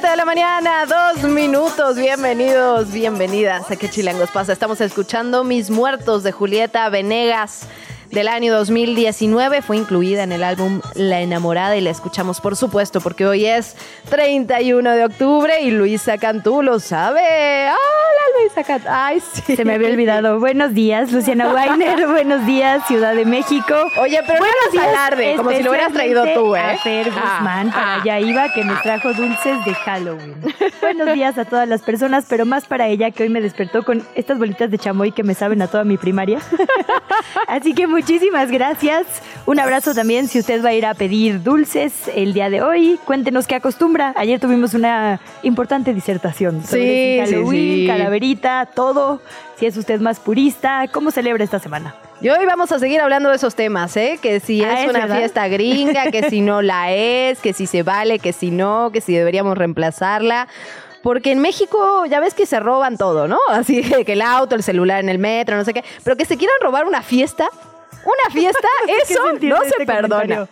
[0.00, 1.96] De la mañana, dos minutos.
[1.96, 4.50] Bienvenidos, bienvenidas a ¿Qué chilangos pasa?
[4.50, 7.66] Estamos escuchando Mis Muertos de Julieta Venegas
[8.10, 9.62] del año 2019.
[9.62, 13.76] Fue incluida en el álbum La Enamorada y la escuchamos, por supuesto, porque hoy es
[14.08, 17.20] 31 de octubre y Luisa Cantú lo sabe.
[17.68, 18.88] ¡Hola, Luisa Cantú!
[18.90, 19.56] ¡Ay, sí!
[19.56, 20.40] Se me había olvidado.
[20.40, 22.06] Buenos días, Luciana Weiner.
[22.08, 23.74] Buenos días, Ciudad de México.
[24.00, 26.60] Oye, pero Buenos no eras alarde, como si lo hubieras traído tú, ¿eh?
[26.60, 28.00] A Fer Ah, Guzmán, para ah.
[28.00, 30.34] allá iba, que nos trajo dulces de Halloween.
[30.80, 34.02] Buenos días a todas las personas, pero más para ella que hoy me despertó con
[34.14, 36.40] estas bolitas de chamoy que me saben a toda mi primaria.
[37.46, 39.04] Así que muchísimas gracias.
[39.44, 42.98] Un abrazo también si usted va a ir a pedir dulces el día de hoy.
[43.04, 44.14] Cuéntenos qué acostumbra.
[44.16, 47.86] Ayer tuvimos una importante disertación sobre Sí, Halloween, sí.
[47.86, 49.20] calaverita, todo.
[49.58, 51.94] Si es usted más purista, ¿cómo celebra esta semana?
[52.22, 54.18] Y hoy vamos a seguir hablando de esos temas, ¿eh?
[54.22, 55.18] Que si Ah, es, ¿es una verdad?
[55.18, 59.02] fiesta gringa, que si no la es, que si se vale, que si no, que
[59.02, 60.48] si deberíamos reemplazarla.
[61.02, 63.38] Porque en México ya ves que se roban todo, ¿no?
[63.48, 65.84] Así que el auto, el celular en el metro, no sé qué.
[66.02, 67.48] Pero que se quieran robar una fiesta,
[68.04, 70.48] una fiesta, ¿Qué eso no se este perdona.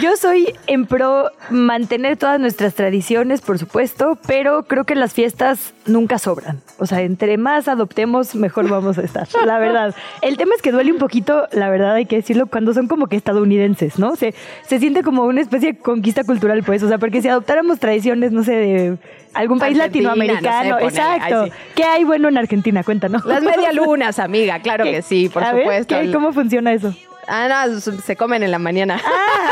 [0.00, 5.72] Yo soy en pro mantener todas nuestras tradiciones, por supuesto, pero creo que las fiestas
[5.86, 6.60] nunca sobran.
[6.78, 9.94] O sea, entre más adoptemos, mejor vamos a estar, la verdad.
[10.20, 13.06] El tema es que duele un poquito, la verdad hay que decirlo, cuando son como
[13.06, 14.16] que estadounidenses, ¿no?
[14.16, 14.34] Se,
[14.66, 16.82] se siente como una especie de conquista cultural, pues.
[16.82, 18.98] O sea, porque si adoptáramos tradiciones, no sé, de
[19.36, 21.44] algún país Argentina, latinoamericano, no sé, exacto.
[21.46, 21.52] sí.
[21.74, 22.82] ¿Qué hay bueno en Argentina?
[22.82, 23.24] Cuéntanos.
[23.24, 25.94] Las medialunas, amiga, claro que sí, por A ver, supuesto.
[26.00, 26.10] ¿qué?
[26.10, 26.94] ¿Cómo funciona eso?
[27.28, 29.00] Ah, no, se comen en la mañana.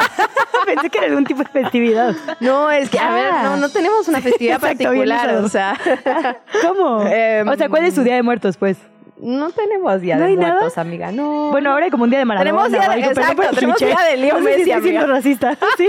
[0.67, 2.15] Pensé que era algún tipo de festividad.
[2.41, 3.43] No, es que, a ver, Ah.
[3.45, 5.77] no, no tenemos una festividad Exacto, particular, o sea,
[6.63, 7.03] ¿Cómo?
[7.07, 8.79] Em, o sea, ¿cuál es su día de muertos, pues?
[9.19, 10.55] No tenemos día ¿No de hay nada?
[10.55, 11.51] muertos, amiga, no.
[11.51, 12.51] Bueno, ahora hay como un día de Maradona.
[12.51, 15.07] Tenemos día de- exacto, tenemos día de Leo Messi, amiga.
[15.07, 15.57] racista.
[15.77, 15.89] Sí.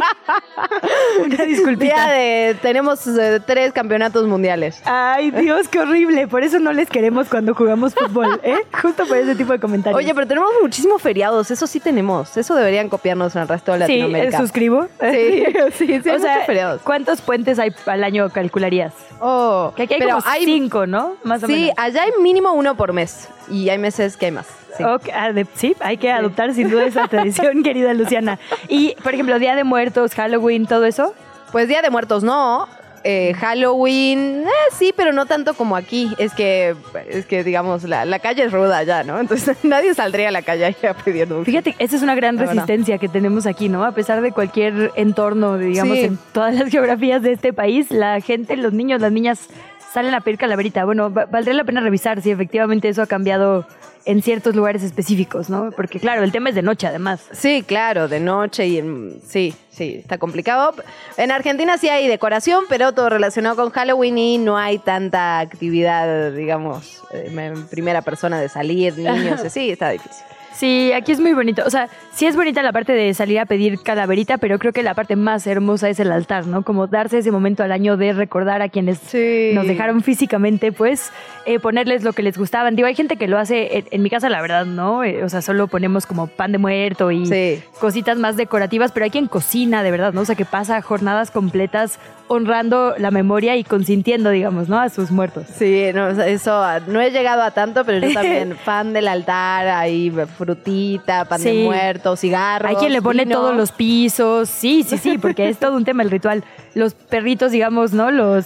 [1.23, 1.93] Una disculpita.
[1.95, 4.81] Día de, tenemos eh, tres campeonatos mundiales.
[4.85, 6.27] Ay, Dios, qué horrible.
[6.27, 8.57] Por eso no les queremos cuando jugamos fútbol, ¿eh?
[8.81, 9.97] Justo por ese tipo de comentarios.
[9.97, 12.35] Oye, pero tenemos muchísimos feriados, eso sí tenemos.
[12.37, 14.37] Eso deberían copiarnos en el resto de sí, Latinoamérica.
[14.37, 14.87] eh, suscribo.
[15.01, 15.43] Sí,
[15.73, 16.81] sí, sí, hay o sea, muchos feriados.
[16.83, 18.93] ¿cuántos puentes hay al año calcularías?
[19.19, 21.15] Oh, Que aquí hay pero como cinco, ¿no?
[21.23, 21.75] Más o Sí, menos.
[21.77, 23.14] allá hay mínimo uno por mes.
[23.49, 24.47] Y hay meses que hay más.
[24.77, 24.83] Sí.
[24.83, 28.39] Ok, ah, sí, hay que adoptar sin duda esa tradición, querida Luciana.
[28.67, 31.13] Y, por ejemplo, Día de Muertos, Halloween, todo eso.
[31.51, 32.67] Pues Día de Muertos no.
[33.07, 36.11] Eh, Halloween, eh, sí, pero no tanto como aquí.
[36.17, 36.75] Es que,
[37.07, 39.19] es que digamos, la, la calle es ruda allá, ¿no?
[39.19, 41.51] Entonces nadie saldría a la calle a pedir dulce.
[41.51, 42.53] Fíjate, esa es una gran La verdad.
[42.55, 43.85] resistencia que tenemos aquí, ¿no?
[43.85, 46.03] A pesar de cualquier entorno, digamos, Sí.
[46.05, 49.47] en todas las geografías de este país, la gente, los niños, las niñas
[49.95, 50.85] salen a pedir calaverita.
[50.85, 53.65] Bueno, va- valdría la pena revisar si efectivamente eso ha cambiado
[54.05, 55.71] en ciertos lugares específicos, ¿no?
[55.71, 57.21] Porque claro, el tema es de noche además.
[57.31, 60.75] Sí, claro, de noche y en- sí, sí, está complicado.
[61.17, 66.31] En Argentina sí hay decoración, pero todo relacionado con Halloween y no hay tanta actividad,
[66.33, 70.23] digamos, eh, en primera persona de salir, niños, sí, está difícil.
[70.57, 71.63] Sí, aquí es muy bonito.
[71.65, 74.83] O sea, sí es bonita la parte de salir a pedir calaverita, pero creo que
[74.83, 76.63] la parte más hermosa es el altar, ¿no?
[76.63, 79.51] Como darse ese momento al año de recordar a quienes Sí.
[79.53, 81.11] nos dejaron físicamente, pues,
[81.45, 82.77] eh, ponerles lo que les gustaban.
[82.77, 85.03] Digo, hay gente que lo hace, en, en mi casa la verdad, ¿no?
[85.03, 87.61] Eh, o sea, solo ponemos como pan de muerto y Sí.
[87.81, 90.21] cositas más decorativas, pero hay quien cocina, de verdad, ¿no?
[90.21, 94.79] O sea, que pasa jornadas completas honrando la memoria y consintiendo, digamos, ¿no?
[94.79, 95.45] A sus muertos.
[95.57, 99.67] Sí, no, eso ah, no he llegado a tanto, pero yo también fan del altar,
[99.67, 102.69] ahí frutita, pan de muerto, cigarros.
[102.69, 103.35] Hay quien le pone vino.
[103.35, 104.49] todos los pisos.
[104.49, 106.43] Sí, sí, sí, porque es todo un tema el ritual.
[106.75, 108.11] Los perritos, digamos, ¿no?
[108.11, 108.45] Los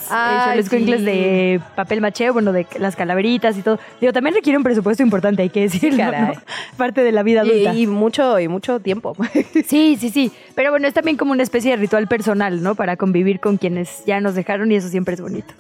[0.70, 1.06] cuincles sí.
[1.06, 3.80] de papel maché, bueno, de las calaveritas y todo.
[4.00, 6.06] Digo, también requiere un presupuesto importante, hay que decirlo.
[6.06, 6.34] ¿no?
[6.78, 7.74] Parte de la vida adulta.
[7.74, 9.16] Y, y mucho, y mucho tiempo.
[9.66, 10.32] Sí, sí, sí.
[10.56, 12.76] Pero bueno, es también como una especie de ritual personal, ¿no?
[12.76, 15.54] Para convivir con quienes ya nos dejaron y eso siempre es bonito.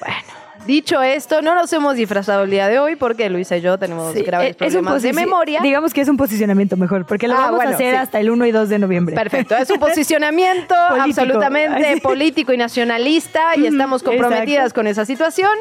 [0.00, 3.78] bueno, dicho esto, no nos hemos disfrazado el día de hoy porque Luisa y yo
[3.78, 5.60] tenemos Sí, graves es un problemas de memoria.
[5.62, 7.96] Digamos que es un posicionamiento mejor, porque lo Ah, vamos bueno, a hacer sí.
[7.96, 9.14] hasta el 1 y 2 de noviembre.
[9.14, 11.20] Perfecto, es un posicionamiento Político.
[11.20, 14.74] absolutamente político y nacionalista y estamos comprometidas exacto.
[14.74, 15.52] con esa situación.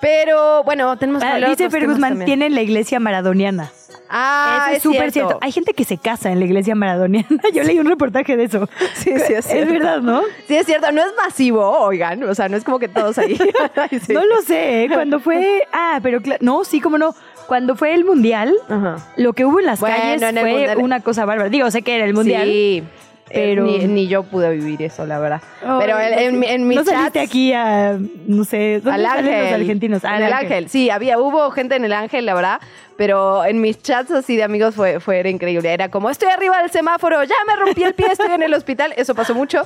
[0.00, 2.26] Pero bueno, tenemos que Ah, hablar dice otros Fer temas Guzmán, también.
[2.26, 3.70] tiene la iglesia maradoniana.
[4.08, 5.38] Ah, Eso es súper cierto.
[5.40, 7.26] Hay gente que se casa en la iglesia maradoniana.
[7.54, 8.68] Yo leí un reportaje de eso.
[8.94, 9.48] Sí, sí, es cierto.
[9.66, 10.22] Es verdad, ¿no?
[10.46, 10.92] Sí, es cierto.
[10.92, 12.22] No es masivo, oigan.
[12.24, 13.36] O sea, no es como que todos ahí.
[13.90, 14.12] Ay, sí.
[14.12, 14.84] No lo sé.
[14.84, 14.88] ¿eh?
[14.92, 15.62] Cuando fue.
[15.72, 17.14] Ah, pero no, sí, cómo no.
[17.46, 18.96] Cuando fue el mundial, Ajá.
[19.16, 20.78] lo que hubo en las Bueno, calles en fue Mundial.
[20.78, 21.48] una cosa bárbara.
[21.48, 22.44] Digo, sé que era el mundial.
[22.44, 22.82] Sí.
[23.28, 25.40] pero- Pero ni, ni yo pude vivir eso, la verdad.
[25.60, 29.06] Pero en, en, mi- en mis No saliste chats, aquí a, no sé, ¿dónde al
[29.06, 29.42] ángel.
[29.44, 30.04] los argentinos?
[30.04, 30.68] Ah, en el ángel.
[30.68, 32.60] Sí, había, hubo gente en el ángel, la verdad.
[32.96, 35.72] Pero en mis chats así de amigos fue, fue era increíble.
[35.72, 38.94] Era como, estoy arriba del semáforo, ya me rompí el pie, estoy en el hospital.
[38.96, 39.62] Eso pasó mucho.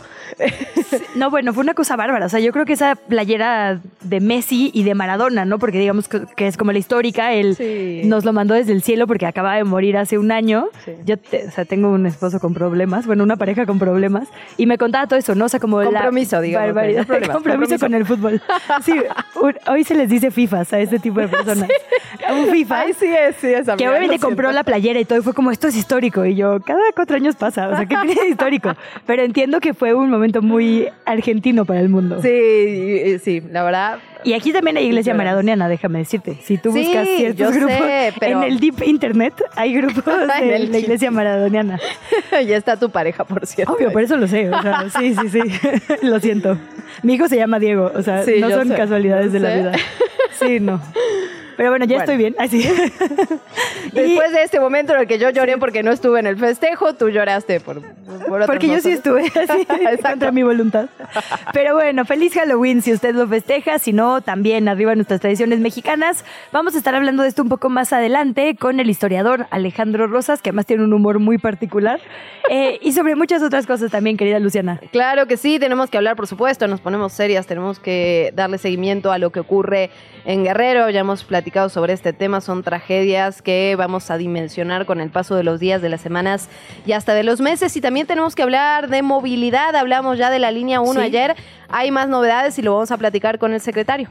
[1.15, 2.27] No, bueno, fue una cosa bárbara.
[2.27, 5.59] O sea, yo creo que esa playera de Messi y de Maradona, ¿no?
[5.59, 8.03] Porque digamos que es como la histórica, él Sí.
[8.05, 10.69] nos lo mandó desde el cielo porque acaba de morir hace un año.
[10.85, 10.93] Sí.
[11.05, 14.67] Yo, te- o sea, tengo un esposo con problemas, bueno, una pareja con problemas, y
[14.67, 15.45] me contaba todo eso, ¿no?
[15.47, 17.07] O sea, como Compromiso, la digamos, barbaridad.
[17.07, 17.79] no compromiso, compromiso.
[17.79, 18.43] con el fútbol.
[18.85, 18.95] Sí,
[19.41, 21.69] un- hoy se les dice FIFAs a este tipo de personas.
[22.31, 22.81] Un FIFA.
[22.81, 23.07] Ay, sí
[23.41, 23.67] sí es.
[23.77, 26.25] Que obviamente compró la playera y todo, y fue como, esto es histórico.
[26.25, 28.73] Y yo, cada cuatro años pasa, o sea, ¿qué tiene de histórico?
[29.07, 32.21] Pero entiendo que fue un momento muy argentino para el mundo.
[32.23, 33.99] Sí, sí, la verdad.
[34.23, 36.37] Y aquí también hay iglesia maradoniana, déjame decirte.
[36.43, 40.05] Si tú Sí, buscas ciertos grupos sé, pero- en el deep internet, hay grupos
[40.41, 41.79] de la iglesia maradoniana.
[42.47, 43.73] ya está tu pareja, por cierto.
[43.73, 44.51] Obvio, por eso lo sé.
[44.51, 45.41] O sea, sí, sí, sí.
[46.03, 46.59] lo siento.
[47.03, 49.59] Mi hijo se llama Diego, o sea, Sí, no son sé, casualidades de la sé.
[49.59, 49.73] vida.
[50.39, 50.81] Sí, no.
[51.61, 52.05] Pero bueno, ya Bueno.
[52.05, 52.35] estoy bien.
[52.39, 52.63] Así.
[53.93, 56.95] Después de este momento en el que yo lloré porque no estuve en el festejo,
[56.95, 57.83] tú lloraste por,
[58.27, 59.67] por Porque yo sí estuve así,
[60.03, 60.89] contra mi voluntad.
[61.53, 66.25] Pero bueno, feliz Halloween si usted lo festeja, si no, también arriba nuestras tradiciones mexicanas.
[66.51, 70.41] Vamos a estar hablando de esto un poco más adelante con el historiador Alejandro Rosas,
[70.41, 72.01] que además tiene un humor muy particular,
[72.49, 74.81] eh, y sobre muchas otras cosas también, querida Luciana.
[74.93, 79.13] Claro que sí, tenemos que hablar, por supuesto, nos ponemos serias, tenemos que darle seguimiento
[79.13, 79.91] a lo que ocurre
[80.25, 85.01] en Guerrero, ya hemos platicado sobre este tema, son tragedias que vamos a dimensionar con
[85.01, 86.49] el paso de los días, de las semanas
[86.87, 90.39] y hasta de los meses, y también tenemos que hablar de movilidad, hablamos ya de
[90.39, 91.07] la línea 1 Sí.
[91.07, 91.35] ayer,
[91.69, 94.09] hay más novedades y lo vamos a platicar con el secretario.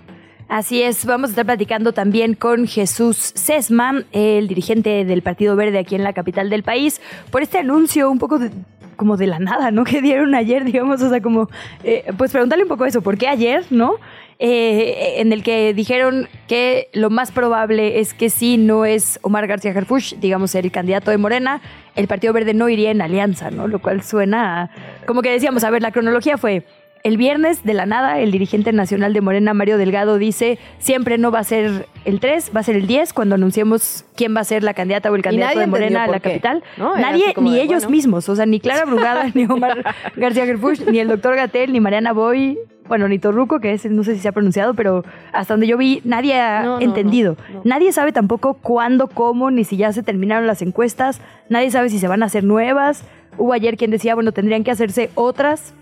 [0.48, 5.78] Así es, vamos a estar platicando también con Jesús Sesma, el dirigente del Partido Verde
[5.78, 8.50] aquí en la capital del país, por este anuncio un poco de-
[8.96, 9.84] como de la nada, ¿no?
[9.86, 11.50] Que dieron ayer, digamos, o sea, como,
[11.84, 13.94] eh, pues preguntarle un poco eso, ¿por qué ayer, no?
[14.42, 19.48] Eh, en el que dijeron que lo más probable es que si no es Omar
[19.48, 21.62] García Harfuch, digamos, el candidato de Morena,
[21.98, 23.68] el Partido Verde no iría en alianza, ¿no?
[23.68, 24.72] Lo cual suena
[25.06, 26.64] como que decíamos, a ver, la cronología fue
[27.04, 31.32] el viernes, de la nada, el dirigente nacional de Morena, Mario Delgado, dice, siempre no
[31.32, 34.44] va a ser el 3, va a ser el 10 cuando anunciemos quién va a
[34.44, 36.64] ser la candidata o el candidato de Morena a la qué, capital.
[36.78, 37.90] Nadie, ni de, ellos bueno.
[37.90, 39.84] mismos, o sea, ni Clara Brugada, ni Omar
[40.16, 42.58] García Gerfuch, ni el doctor Gatel, ni Mariana Boy,
[42.88, 45.78] bueno, ni Torruco, que es, no sé si se ha pronunciado, pero hasta donde yo
[45.78, 47.38] vi, nadie ha no, entendido.
[47.50, 47.62] no, no.
[47.64, 51.22] Nadie sabe tampoco cuándo, cómo, ni si ya se terminaron las encuestas.
[51.50, 53.04] Nadie sabe si se van a hacer nuevas.
[53.38, 55.76] Hubo ayer quien decía, bueno, tendrían que hacerse otras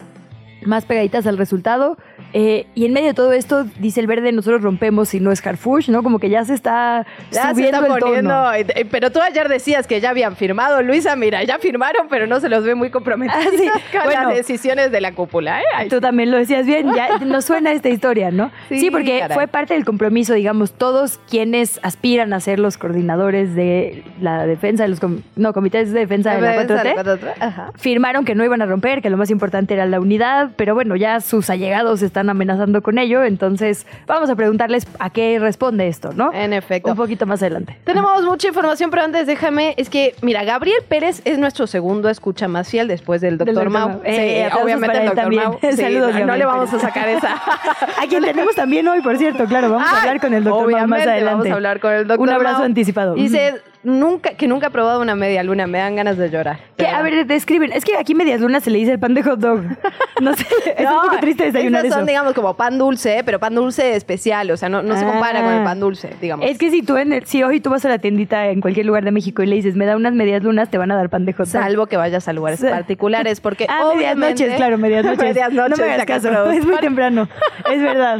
[0.65, 1.97] más pegaditas al resultado.
[2.33, 5.45] Eh, y en medio de todo esto, dice el verde, nosotros rompemos si no es
[5.45, 6.03] Harfush, ¿no?
[6.03, 8.05] Como que ya se está Ya se subiendo está el tono.
[8.05, 12.27] poniendo, eh, pero tú ayer decías que ya habían firmado, Luisa, mira, ya firmaron, pero
[12.27, 13.69] no se los ve muy comprometidos Ah, sí.
[13.91, 14.23] con Bueno.
[14.29, 15.87] las decisiones de la cúpula, ¿eh?
[15.89, 18.51] Tú también lo decías bien, ya nos suena esta historia, ¿no?
[18.69, 19.35] Sí, Sí, porque caray.
[19.35, 24.83] fue parte del compromiso, digamos, todos quienes aspiran a ser los coordinadores de la defensa
[24.83, 27.33] de los com- no, comités de defensa de la 4T.
[27.39, 27.71] Ajá.
[27.77, 30.95] Firmaron que no iban a romper, que lo más importante era la unidad, pero bueno,
[30.95, 36.11] ya sus allegados están amenazando con ello, entonces vamos a preguntarles a qué responde esto,
[36.13, 36.33] ¿no?
[36.33, 36.91] En efecto.
[36.91, 37.77] Un poquito más adelante.
[37.83, 42.47] Tenemos mucha información, pero antes déjame, es que, mira, Gabriel Pérez es nuestro segundo escucha
[42.47, 43.89] más fiel después del doctor doctor Mau.
[43.89, 44.01] Mau.
[44.03, 45.43] Eh, obviamente el doctor también.
[45.43, 45.59] Mau.
[45.67, 47.35] Sí, Saludos, no, no le vamos a sacar esa.
[48.01, 50.87] A quien tenemos también hoy, por cierto, claro, vamos a hablar con el doctor Mau
[50.87, 51.25] más adelante.
[51.25, 52.65] Vamos a hablar con el doctor Un abrazo Mau.
[52.65, 53.13] anticipado.
[53.13, 56.59] Dice nunca, que nunca ha probado una media luna, me dan ganas de llorar.
[56.77, 57.71] Que, a ver, describen.
[57.73, 59.61] Es que aquí medias lunas se le dice el pan de hot dog.
[60.19, 61.97] No sé, es un poco triste desayunar esas eso.
[61.99, 65.41] son, digamos, como pan dulce, pero pan dulce especial, o sea, no, no se compara
[65.41, 65.43] Ah.
[65.43, 66.43] con el pan dulce, digamos.
[66.49, 68.87] Es que si tú en el, si hoy tú vas a la tiendita en cualquier
[68.87, 71.11] lugar de México y le dices, me da unas medias lunas, te van a dar
[71.11, 71.61] pan de hot dog.
[71.61, 75.19] Salvo que vayas a lugares particulares, porque Ah, medias noches, claro, medias noches.
[75.19, 76.53] medias noches, No me hagas caso, productor.
[76.55, 77.29] es muy temprano.
[77.71, 78.17] Es verdad.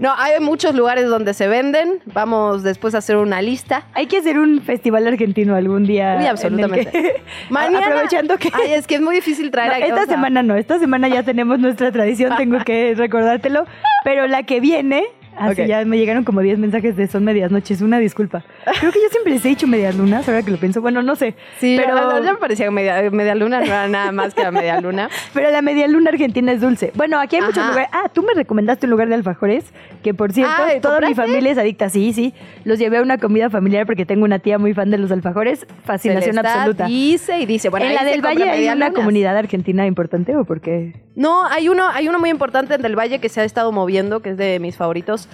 [0.00, 2.00] No, hay muchos lugares donde se venden.
[2.06, 3.84] Vamos después a hacer una lista.
[3.94, 6.20] Hay que hacer un festival argentino algún día.
[6.20, 6.90] El absolutamente.
[6.90, 7.86] que- Mañana.
[7.86, 8.50] Aprovechando que.
[8.52, 11.22] Ay, es que es muy difícil traer No, a esta semana no, esta semana ya
[11.22, 13.64] tenemos nuestra tradición, tengo que recordártelo,
[14.04, 15.04] pero la que viene
[15.36, 15.68] Así Ok.
[15.68, 18.44] ya me llegaron como 10 mensajes de son medias noches, una disculpa.
[18.80, 20.80] Creo que yo siempre les he dicho medias lunas, ahora que lo pienso.
[20.80, 21.34] Bueno, no sé.
[21.58, 24.50] Sí, pero, pero ya me parecía media, media luna, no era nada más que la
[24.50, 25.08] media luna.
[25.34, 26.92] pero la media luna argentina es dulce.
[26.94, 27.88] Bueno, aquí hay muchos lugares.
[27.92, 29.64] Ah, tú me recomendaste un lugar de alfajores,
[30.02, 31.88] que por cierto, Ah, ¿y toda mi familia es adicta.
[31.88, 32.34] Sí, sí.
[32.64, 35.66] Los llevé a una comida familiar porque tengo una tía muy fan de los alfajores.
[35.84, 36.86] Fascinación absoluta.
[36.86, 40.60] Dice y dice, bueno, ¿En la del Valle hay una comunidad argentina importante o por
[40.60, 40.94] qué?
[41.14, 44.20] No, hay uno, hay uno muy importante en Del Valle que se ha estado moviendo,
[44.20, 45.25] que es de mis favoritos.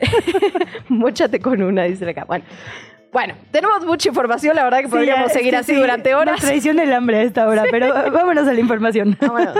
[0.88, 2.24] Móchate con una, dice acá.
[2.24, 2.44] Bueno.
[3.10, 6.40] Bueno, tenemos mucha información, la verdad que podríamos Sí, seguir así sí, durante Nos horas.
[6.40, 9.16] traiciona el hambre a esta hora, pero vámonos a la información.
[9.18, 9.54] Vámonos.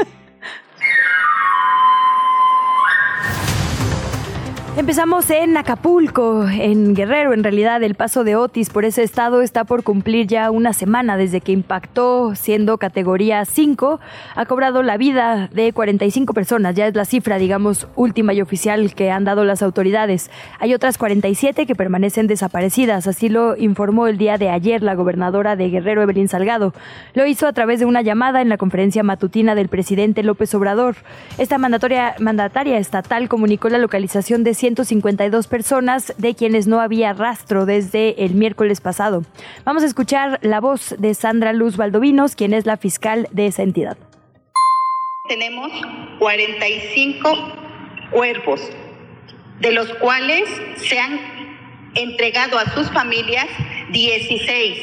[4.79, 9.65] Empezamos en Acapulco, en Guerrero, en realidad el paso de Otis por ese estado está
[9.65, 13.99] por cumplir ya una semana desde que impactó siendo categoría 5,
[14.37, 18.95] ha cobrado la vida de 45 personas, ya es la cifra digamos última y oficial
[18.95, 20.31] que han dado las autoridades.
[20.61, 25.57] Hay otras 47 que permanecen desaparecidas, así lo informó el día de ayer la gobernadora
[25.57, 26.73] de Guerrero Evelyn Salgado.
[27.15, 30.95] Lo hizo a través de una llamada en la conferencia matutina del presidente López Obrador.
[31.37, 37.65] Esta mandatoria, mandataria estatal comunicó la localización de 152 personas de quienes no había rastro
[37.65, 39.25] desde el miércoles pasado.
[39.65, 43.63] Vamos a escuchar la voz de Sandra Luz Valdovinos, quien es la fiscal de esa
[43.63, 43.97] entidad.
[45.27, 45.73] Tenemos
[46.19, 48.61] 45 cuerpos,
[49.61, 51.19] de los cuales se han
[51.95, 53.47] entregado a sus familias
[53.91, 54.79] 16.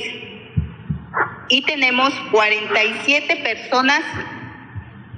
[1.49, 4.01] Y tenemos 47 personas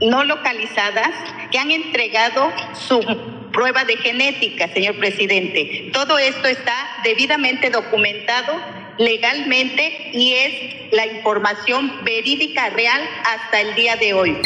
[0.01, 1.11] no localizadas
[1.51, 5.89] que han entregado su prueba de genética, señor presidente.
[5.91, 8.53] Todo esto está debidamente documentado
[8.99, 14.37] legalmente y es la información verídica real hasta el día de hoy.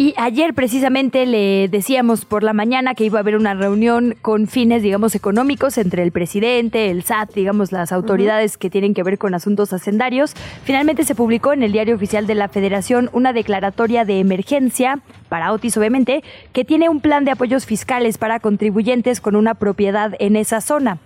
[0.00, 4.46] Y ayer precisamente le decíamos por la mañana que iba a haber una reunión con
[4.46, 9.18] fines, digamos, económicos entre el presidente, el SAT, digamos, las autoridades que tienen que ver
[9.18, 10.34] con asuntos hacendarios.
[10.62, 15.52] Finalmente se publicó en el diario oficial de la Federación una declaratoria de emergencia para
[15.52, 20.36] Otis, obviamente, que tiene un plan de apoyos fiscales para contribuyentes con una propiedad en
[20.36, 21.00] esa zona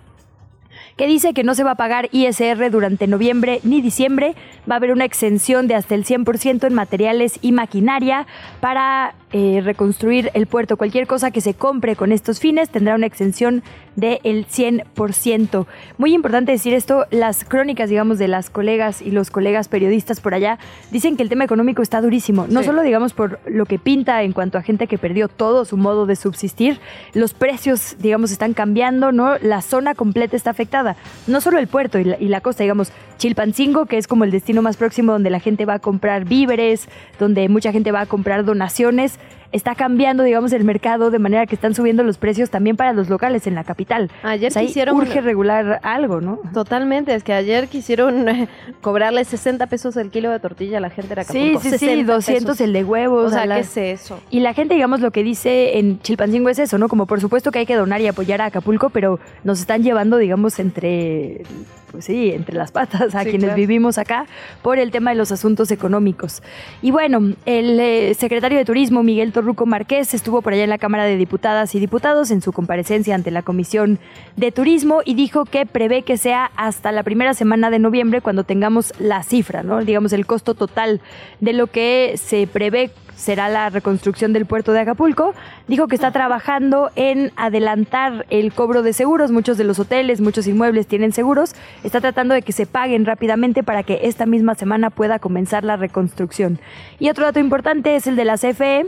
[0.97, 4.35] que dice que no se va a pagar ISR durante noviembre ni diciembre.
[4.69, 8.27] Va a haber una exención de hasta el 100% en materiales y maquinaria
[8.59, 10.77] para eh, reconstruir el puerto.
[10.77, 13.63] Cualquier cosa que se compre con estos fines tendrá una exención
[13.95, 15.65] del 100%.
[15.97, 20.33] Muy importante decir esto, las crónicas, digamos, de las colegas y los colegas periodistas por
[20.33, 20.59] allá
[20.91, 22.45] dicen que el tema económico está durísimo.
[22.47, 22.67] No Sí.
[22.67, 26.05] solo, digamos, por lo que pinta en cuanto a gente que perdió todo su modo
[26.05, 26.79] de subsistir,
[27.13, 29.37] los precios, digamos, están cambiando, ¿no?
[29.39, 30.95] La zona completa está afectada.
[31.27, 34.31] No solo el puerto y la, y la costa, digamos, Chilpancingo, que es como el
[34.31, 36.87] destino más próximo donde la gente va a comprar víveres,
[37.19, 39.17] donde mucha gente va a comprar donaciones,
[39.51, 43.07] está cambiando, digamos, el mercado de manera que están subiendo los precios también para los
[43.07, 44.09] locales en la capital.
[44.23, 46.39] Ayer O sea, quisieron- urge regular algo, ¿no?
[46.55, 48.47] Totalmente, es que ayer quisieron eh,
[48.81, 51.59] cobrarle 60 pesos el kilo de tortilla a la gente de Sí, Acapulco.
[51.59, 52.61] sí, sí, 60 200 pesos.
[52.61, 53.27] el de huevos.
[53.27, 54.19] O sea, ¿qué es eso?
[54.31, 56.87] Y la gente, digamos, lo que dice en Chilpancingo es eso, ¿no?
[56.89, 60.17] Como por supuesto que hay que donar y apoyar a Acapulco, pero nos están llevando,
[60.17, 61.43] digamos, entre,
[61.93, 63.55] pues sí, entre las patas a Sí, quienes claro.
[63.55, 64.25] vivimos acá
[64.63, 66.41] por el tema de los asuntos económicos.
[66.81, 70.79] Y bueno, el eh, secretario de Turismo, Miguel Torruco Márquez, estuvo por allá en la
[70.79, 73.99] Cámara de Diputadas y Diputados en su comparecencia ante la Comisión
[74.35, 78.43] de Turismo y dijo que prevé que sea hasta la primera semana de noviembre cuando
[78.43, 79.85] tengamos la cifra, ¿no?
[79.85, 80.99] Digamos, el costo total
[81.41, 85.33] de lo que se prevé será la reconstrucción del puerto de Acapulco.
[85.67, 89.31] Dijo que está trabajando en adelantar el cobro de seguros.
[89.31, 91.55] Muchos de los hoteles, muchos inmuebles tienen seguros.
[91.83, 95.77] Está tratando de que se paguen rápidamente para que esta misma semana pueda comenzar la
[95.77, 96.59] reconstrucción.
[96.99, 98.85] Y otro dato importante es el de la CFE.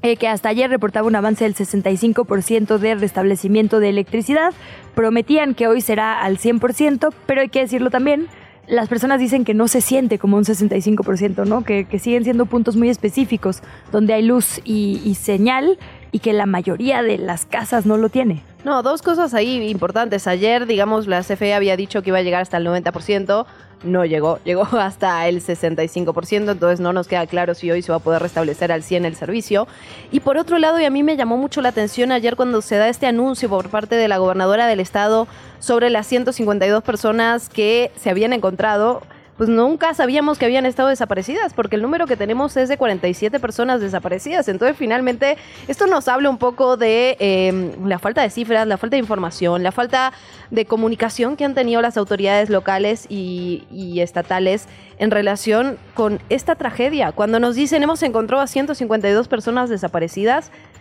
[0.00, 4.52] eh, que hasta ayer reportaba un avance del 65% de restablecimiento de electricidad.
[4.94, 8.28] Prometían que hoy será al 100%, pero hay que decirlo también,
[8.68, 11.64] las personas dicen que no se siente como un 65%, ¿no?
[11.64, 15.78] Que, siguen siendo puntos muy específicos donde hay luz y, y señal
[16.12, 18.42] y que la mayoría de las casas no lo tiene.
[18.64, 20.26] No, dos cosas ahí importantes.
[20.26, 23.46] Ayer, digamos, la CFE había dicho que iba a llegar hasta el 90%.
[23.82, 27.96] No llegó, llegó hasta el 65%, entonces no nos queda claro si hoy se va
[27.96, 29.68] a poder restablecer al 100 el servicio.
[30.10, 32.76] Y por otro lado, y a mí me llamó mucho la atención ayer cuando se
[32.76, 35.28] da este anuncio por parte de la gobernadora del estado
[35.60, 39.02] sobre las 152 personas que se habían encontrado,
[39.38, 43.38] pues nunca sabíamos que habían estado desaparecidas, porque el número que tenemos es de 47
[43.38, 44.48] personas desaparecidas.
[44.48, 48.96] Entonces, finalmente, esto nos habla un poco de eh, la falta de cifras, la falta
[48.96, 50.12] de información, la falta
[50.50, 53.64] de comunicación que han tenido las autoridades locales y,
[54.00, 54.66] estatales
[54.98, 57.12] en relación con esta tragedia.
[57.12, 60.77] Cuando nos dicen hemos encontrado a 152 personas desaparecidas, ¿Y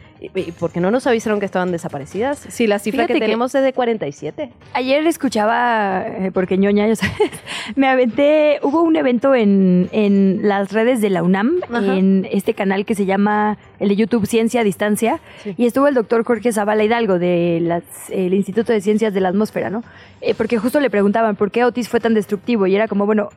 [0.60, 2.40] por qué no nos avisaron que estaban desaparecidas?
[2.50, 4.52] Si la cifra que tenemos es de 47.
[4.74, 7.32] Ayer escuchaba, eh, porque ñoña, ya sabes,
[7.76, 12.86] me aventé, hubo un evento en, en las redes de la UNAM, en este canal
[12.86, 15.20] que se llama el de YouTube Ciencia a Distancia,
[15.58, 19.84] y estuvo el doctor Jorge Zavala Hidalgo del Instituto de Ciencias de la Atmósfera, ¿no?
[20.22, 23.30] Eh, porque justo le preguntaban por qué Otis fue tan destructivo, y era como, bueno,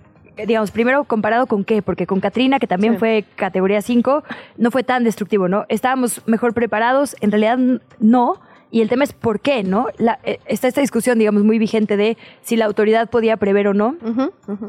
[0.47, 4.25] digamos, primero comparado con qué, porque con Katrina, que también fue categoría 5,
[4.57, 5.67] no fue tan destructivo, ¿no?
[5.69, 7.59] Estábamos mejor preparados, en realidad
[7.99, 8.41] no.
[8.73, 9.89] Y el tema es por qué, ¿no?
[10.25, 13.97] Eh, está esta discusión, digamos, muy vigente de si la autoridad podía prever o no.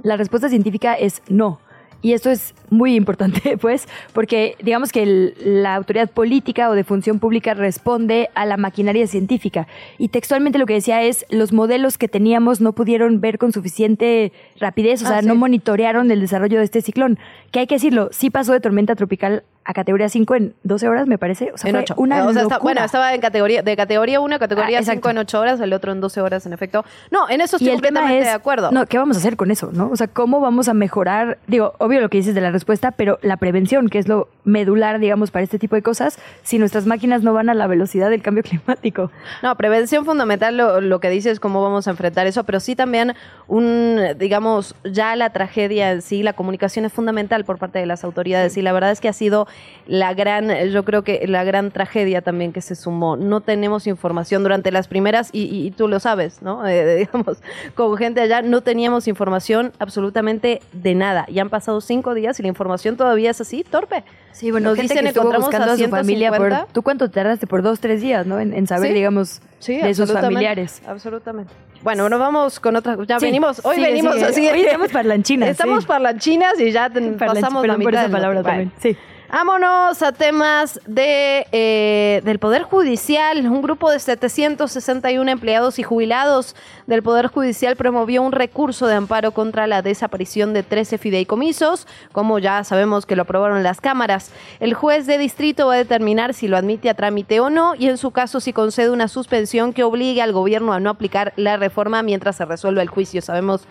[0.04, 1.60] La respuesta científica es no.
[2.02, 7.20] Y esto es muy importante, pues, porque digamos que la autoridad política o de función
[7.20, 9.68] pública responde a la maquinaria científica.
[9.98, 14.32] Y textualmente lo que decía es, los modelos que teníamos no pudieron ver con suficiente
[14.60, 17.20] rapidez, o sea, ah, no monitorearon el desarrollo de este ciclón.
[17.52, 21.08] Que hay que decirlo, sí pasó de tormenta tropical a categoría 5 en 12 horas,
[21.08, 21.52] me parece.
[21.54, 21.94] O sea, en 8.
[21.98, 22.24] Una
[22.62, 25.74] bueno, estaba en categoría, de categoría 1 a categoría 5 ah, en 8 horas, el
[25.74, 26.84] otro en 12 horas, en efecto.
[27.12, 28.72] No, en eso estoy completamente de acuerdo.
[28.72, 29.90] No, ¿qué vamos a hacer con eso, no?
[29.92, 31.38] O sea, ¿cómo vamos a mejorar?
[31.48, 35.00] Digo, obvio lo que dices de la respuesta, pero la prevención, que es lo medular,
[35.00, 38.24] digamos, para este tipo de cosas, si nuestras máquinas no van a la velocidad del
[38.24, 39.12] cambio climático.
[39.44, 43.14] No, prevención fundamental, lo, lo que dices, cómo vamos a enfrentar eso, pero sí también
[43.48, 48.04] un, digamos, ya la tragedia en sí, la comunicación es fundamental por parte de las
[48.04, 49.48] autoridades y la verdad es que ha sido
[49.88, 53.18] la gran, yo creo que la gran tragedia también que se sumó.
[53.18, 56.62] No tenemos información durante las primeras, y, tú lo sabes, ¿no?
[56.72, 57.40] Eh, digamos,
[57.76, 61.26] con gente allá no teníamos información absolutamente de nada.
[61.28, 64.06] Y han pasado cinco días y la información todavía es así, torpe.
[64.32, 67.46] Sí, bueno, Nos dicen, que encontramos buscando a, su familia por, ¿Tú cuánto tardaste?
[67.46, 68.40] Por dos, tres días, ¿no?
[68.40, 70.82] En, saber, digamos, de sus familiares.
[70.88, 71.52] Absolutamente.
[71.84, 72.98] Bueno, nos vamos con otras.
[73.08, 74.48] Ya venimos, hoy venimos así.
[74.48, 75.50] Hoy estamos parlanchinas.
[75.50, 78.06] Estamos parlanchinas y ya pasamos la mitad.
[78.06, 78.72] Esa palabra también.
[78.80, 78.96] Sí.
[79.34, 83.48] Vámonos a temas de, eh, del Poder Judicial.
[83.48, 86.54] Un grupo de 761 empleados y jubilados
[86.86, 92.40] del Poder Judicial promovió un recurso de amparo contra la desaparición de 13 fideicomisos, como
[92.40, 94.32] ya sabemos que lo aprobaron las cámaras.
[94.60, 97.88] El juez de distrito va a determinar si lo admite a trámite o no y
[97.88, 101.56] en su caso si concede una suspensión que obligue al gobierno a no aplicar la
[101.56, 103.22] reforma mientras se resuelva el juicio.
[103.22, 103.62] Sabemos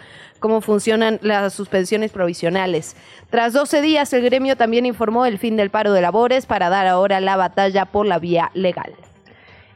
[0.41, 2.97] cómo funcionan las suspensiones provisionales.
[3.31, 6.87] Tras 12 días, el gremio también informó el fin del paro de labores para dar
[6.87, 8.93] ahora la batalla por la vía legal.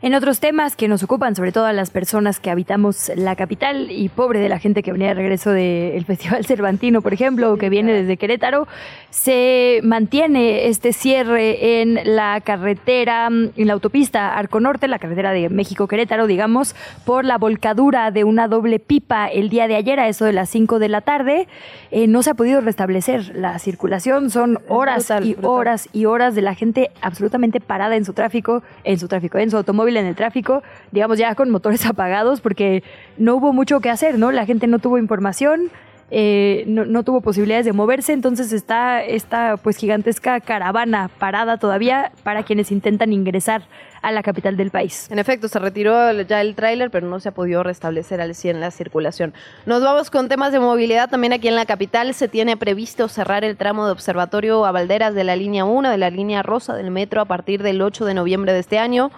[0.04, 3.90] En otros temas que nos ocupan, sobre todo a las personas que habitamos la capital
[3.90, 7.56] y pobre de la gente que venía de regreso del Festival Cervantino, por ejemplo, o
[7.56, 8.68] que viene desde Querétaro,
[9.08, 15.48] se mantiene este cierre en la carretera, en la autopista Arco Norte, la carretera de
[15.48, 20.26] México-Querétaro, digamos, por la volcadura de una doble pipa el día de ayer a eso
[20.26, 21.48] de las 5 de la tarde.
[21.90, 26.42] Eh, no se ha podido restablecer la circulación, son horas y horas y horas de
[26.42, 30.14] la gente absolutamente parada en su tráfico, en su tráfico, en su automóvil en el
[30.14, 32.82] tráfico, digamos ya con motores apagados, porque
[33.18, 34.32] no hubo mucho que hacer, ¿no?
[34.32, 35.70] La gente no tuvo información,
[36.10, 42.42] eh, no, tuvo posibilidades de moverse, entonces está esta pues gigantesca caravana parada todavía para
[42.42, 43.62] quienes intentan ingresar
[44.02, 45.10] a la capital del país.
[45.10, 48.60] En efecto, se retiró ya el tráiler, pero no se ha podido restablecer al 100
[48.60, 49.32] la circulación.
[49.64, 51.08] Nos vamos con temas de movilidad.
[51.08, 55.14] También aquí en la capital se tiene previsto cerrar el tramo de observatorio a Valderas
[55.14, 58.14] de la línea 1, de la línea rosa del metro a partir del 8 de
[58.14, 59.10] noviembre de este año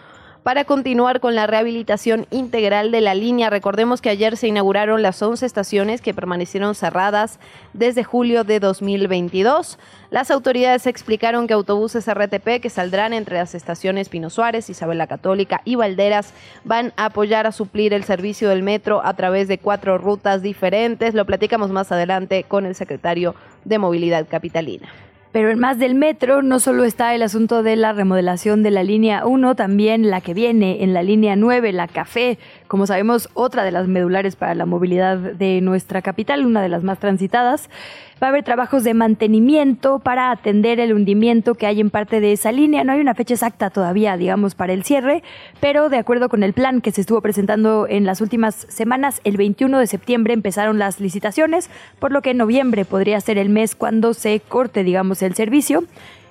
[0.46, 3.50] para continuar con la rehabilitación integral de la línea.
[3.50, 7.40] Recordemos que ayer se inauguraron las 11 estaciones que permanecieron cerradas
[7.72, 9.76] desde julio de 2022.
[10.10, 15.08] Las autoridades explicaron que autobuses RTP que saldrán entre las estaciones Pino Suárez, Isabel la
[15.08, 16.32] Católica y Valderas
[16.62, 21.14] van a apoyar a suplir el servicio del metro a través de cuatro rutas diferentes.
[21.14, 24.88] Lo platicamos más adelante con el secretario de Movilidad Capitalina.
[25.36, 28.82] Pero en más del metro no solo está el asunto de la remodelación de la
[28.82, 33.62] línea 1, también la que viene en la línea 9, la Café, como sabemos, otra
[33.62, 37.68] de las medulares para la movilidad de nuestra capital, una de las más transitadas.
[38.22, 42.32] Va a haber trabajos de mantenimiento para atender el hundimiento que hay en parte de
[42.32, 42.82] esa línea.
[42.82, 45.22] No hay una fecha exacta todavía, digamos, para el cierre,
[45.60, 49.36] pero de acuerdo con el plan que se estuvo presentando en las últimas semanas, el
[49.36, 51.68] 21 de septiembre empezaron las licitaciones,
[51.98, 55.84] por lo que en noviembre podría ser el mes cuando se corte, digamos, el servicio.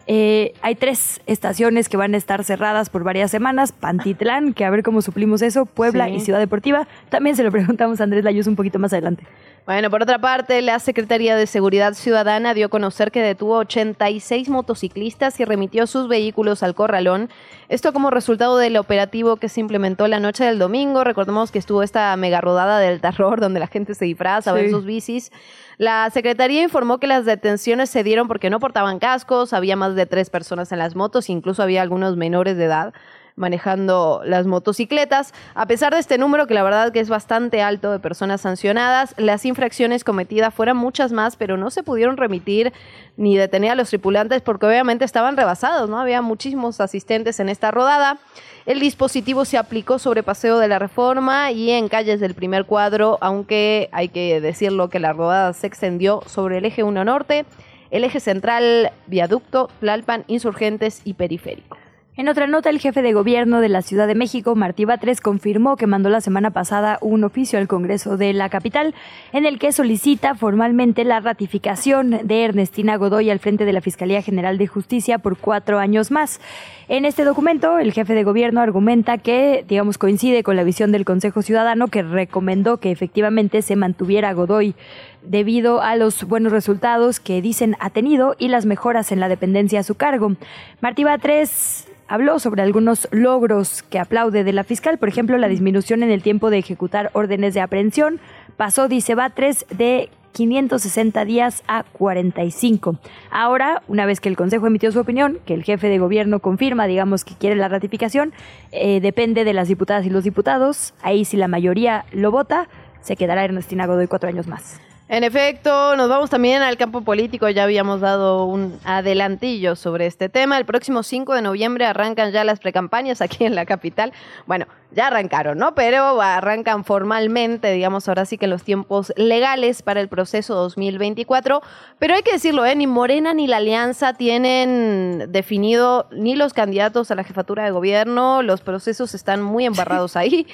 [0.07, 3.71] Eh, hay tres estaciones que van a estar cerradas por varias semanas.
[3.71, 6.87] Pantitlán, que a ver cómo suplimos eso, Puebla y Ciudad Deportiva.
[7.09, 9.23] También se lo preguntamos a Andrés Layuz un poquito más adelante.
[9.65, 14.47] Bueno, por otra parte, la Secretaría de Seguridad Ciudadana dio a conocer que detuvo 86
[14.49, 17.31] motociclistas y remitió sus vehículos al corralón.
[17.67, 21.03] Esto como resultado del operativo que se implementó la noche del domingo.
[21.03, 24.55] Recordemos que estuvo esta mega rodada del terror donde la gente se disfraza, sí.
[24.55, 25.31] ver sus bicis.
[25.79, 30.05] La Secretaría informó que las detenciones se dieron porque no portaban cascos, había más de
[30.05, 32.93] tres personas en las motos, incluso había algunos menores de edad
[33.35, 35.33] manejando las motocicletas.
[35.53, 39.13] A pesar de este número, que la verdad que es bastante alto de personas sancionadas,
[39.17, 42.73] las infracciones cometidas fueron muchas más, pero no se pudieron remitir
[43.17, 45.99] ni detener a los tripulantes porque obviamente estaban rebasados, ¿no?
[45.99, 48.17] Había muchísimos asistentes en esta rodada.
[48.65, 53.17] El dispositivo se aplicó sobre Paseo de la Reforma y en calles del primer cuadro,
[53.21, 57.45] aunque hay que decirlo que la rodada se extendió sobre el eje 1 norte,
[57.91, 61.77] el eje central, viaducto, Tlalpan, insurgentes y periférico.
[62.17, 65.75] En otra nota, el jefe de gobierno de la Ciudad de México, Martí Batres, confirmó
[65.75, 68.95] que mandó la semana pasada un oficio al Congreso de la capital
[69.33, 74.21] en el que solicita formalmente la ratificación de Ernestina Godoy al frente de la Fiscalía
[74.21, 76.39] General de Justicia por cuatro años más.
[76.87, 81.03] En este documento, el jefe de gobierno argumenta que, digamos, coincide con la visión del
[81.03, 84.73] Consejo Ciudadano que recomendó que efectivamente se mantuviera Godoy
[85.21, 89.81] debido a los buenos resultados que dicen ha tenido y las mejoras en la dependencia
[89.81, 90.37] a su cargo.
[90.79, 96.03] Martí Batres habló sobre algunos logros que aplaude de la fiscal, por ejemplo, la disminución
[96.03, 98.19] en el tiempo de ejecutar órdenes de aprehensión.
[98.57, 102.97] Pasó, dice Batres, de 560 días a 45.
[103.31, 106.87] Ahora, una vez que el Consejo emitió su opinión, que el jefe de gobierno confirma,
[106.87, 108.33] digamos, que quiere la ratificación,
[108.71, 110.93] eh, depende de las diputadas y los diputados.
[111.01, 112.67] Ahí si la mayoría lo vota,
[113.01, 114.81] se quedará Ernestina Godoy cuatro años más.
[115.07, 117.47] En efecto, nos vamos también al campo político.
[117.49, 120.57] Ya habíamos dado un adelantillo sobre este tema.
[120.57, 124.13] El próximo 5 de noviembre arrancan ya las precampañas aquí en la capital.
[124.47, 124.65] Bueno,
[124.95, 125.75] ya arrancaron, ¿no?
[125.75, 131.61] Pero arrancan formalmente, digamos, ahora sí que los tiempos legales para el proceso 2024.
[131.99, 132.75] Pero hay que decirlo, ¿eh?
[132.75, 138.41] Ni Morena ni la Alianza tienen definido ni los candidatos a la jefatura de gobierno.
[138.41, 140.47] Los procesos están muy embarrados ahí.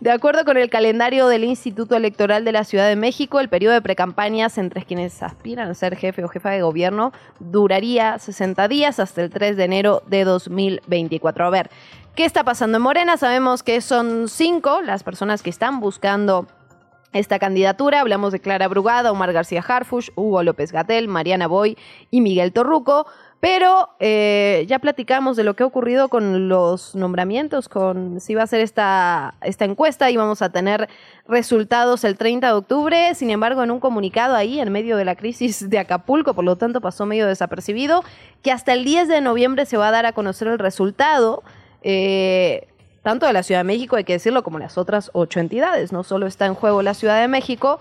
[0.00, 3.74] De acuerdo con el calendario del Instituto Electoral de la Ciudad de México, el periodo
[3.74, 8.98] de precampañas entre quienes aspiran a ser jefe o jefa de gobierno duraría 60 días
[8.98, 11.44] hasta el 3 de enero de 2024.
[11.44, 11.70] A ver,
[12.14, 13.16] ¿Qué está pasando en Morena?
[13.16, 16.46] Sabemos que son cinco las personas que están buscando
[17.14, 18.00] esta candidatura.
[18.00, 21.78] Hablamos de Clara Brugada, Omar García Harfush, Hugo López Gatel, Mariana Boy
[22.10, 23.06] y Miguel Torruco.
[23.40, 28.42] Pero eh, ya platicamos de lo que ha ocurrido con los nombramientos, con si va
[28.42, 30.90] a ser esta, esta encuesta y vamos a tener
[31.26, 33.14] resultados el 30 de octubre.
[33.14, 36.56] Sin embargo, en un comunicado ahí, en medio de la crisis de Acapulco, por lo
[36.56, 38.04] tanto pasó medio desapercibido,
[38.42, 41.42] que hasta el 10 de noviembre se va a dar a conocer el resultado
[41.82, 42.68] eh,
[43.02, 45.92] tanto de la Ciudad de México, hay que decirlo, como las otras ocho entidades.
[45.92, 47.80] No solo está en juego la Ciudad de México.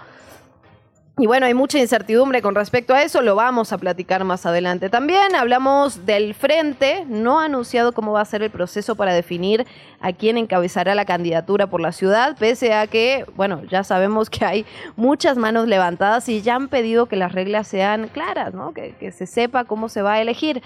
[1.17, 4.89] Y bueno, hay mucha incertidumbre con respecto a eso, lo vamos a platicar más adelante
[4.89, 5.35] también.
[5.35, 9.67] Hablamos del frente, no ha anunciado cómo va a ser el proceso para definir
[9.99, 14.45] a quién encabezará la candidatura por la ciudad, pese a que, bueno, ya sabemos que
[14.45, 18.73] hay muchas manos levantadas y ya han pedido que las reglas sean claras, ¿no?
[18.73, 20.63] que, que se sepa cómo se va a elegir.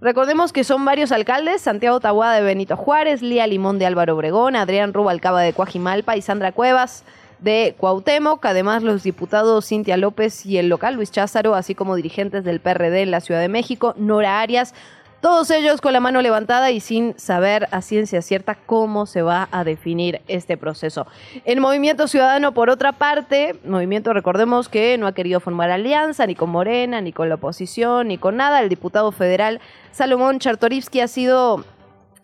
[0.00, 4.54] Recordemos que son varios alcaldes, Santiago Tahuada de Benito Juárez, Lía Limón de Álvaro Obregón,
[4.54, 7.02] Adrián Rubalcaba de Coajimalpa y Sandra Cuevas
[7.40, 12.44] de Cuauhtémoc, además los diputados Cintia López y el local Luis Cházaro, así como dirigentes
[12.44, 14.72] del PRD en la Ciudad de México, Nora Arias,
[15.20, 19.48] todos ellos con la mano levantada y sin saber a ciencia cierta cómo se va
[19.50, 21.06] a definir este proceso.
[21.44, 26.36] El Movimiento Ciudadano, por otra parte, Movimiento, recordemos que no ha querido formar alianza ni
[26.36, 28.60] con Morena, ni con la oposición, ni con nada.
[28.60, 31.64] El diputado federal Salomón Chartorivsky ha sido,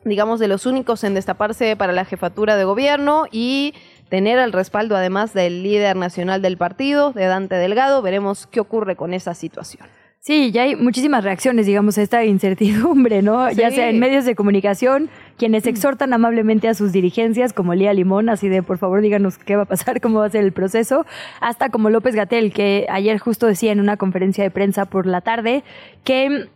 [0.04, 3.74] digamos, de los únicos en destaparse para la jefatura de gobierno y
[4.09, 8.02] tener el respaldo además del líder nacional del partido, de Dante Delgado.
[8.02, 9.88] Veremos qué ocurre con esa situación.
[10.26, 13.50] Sí, ya hay muchísimas reacciones, digamos, a esta incertidumbre, ¿no?
[13.50, 18.30] Ya sea en medios de comunicación, quienes exhortan amablemente a sus dirigencias, como Lía Limón,
[18.30, 21.04] así de por favor díganos qué va a pasar, cómo va a ser el proceso,
[21.42, 25.20] hasta como López Gatel, que ayer justo decía en una conferencia de prensa por la
[25.20, 25.62] tarde
[26.04, 26.48] que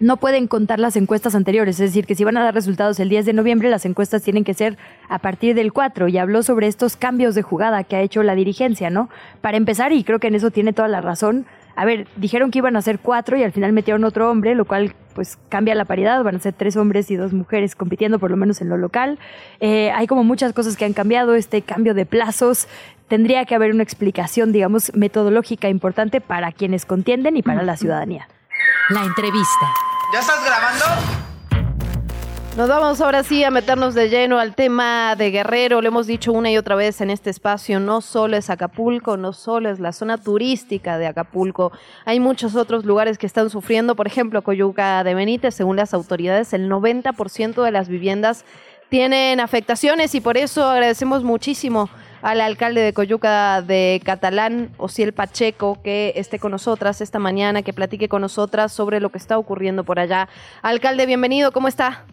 [0.00, 3.10] no pueden contar las encuestas anteriores, es decir, que si van a dar resultados el
[3.10, 4.78] 10 de noviembre, las encuestas tienen que ser
[5.10, 8.34] a partir del 4 y habló sobre estos cambios de jugada que ha hecho la
[8.34, 9.10] dirigencia, ¿no?
[9.42, 12.58] Para empezar, y creo que en eso tiene toda la razón, a ver, dijeron que
[12.58, 15.84] iban a ser cuatro y al final metieron otro hombre, lo cual pues cambia la
[15.84, 18.76] paridad, van a ser tres hombres y dos mujeres compitiendo por lo menos en lo
[18.76, 19.18] local.
[19.60, 22.66] Eh, hay como muchas cosas que han cambiado, este cambio de plazos,
[23.08, 28.28] tendría que haber una explicación, digamos, metodológica importante para quienes contienden y para la ciudadanía.
[28.88, 29.66] La entrevista.
[30.12, 31.31] ¿Ya estás grabando?
[32.54, 35.80] Nos vamos ahora sí a meternos de lleno al tema de Guerrero.
[35.80, 39.32] Lo hemos dicho una y otra vez en este espacio, no solo es Acapulco, no
[39.32, 41.72] solo es la zona turística de Acapulco.
[42.04, 46.52] Hay muchos otros lugares que están sufriendo, por ejemplo, Coyuca de Benítez, según las autoridades,
[46.52, 48.44] el 90% de las viviendas
[48.90, 51.88] tienen afectaciones y por eso agradecemos muchísimo
[52.20, 57.72] al alcalde de Coyuca de Catalán, Osiel Pacheco, que esté con nosotras esta mañana, que
[57.72, 60.28] platique con nosotras sobre lo que está ocurriendo por allá.
[60.60, 62.04] Alcalde, bienvenido, ¿cómo está?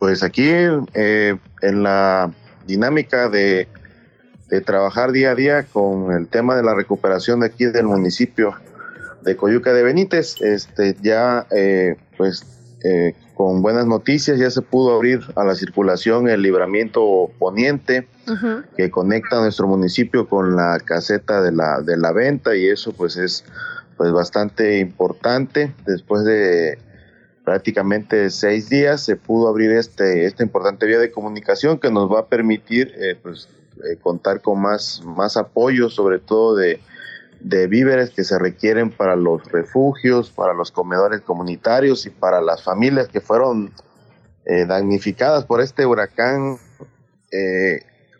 [0.00, 0.48] Pues aquí
[0.94, 2.32] eh, en la
[2.66, 3.68] dinámica de,
[4.64, 8.54] trabajar día a día con el tema de la recuperación de aquí del municipio
[9.22, 12.46] de Coyuca de Benítez, este ya eh, pues
[12.82, 18.08] eh, con buenas noticias ya se pudo abrir a la circulación el libramiento poniente
[18.76, 23.18] que conecta nuestro municipio con la caseta de la de la venta y eso pues
[23.18, 23.44] es
[23.98, 25.74] pues bastante importante.
[25.84, 26.78] Después de
[27.44, 32.20] prácticamente seis días se pudo abrir este, esta importante vía de comunicación que nos va
[32.20, 33.48] a permitir eh, pues,
[33.78, 36.80] eh, contar con más, más apoyo, sobre todo de,
[37.42, 43.08] víveres que se requieren para los refugios, para los comedores comunitarios y para las familias
[43.08, 43.72] que fueron
[44.44, 46.58] eh, damnificadas por este huracán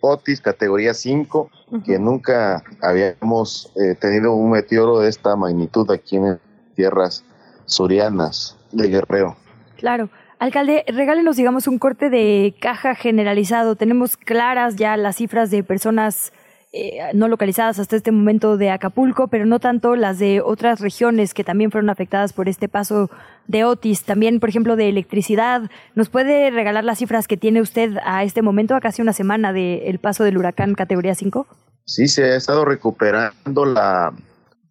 [0.00, 1.50] Otis categoría 5,
[1.84, 6.40] que nunca habíamos tenido un meteoro de esta magnitud aquí en
[6.74, 7.22] tierras
[7.66, 9.36] surianas de Guerrero.
[9.76, 10.10] Claro.
[10.38, 13.76] Alcalde, regálenos, digamos, un corte de caja generalizado.
[13.76, 16.32] Tenemos claras ya las cifras de personas
[16.72, 21.34] eh, no localizadas hasta este momento de Acapulco, pero no tanto las de otras regiones
[21.34, 23.10] que también fueron afectadas por este paso
[23.48, 24.04] de Otis.
[24.04, 25.68] También, por ejemplo, de electricidad.
[25.96, 29.52] ¿Nos puede regalar las cifras que tiene usted a este momento, a casi una semana
[29.52, 31.46] del paso del huracán categoría 5?
[31.86, 34.14] Sí, se ha estado recuperando la,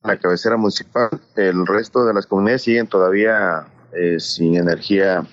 [0.01, 1.09] la cabecera municipal.
[1.35, 5.25] El resto de las comunidades siguen todavía eh, sin energía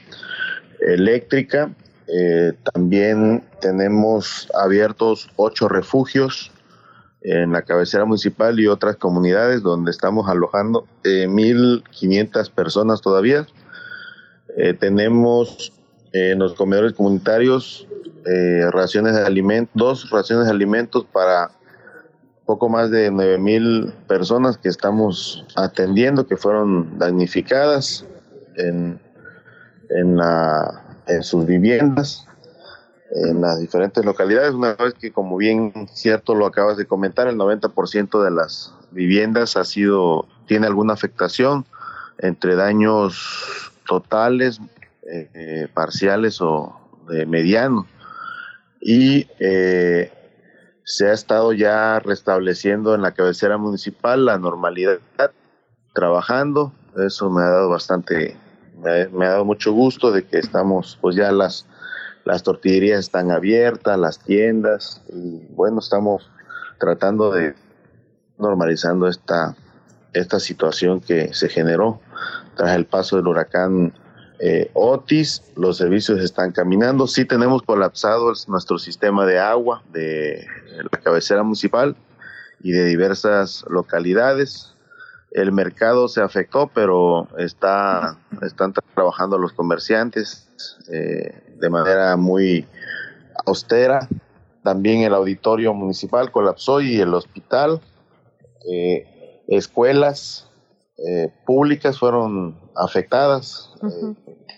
[0.80, 1.70] eléctrica.
[2.08, 6.52] Eh, también tenemos abiertos ocho refugios
[7.22, 13.46] en la cabecera municipal y otras comunidades donde estamos alojando eh, 1.500 personas todavía.
[14.56, 15.72] Eh, tenemos
[16.12, 17.86] en los comedores comunitarios
[18.72, 21.52] raciones de alimentos, dos raciones de alimentos para
[22.44, 28.04] poco más de 9.000 personas que estamos atendiendo que fueron damnificadas
[28.56, 29.00] en,
[29.90, 32.26] en, la, en sus viviendas,
[33.10, 37.36] en las diferentes localidades, una vez que como bien cierto lo acabas de comentar, el
[37.36, 41.64] 90% de las viviendas ha sido, tiene alguna afectación
[42.18, 44.60] entre daños totales,
[45.08, 46.76] eh, parciales o
[47.08, 47.86] de mediano.
[48.80, 50.12] Y eh,
[50.84, 54.98] se ha estado ya restableciendo en la cabecera municipal la normalidad,
[55.94, 56.72] trabajando.
[56.96, 58.36] Eso me ha dado bastante
[59.12, 61.66] me, ha dado mucho gusto de que estamos, pues ya las,
[62.24, 66.30] las tortillerías están abiertas, las tiendas, y bueno, estamos
[66.78, 67.54] tratando de
[68.38, 69.56] normalizando esta,
[70.12, 72.00] esta situación que se generó.
[72.56, 73.92] Tras el paso del huracán
[74.38, 80.46] eh, Otis, los servicios están caminando, sí tenemos colapsado nuestro sistema de agua de
[80.90, 81.96] la cabecera municipal
[82.60, 84.75] y de diversas localidades,
[85.36, 90.48] el mercado se afectó, pero está, están trabajando los comerciantes
[90.90, 92.66] eh, de manera muy
[93.44, 94.08] austera.
[94.64, 97.82] También el auditorio municipal colapsó y el hospital.
[98.72, 100.50] Eh, escuelas
[101.06, 103.74] eh, públicas fueron afectadas,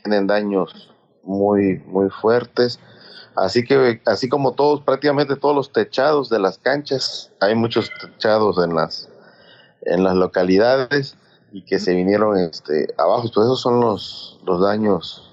[0.05, 2.79] tienen daños muy, muy fuertes.
[3.35, 8.65] Así que, así como todos, prácticamente todos los techados de las canchas, hay muchos techados
[8.65, 9.08] en las
[9.83, 11.17] en las localidades
[11.53, 13.31] y que se vinieron este, abajo.
[13.35, 15.33] Pues esos son los, los daños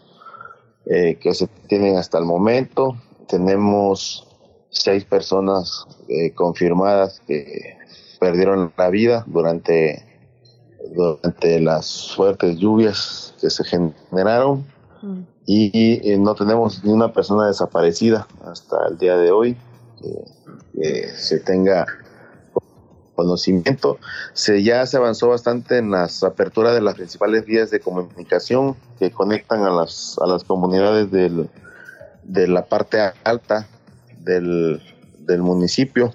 [0.86, 2.96] eh, que se tienen hasta el momento.
[3.28, 4.28] Tenemos
[4.70, 7.78] seis personas eh, confirmadas que
[8.20, 10.04] perdieron la vida durante,
[10.94, 14.66] durante las fuertes lluvias que se generaron
[15.02, 15.22] mm.
[15.46, 19.58] y, eh, no tenemos ni una persona desaparecida hasta el día de hoy
[20.74, 21.88] que se tenga
[23.16, 23.98] conocimiento.
[24.34, 29.12] Se, ya se avanzó bastante en las aperturas de las principales vías de comunicación que
[29.12, 31.50] conectan a las, a las comunidades del,
[32.24, 33.68] de la parte alta
[34.20, 34.82] del,
[35.20, 36.14] del municipio.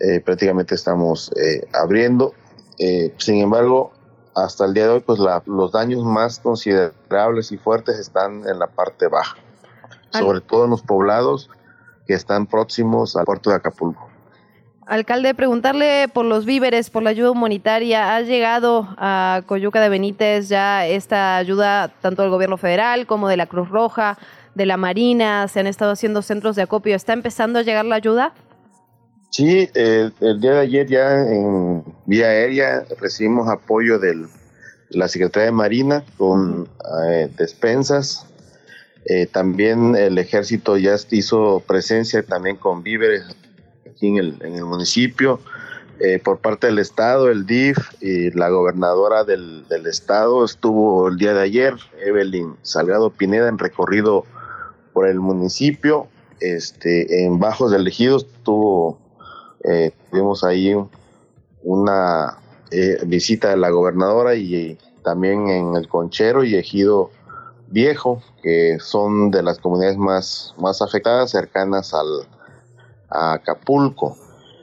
[0.00, 2.32] Eh, prácticamente estamos eh, abriendo.
[2.78, 3.92] Eh, sin embargo,
[4.34, 8.68] hasta el día de hoy, pues los daños más considerables y fuertes están en la
[8.68, 9.36] parte baja,
[10.12, 11.50] sobre todo en los poblados
[12.06, 14.07] que están próximos al puerto de Acapulco.
[14.88, 18.16] Alcalde, preguntarle por los víveres, por la ayuda humanitaria.
[18.16, 23.36] ¿Ha llegado a Coyuca de Benítez ya esta ayuda tanto del gobierno federal como de
[23.36, 24.16] la Cruz Roja,
[24.54, 25.46] de la Marina?
[25.48, 26.96] ¿Se han estado haciendo centros de acopio?
[26.96, 28.32] ¿Está empezando a llegar la ayuda?
[29.28, 34.26] Sí, el día de ayer ya en vía aérea recibimos apoyo de
[34.88, 36.66] la Secretaría de Marina con
[37.06, 38.24] eh, despensas.
[39.04, 43.24] Eh, también el ejército ya hizo presencia también con víveres
[43.98, 45.40] aquí en el, municipio.
[46.00, 51.34] Eh, por parte del Estado, el DIF y la gobernadora del, Estado estuvo el día
[51.34, 54.24] de ayer, Evelyn Salgado Pineda, en recorrido
[54.92, 56.06] por el municipio.
[56.40, 58.98] Este, en Bajos del Ejido estuvo,
[59.64, 60.76] eh, tuvimos ahí
[61.64, 62.38] una
[62.70, 67.10] eh, visita de la gobernadora y también en el Conchero y Ejido
[67.70, 72.26] Viejo, que son de las comunidades más, más afectadas, cercanas al,
[73.10, 74.16] a Acapulco.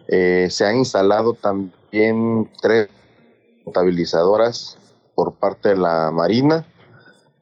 [0.08, 2.90] Eh, se han instalado también tres
[3.64, 4.78] potabilizadoras
[5.16, 6.66] por parte de la Marina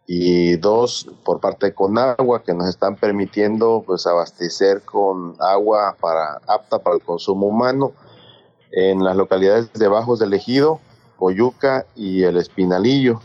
[0.06, 6.42] y dos por parte de Conagua que nos están permitiendo pues abastecer con agua para
[6.48, 7.94] apta para el consumo humano
[8.72, 10.80] en las localidades de Bajos del Ejido,
[11.18, 13.22] Coyuca y el Espinalillo,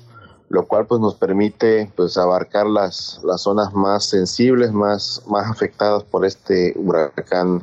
[0.49, 6.05] lo cual pues nos permite pues abarcar las, las zonas más sensibles, más, más afectadas
[6.05, 7.63] por este huracán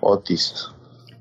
[0.00, 0.68] Otis.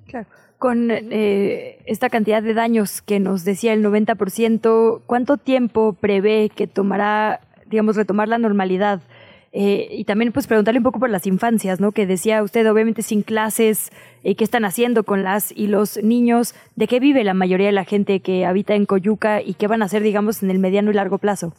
[0.07, 0.27] Claro.
[0.59, 6.67] Con eh, esta cantidad de daños que nos decía el 90%, ¿cuánto tiempo prevé que
[6.67, 9.01] tomará, digamos, retomar la normalidad?
[9.51, 11.91] Eh, y también pues preguntarle un poco por las infancias, ¿no?
[11.91, 13.89] Que decía usted, obviamente sin clases,
[14.23, 16.53] eh, ¿qué están haciendo con las y los niños?
[16.75, 19.81] ¿De qué vive la mayoría de la gente que habita en Coyuca y qué van
[19.81, 21.53] a hacer, digamos, en el mediano y largo plazo?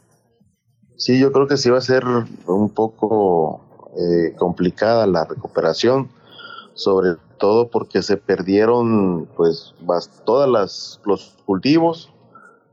[0.97, 2.05] Sí, yo creo que sí va a ser
[2.47, 3.65] un poco
[4.37, 6.09] complicada la recuperación
[6.79, 9.75] sobre todo porque se perdieron pues
[10.25, 12.13] todas las los cultivos,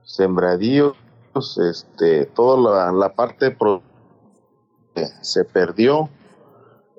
[0.03, 0.95] sembradíos,
[1.57, 3.49] este, toda la, parte
[5.21, 6.09] se perdió.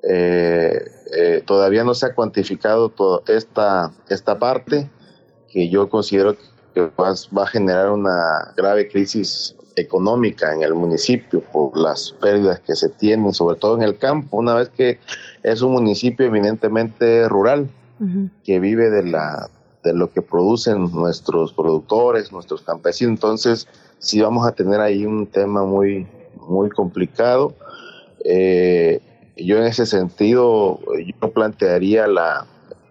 [0.03, 4.89] Eh, eh, todavía no se ha cuantificado toda esta, esta parte
[5.49, 6.35] que yo considero
[6.73, 12.75] que va a generar una grave crisis económica en el municipio por las pérdidas que
[12.75, 14.99] se tienen, sobre todo en el campo, una vez que
[15.43, 17.69] es un municipio eminentemente rural,
[18.43, 19.49] que vive de, la,
[19.83, 25.25] de lo que producen nuestros productores, nuestros campesinos, entonces sí vamos a tener ahí un
[25.25, 26.05] tema muy,
[26.47, 27.55] muy complicado.
[28.23, 28.99] Eh,
[29.37, 32.47] yo en ese sentido, yo plantearía la,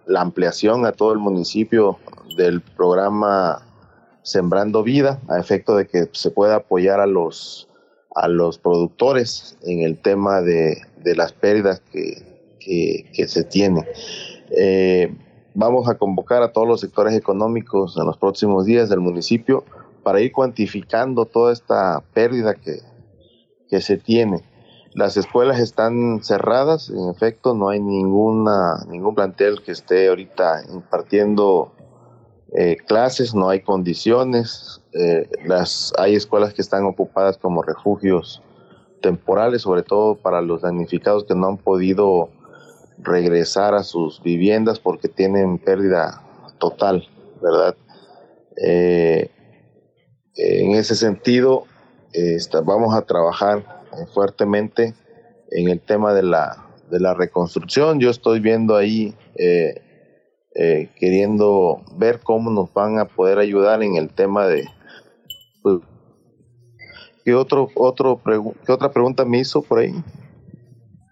[0.07, 1.97] la ampliación a todo el municipio
[2.37, 3.61] del programa
[4.23, 7.67] Sembrando Vida, a efecto de que se pueda apoyar a los,
[8.15, 10.81] a los productores en el tema de,
[11.15, 12.25] las pérdidas que,
[12.59, 13.85] que, se tienen.
[14.51, 15.15] Eh,
[15.53, 19.63] vamos a convocar a todos los sectores económicos en los próximos días del municipio
[20.03, 22.79] para ir cuantificando toda esta pérdida que,
[23.69, 24.41] que se tiene.
[24.97, 31.71] Las escuelas están cerradas, en efecto, no hay ninguna, ningún plantel que esté ahorita impartiendo
[32.51, 38.41] eh, clases, no hay condiciones, eh, las, hay escuelas que están ocupadas como refugios
[38.99, 42.31] temporales, sobre todo para los damnificados que no han podido
[42.97, 46.23] regresar a sus viviendas porque tienen pérdida
[46.57, 47.07] total,
[47.39, 47.75] ¿verdad?
[48.65, 49.29] Eh,
[50.37, 51.65] en ese sentido,
[52.65, 53.76] vamos a trabajar
[54.13, 54.93] fuertemente
[55.51, 57.99] en el tema de la, de la reconstrucción.
[57.99, 59.15] Yo estoy viendo ahí
[60.59, 64.67] eh, queriendo ver cómo nos van a poder ayudar en el tema de...
[65.61, 65.81] Pues,
[67.23, 68.19] ¿qué, otro, otro
[68.65, 69.93] ¿Qué otra pregunta me hizo por ahí?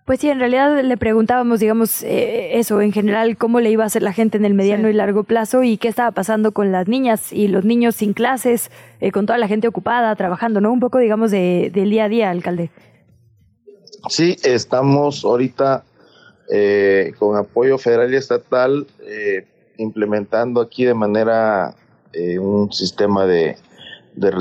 [0.06, 3.88] Pues sí, en realidad le preguntábamos, digamos, eh, eso, en general, cómo le iba a
[3.88, 6.88] hacer la gente en el mediano y largo plazo y qué estaba pasando con las
[6.88, 8.70] niñas y los niños sin clases,
[9.02, 10.72] eh, con toda la gente ocupada, trabajando, ¿no?
[10.72, 12.70] Un poco, digamos, de, del día a día, alcalde.
[14.08, 15.84] Sí, estamos ahorita
[16.52, 21.74] eh, con apoyo federal y estatal, eh, implementando aquí de manera
[22.13, 23.58] eh, un sistema de,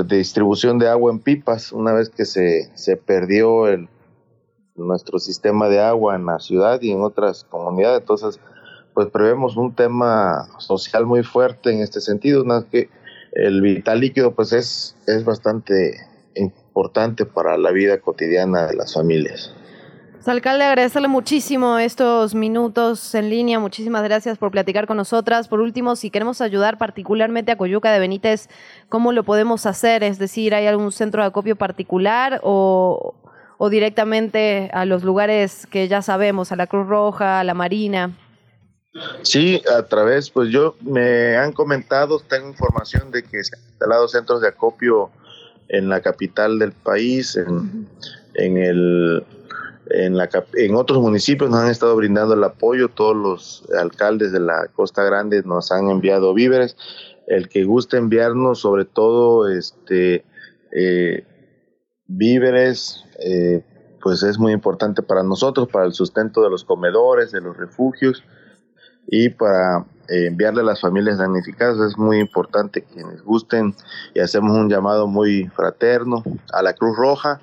[0.07, 3.89] distribución de agua en pipas, una vez que se, se perdió el,
[4.75, 8.01] nuestro sistema de agua en la ciudad y en otras comunidades.
[8.01, 8.39] Entonces,
[8.93, 12.89] pues prevemos un tema social muy fuerte en este sentido, una que
[13.33, 15.99] el vital líquido pues es, es bastante
[16.35, 19.53] importante para la vida cotidiana de las familias.
[20.27, 23.59] Alcalde, agradecerle muchísimo estos minutos en línea.
[23.59, 25.47] Muchísimas gracias por platicar con nosotras.
[25.47, 28.49] Por último, si queremos ayudar particularmente a Coyuca de Benítez,
[28.89, 30.03] ¿cómo lo podemos hacer?
[30.03, 33.13] Es decir, ¿hay algún centro de acopio particular o,
[33.57, 38.11] o directamente a los lugares que ya sabemos, a la Cruz Roja, a la Marina?
[39.23, 44.07] Sí, a través, pues yo me han comentado, tengo información de que se han instalado
[44.07, 45.09] centros de acopio
[45.67, 47.87] en la capital del país, en,
[48.35, 49.25] en el
[49.89, 54.39] en, la, en otros municipios nos han estado brindando el apoyo, todos los alcaldes de
[54.39, 56.75] la Costa Grande nos han enviado víveres.
[57.27, 60.25] El que guste enviarnos, sobre todo, este
[60.71, 61.25] eh,
[62.07, 63.63] víveres, eh,
[64.01, 68.23] pues es muy importante para nosotros, para el sustento de los comedores, de los refugios
[69.07, 71.79] y para eh, enviarle a las familias damnificadas.
[71.79, 73.75] Es muy importante que les gusten
[74.13, 77.41] y hacemos un llamado muy fraterno a la Cruz Roja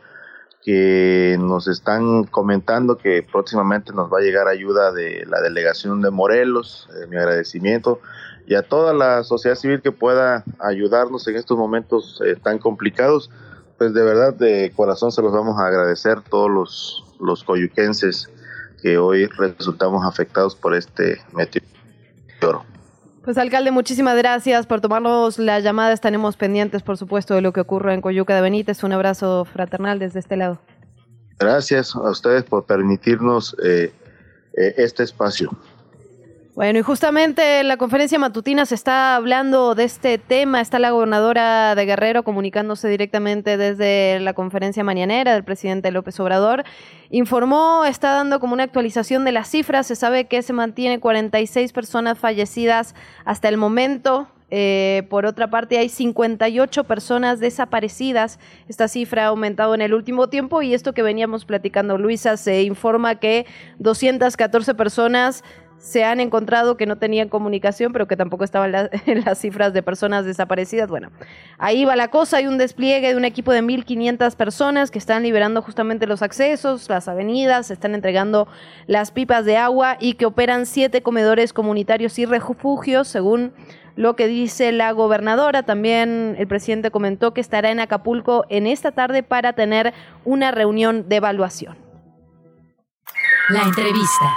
[0.62, 6.10] que nos están comentando que próximamente nos va a llegar ayuda de la delegación de
[6.10, 8.00] Morelos, eh, mi agradecimiento,
[8.46, 13.30] y a toda la sociedad civil que pueda ayudarnos en estos momentos eh, tan complicados,
[13.82, 18.30] pues de verdad de corazón se los vamos a agradecer todos los, los coyuquenses
[18.80, 22.64] que hoy resultamos afectados por este meteoro.
[23.24, 25.94] Pues alcalde, muchísimas gracias por tomarnos las llamadas.
[25.94, 28.84] Estaremos pendientes, por supuesto, de lo que ocurre en Coyuca de Benítez.
[28.84, 30.60] Un abrazo fraternal desde este lado.
[31.40, 33.92] Gracias a ustedes por permitirnos eh,
[34.56, 35.50] eh, este espacio.
[36.54, 40.60] Bueno, y justamente en la conferencia matutina se está hablando de este tema.
[40.60, 46.64] Está la gobernadora de Guerrero comunicándose directamente desde la conferencia mañanera del presidente López Obrador.
[47.08, 49.86] Informó, está dando como una actualización de las cifras.
[49.86, 52.94] Se sabe que se mantiene 46 personas fallecidas
[53.24, 54.28] hasta el momento.
[54.54, 58.38] Eh, por otra parte, hay 58 personas desaparecidas.
[58.68, 62.62] Esta cifra ha aumentado en el último tiempo y esto que veníamos platicando, Luisa, se
[62.62, 63.46] informa que
[63.78, 65.42] 214 personas
[65.82, 68.72] se han encontrado que no tenían comunicación, pero que tampoco estaban
[69.06, 70.88] en las cifras de personas desaparecidas.
[70.88, 71.10] Bueno,
[71.58, 72.36] ahí va la cosa.
[72.36, 76.88] Hay un despliegue de un equipo de 1.500 personas que están liberando justamente los accesos,
[76.88, 78.46] las avenidas, están entregando
[78.86, 83.52] las pipas de agua y que operan siete comedores comunitarios y refugios, según
[83.96, 85.64] lo que dice la gobernadora.
[85.64, 89.92] También el presidente comentó que estará en Acapulco en esta tarde para tener
[90.24, 91.76] una reunión de evaluación.
[93.48, 94.36] La entrevista.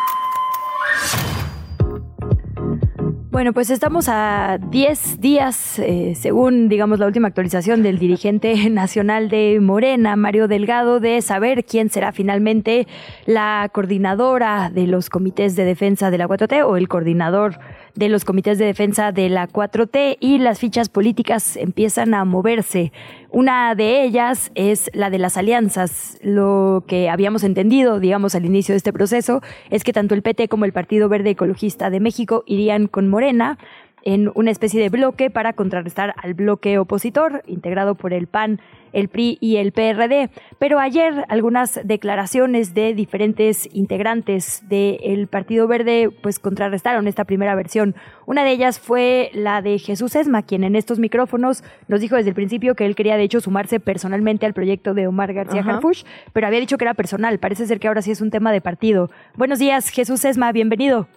[3.35, 9.27] Bueno, pues estamos a 10 días, eh, según, digamos, la última actualización del dirigente nacional
[9.27, 12.87] de Morena, Mario Delgado, de saber quién será finalmente
[13.25, 17.59] la coordinadora de los comités de defensa de la 4T o el coordinador
[17.95, 22.91] de los comités de defensa de la 4T y las fichas políticas empiezan a moverse.
[23.31, 26.17] Una de ellas es la de las alianzas.
[26.21, 30.47] Lo que habíamos entendido, digamos, al inicio de este proceso es que tanto el PT
[30.47, 33.57] como el Partido Verde Ecologista de México irían con Morena
[34.05, 38.61] en una especie de bloque para contrarrestar al bloque opositor, integrado por el PAN,
[38.93, 40.29] el PRI y el PRD.
[40.59, 47.95] Pero ayer algunas declaraciones de diferentes integrantes del Partido Verde pues contrarrestaron esta primera versión.
[48.27, 52.29] Una de ellas fue la de Jesús Esma, quien en estos micrófonos nos dijo desde
[52.29, 56.05] el principio que él quería de hecho sumarse personalmente al proyecto de Omar García Harfuch,
[56.31, 57.39] pero había dicho que era personal.
[57.39, 59.09] Parece ser que ahora sí es un tema de partido.
[59.35, 61.07] Buenos días, Jesús Esma, bienvenido.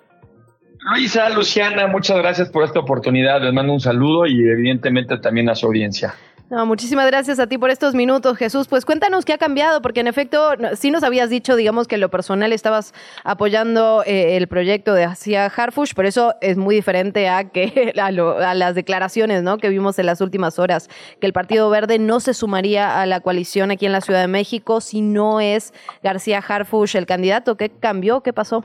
[0.81, 3.43] Luisa, Luciana, muchas gracias por esta oportunidad.
[3.43, 6.15] Les mando un saludo y evidentemente también a su audiencia.
[6.51, 8.69] No, muchísimas gracias a ti por estos minutos, Jesús.
[8.69, 12.01] Pues cuéntanos qué ha cambiado, porque en efecto sí nos habías dicho, digamos, que en
[12.01, 17.29] lo personal estabas apoyando eh, el proyecto de Asia Harfush, pero eso es muy diferente
[17.29, 19.59] a que a, a, las declaraciones, ¿no?
[19.59, 20.89] Que vimos en las últimas horas,
[21.21, 24.29] que el Partido Verde no se sumaría a la coalición aquí en la Ciudad de
[24.29, 27.59] México si no es García Harfush el candidato.
[27.59, 28.23] ¿Qué cambió?
[28.23, 28.65] ¿Qué pasó?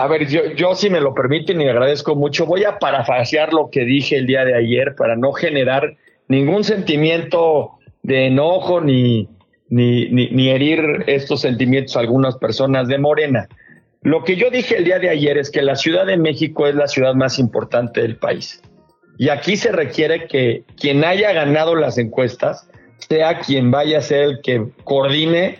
[0.00, 3.68] A ver, yo, yo si me lo permiten y agradezco mucho, voy a parafasear lo
[3.68, 7.72] que dije el día de ayer para no generar ningún sentimiento
[8.02, 9.28] de enojo ni,
[9.68, 13.46] ni, ni, herir estos sentimientos a algunas personas de Morena.
[14.00, 16.74] Lo que yo dije el día de ayer es que la Ciudad de México es
[16.74, 18.62] la ciudad más importante del país.
[19.18, 22.70] Y aquí se requiere que quien haya ganado las encuestas
[23.06, 25.58] sea quien vaya a ser el que coordine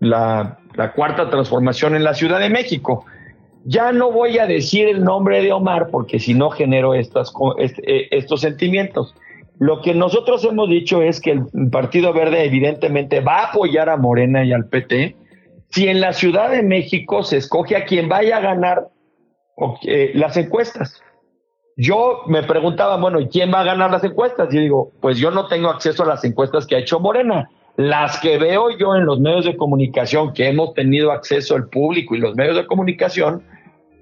[0.00, 3.06] la, la cuarta transformación en la Ciudad de México.
[3.68, 8.08] Ya no voy a decir el nombre de Omar porque si no genero estas, eh,
[8.12, 9.12] estos sentimientos.
[9.58, 13.96] Lo que nosotros hemos dicho es que el Partido Verde evidentemente va a apoyar a
[13.96, 15.16] Morena y al PT
[15.70, 18.88] si en la Ciudad de México se escoge a quien vaya a ganar
[19.82, 21.02] eh, las encuestas.
[21.76, 24.52] Yo me preguntaba, bueno, ¿y quién va a ganar las encuestas?
[24.54, 27.50] Y digo, pues yo no tengo acceso a las encuestas que ha hecho Morena.
[27.76, 32.14] Las que veo yo en los medios de comunicación, que hemos tenido acceso al público
[32.14, 33.42] y los medios de comunicación,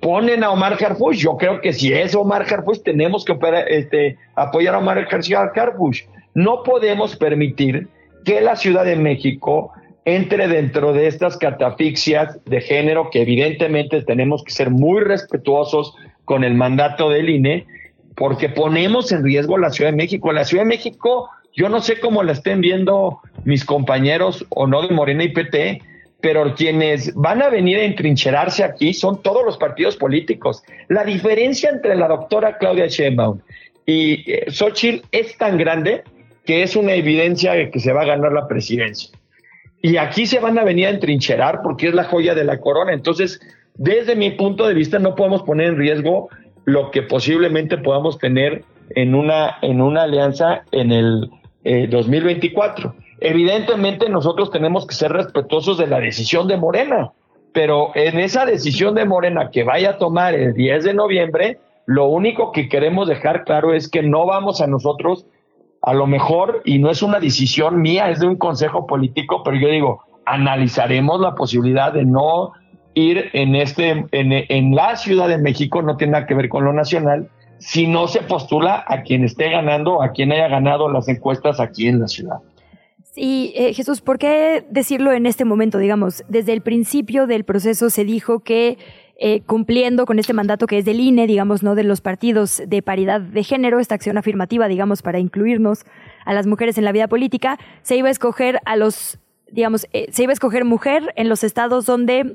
[0.04, 1.16] ponen a Omar Harfush.
[1.16, 3.34] Yo creo que si es Omar Harfush, tenemos que
[3.68, 6.02] este, apoyar a Omar Harfush.
[6.34, 7.88] No podemos permitir
[8.22, 9.72] que la Ciudad de México
[10.04, 15.94] entre dentro de estas catafixias de género que evidentemente tenemos que ser muy respetuosos
[16.26, 17.66] con el mandato del INE,
[18.14, 20.32] porque ponemos en riesgo la Ciudad de México.
[20.32, 24.86] La Ciudad de México, yo no sé cómo la estén viendo mis compañeros o no
[24.86, 25.80] de Morena y PT,
[26.24, 30.62] pero quienes van a venir a entrincherarse aquí son todos los partidos políticos.
[30.88, 33.40] La diferencia entre la doctora Claudia Sheinbaum
[33.84, 36.02] y eh, Xochitl es tan grande
[36.46, 39.10] que es una evidencia de que se va a ganar la presidencia.
[39.82, 42.94] Y aquí se van a venir a entrincherar porque es la joya de la corona.
[42.94, 43.38] Entonces,
[43.74, 46.30] desde mi punto de vista, no podemos poner en riesgo
[46.64, 48.64] lo que posiblemente podamos tener
[48.94, 51.28] en una, en una alianza en el
[51.90, 53.03] 2024.
[53.20, 57.12] Evidentemente nosotros tenemos que ser respetuosos de la decisión de Morena,
[57.52, 62.06] pero en esa decisión de Morena que vaya a tomar el 10 de noviembre, lo
[62.06, 65.26] único que queremos dejar claro es que no vamos a nosotros,
[65.82, 69.56] a lo mejor, y no es una decisión mía, es de un consejo político, pero
[69.56, 72.52] yo digo, analizaremos la posibilidad de no
[72.94, 76.64] ir en este en, en, la Ciudad de México no tiene nada que ver con
[76.64, 81.08] lo nacional si no se postula a quien esté ganando a quien haya ganado las
[81.08, 82.36] encuestas aquí en la ciudad
[83.14, 85.78] Sí, eh, Jesús, ¿por qué decirlo en este momento?
[85.78, 88.76] Digamos, desde el principio del proceso se dijo que
[89.20, 92.82] eh, cumpliendo con este mandato que es del INE, digamos, no de los partidos de
[92.82, 95.84] paridad de género, esta acción afirmativa, digamos, para incluirnos
[96.24, 100.08] a las mujeres en la vida política, se iba a escoger a los, digamos, eh,
[100.10, 102.34] se iba a escoger mujer en los estados donde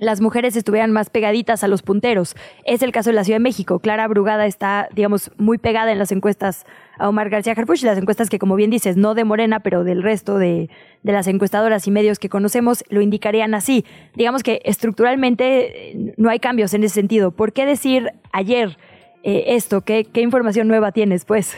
[0.00, 2.34] las mujeres estuvieran más pegaditas a los punteros.
[2.64, 3.78] Es el caso de la Ciudad de México.
[3.78, 6.64] Clara Brugada está, digamos, muy pegada en las encuestas
[6.98, 10.02] a Omar García Harfuch, las encuestas que, como bien dices, no de Morena, pero del
[10.02, 10.70] resto de,
[11.02, 13.84] las encuestadoras y medios que conocemos, lo indicarían así.
[14.14, 17.30] Digamos que estructuralmente eh, no hay cambios en ese sentido.
[17.30, 18.78] ¿Por qué decir ayer
[19.22, 19.82] eh, esto?
[19.82, 21.56] ¿Qué, información nueva tienes, pues?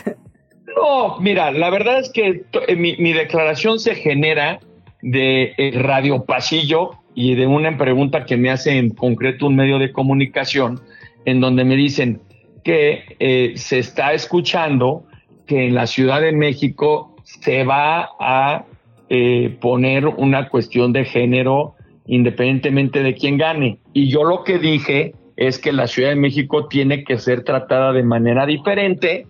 [0.75, 4.59] No, mira, la verdad es que eh, mi declaración se genera
[5.03, 9.93] de radio pasillo y de una pregunta que me hace en concreto un medio de
[9.93, 10.81] comunicación,
[11.25, 12.21] en donde me dicen
[12.65, 15.05] que eh, se está escuchando
[15.47, 18.65] que en la Ciudad de México se va a
[19.09, 21.75] eh, poner una cuestión de género
[22.07, 23.79] independientemente de quién gane.
[23.93, 27.93] Y yo lo que dije es que la Ciudad de México tiene que ser tratada
[27.93, 29.27] de manera diferente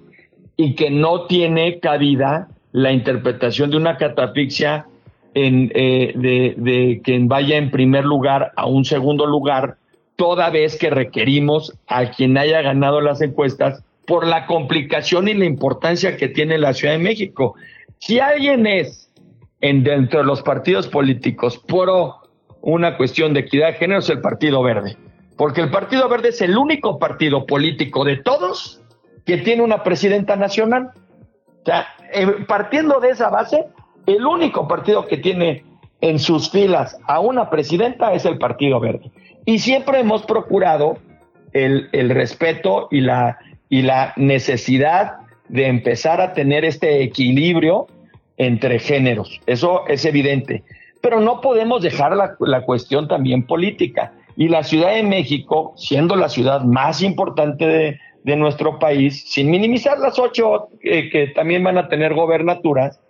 [0.57, 4.87] y que no tiene cabida la interpretación de una catafixia
[5.35, 9.77] en, eh, de, de quien vaya en primer lugar a un segundo lugar,
[10.17, 15.45] toda vez que requerimos a quien haya ganado las encuestas por la complicación y la
[15.45, 17.55] importancia que tiene la Ciudad de México.
[17.99, 19.11] Si alguien es
[19.61, 21.91] en, dentro de los partidos políticos por
[22.61, 24.97] una cuestión de equidad de género es el Partido Verde,
[25.37, 28.81] porque el Partido Verde es el único partido político de todos
[29.25, 30.91] que tiene una presidenta nacional.
[31.63, 33.67] O sea, eh, partiendo de esa base,
[34.07, 35.65] el único partido que tiene
[36.01, 39.11] en sus filas a una presidenta es el Partido Verde.
[39.45, 40.99] Y siempre hemos procurado
[41.53, 43.39] el, respeto y la,
[43.69, 47.87] y la necesidad de empezar a tener este equilibrio
[48.37, 49.41] entre géneros.
[49.47, 50.65] Eso es evidente.
[51.01, 54.13] Pero no podemos dejar la, cuestión también política.
[54.37, 59.99] Y la Ciudad de México, siendo la ciudad más importante de, nuestro país, sin minimizar
[59.99, 63.01] las ocho eh, que también van a tener gobernaturas,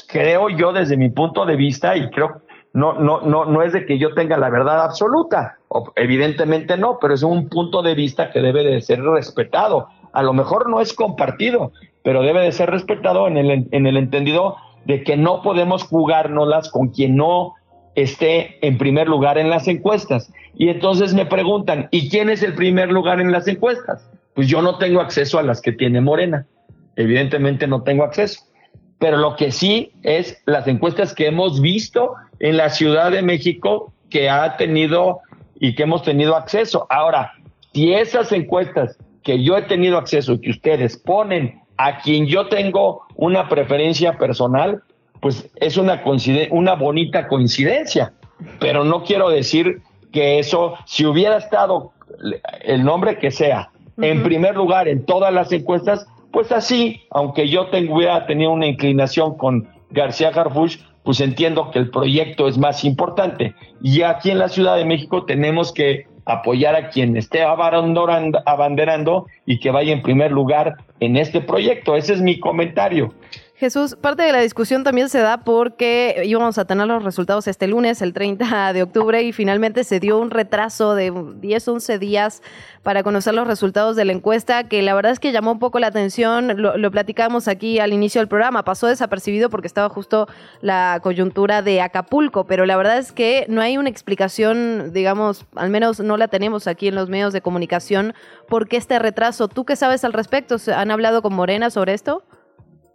[0.00, 3.84] creo yo desde mi punto de vista y creo no no no no es de
[3.84, 5.58] que yo tenga la verdad absoluta,
[5.96, 9.88] evidentemente no, pero es un punto de vista que debe de ser respetado.
[10.12, 11.72] A lo mejor no es compartido,
[12.02, 16.70] pero debe de ser respetado en el en el entendido de que no podemos jugárnoslas
[16.70, 17.54] con quien no
[17.94, 20.32] esté en primer lugar en las encuestas.
[20.54, 24.08] Y entonces me preguntan, ¿y quién es el primer lugar en las encuestas?
[24.34, 26.46] Pues yo no tengo acceso a las que tiene Morena.
[26.96, 28.44] Evidentemente no tengo acceso
[29.02, 33.92] pero lo que sí es las encuestas que hemos visto en la Ciudad de México
[34.10, 35.18] que ha tenido
[35.58, 36.86] y que hemos tenido acceso.
[36.88, 37.32] Ahora,
[37.72, 42.46] si esas encuestas que yo he tenido acceso y que ustedes ponen a quien yo
[42.46, 44.84] tengo una preferencia personal,
[45.18, 46.00] pues es una,
[46.50, 48.12] una bonita coincidencia,
[48.60, 49.82] pero no quiero decir
[50.12, 51.90] que eso, si hubiera estado
[52.60, 57.68] el nombre que sea, en primer lugar en todas las encuestas, pues así, aunque yo
[57.70, 63.54] hubiera tenido una inclinación con García Harfuch, pues entiendo que el proyecto es más importante.
[63.82, 69.58] Y aquí en la Ciudad de México tenemos que apoyar a quien esté abanderando y
[69.58, 71.96] que vaya en primer lugar en este proyecto.
[71.96, 73.12] Ese es mi comentario.
[73.62, 77.68] Jesús, parte de la discusión también se da porque íbamos a tener los resultados este
[77.68, 82.42] lunes, el 30 de octubre, y finalmente se dio un retraso de 10, 11 días
[82.82, 85.78] para conocer los resultados de la encuesta, que la verdad es que llamó un poco
[85.78, 90.26] la atención, lo, lo platicamos aquí al inicio del programa, pasó desapercibido porque estaba justo
[90.60, 95.70] la coyuntura de Acapulco, pero la verdad es que no hay una explicación, digamos, al
[95.70, 98.12] menos no la tenemos aquí en los medios de comunicación,
[98.48, 99.46] por qué este retraso.
[99.46, 100.56] ¿Tú qué sabes al respecto?
[100.74, 102.24] ¿Han hablado con Morena sobre esto?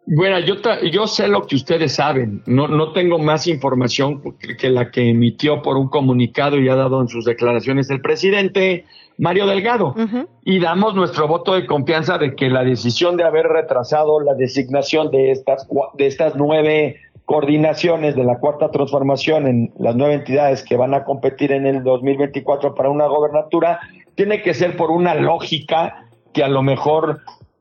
[0.09, 0.55] Bueno, yo,
[0.89, 2.41] yo sé lo que ustedes saben.
[2.45, 4.21] No, no tengo más información
[4.57, 8.85] que la que emitió por un comunicado y ha dado en sus declaraciones el presidente
[9.17, 9.93] Mario Delgado.
[10.45, 15.11] Y damos nuestro voto de confianza de que la decisión de haber retrasado la designación
[15.11, 20.77] de estas, de estas nueve coordinaciones de la cuarta transformación en las nueve entidades que
[20.77, 23.81] van a competir en el 2024 para una gobernatura
[24.15, 27.19] tiene que ser por una lógica que a lo mejor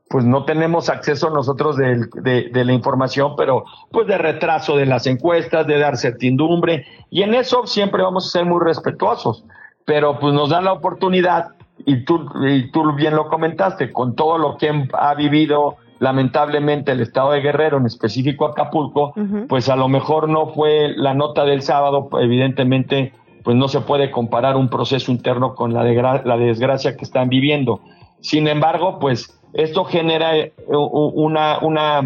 [0.09, 5.05] pues no tenemos acceso nosotros de, de, la información, pero pues de retraso de las
[5.05, 9.43] encuestas, de dar certidumbre, y en eso siempre vamos a ser muy respetuosos,
[9.85, 11.49] pero pues nos da la oportunidad,
[11.85, 17.01] y tú, y tú bien lo comentaste, con todo lo que ha vivido lamentablemente el
[17.01, 19.13] estado de Guerrero, en específico Acapulco,
[19.49, 24.11] pues a lo mejor no fue la nota del sábado, evidentemente pues no se puede
[24.11, 27.79] comparar un proceso interno con la, de, la desgracia que están viviendo.
[28.19, 32.01] Sin embargo, pues esto genera eh, una, una,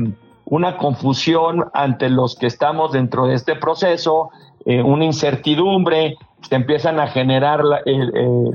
[0.46, 4.30] una confusión ante los que estamos dentro de este proceso,
[4.66, 7.98] eh, una incertidumbre, se empiezan a generar eh,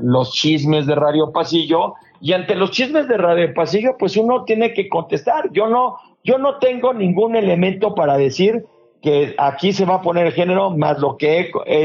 [0.03, 4.72] los chismes de Radio Pasillo y ante los chismes de Radio Pasillo pues uno tiene
[4.72, 5.51] que contestar.
[5.53, 8.64] Yo no, yo no tengo ningún elemento para decir
[9.03, 11.84] que aquí se va a poner el género más lo que he,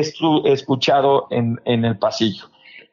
[0.52, 2.46] escuchado en, en el pasillo.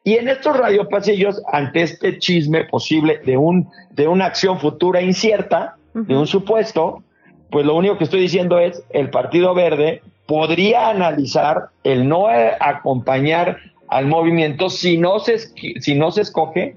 [0.09, 5.77] Y en estos radiopasillos, ante este chisme posible de, un, de una acción futura incierta,
[5.93, 7.03] de un supuesto,
[7.51, 12.25] pues lo único que estoy diciendo es, el Partido Verde podría analizar el no
[12.59, 16.75] acompañar al movimiento si no se, si no se escoge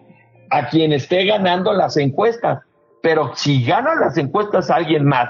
[0.49, 2.59] a quien esté ganando las encuestas.
[3.01, 5.29] Pero si gana las encuestas a alguien más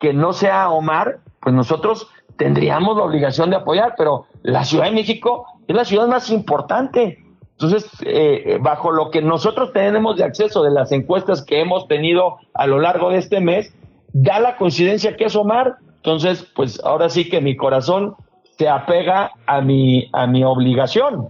[0.00, 4.92] que no sea Omar, pues nosotros tendríamos la obligación de apoyar, pero la Ciudad de
[4.92, 7.18] México es la ciudad más importante.
[7.54, 12.38] Entonces, eh, bajo lo que nosotros tenemos de acceso de las encuestas que hemos tenido
[12.52, 13.72] a lo largo de este mes,
[14.12, 15.76] da la coincidencia que es Omar.
[15.96, 18.16] Entonces, pues ahora sí que mi corazón
[18.58, 21.28] se apega a mi, a mi obligación.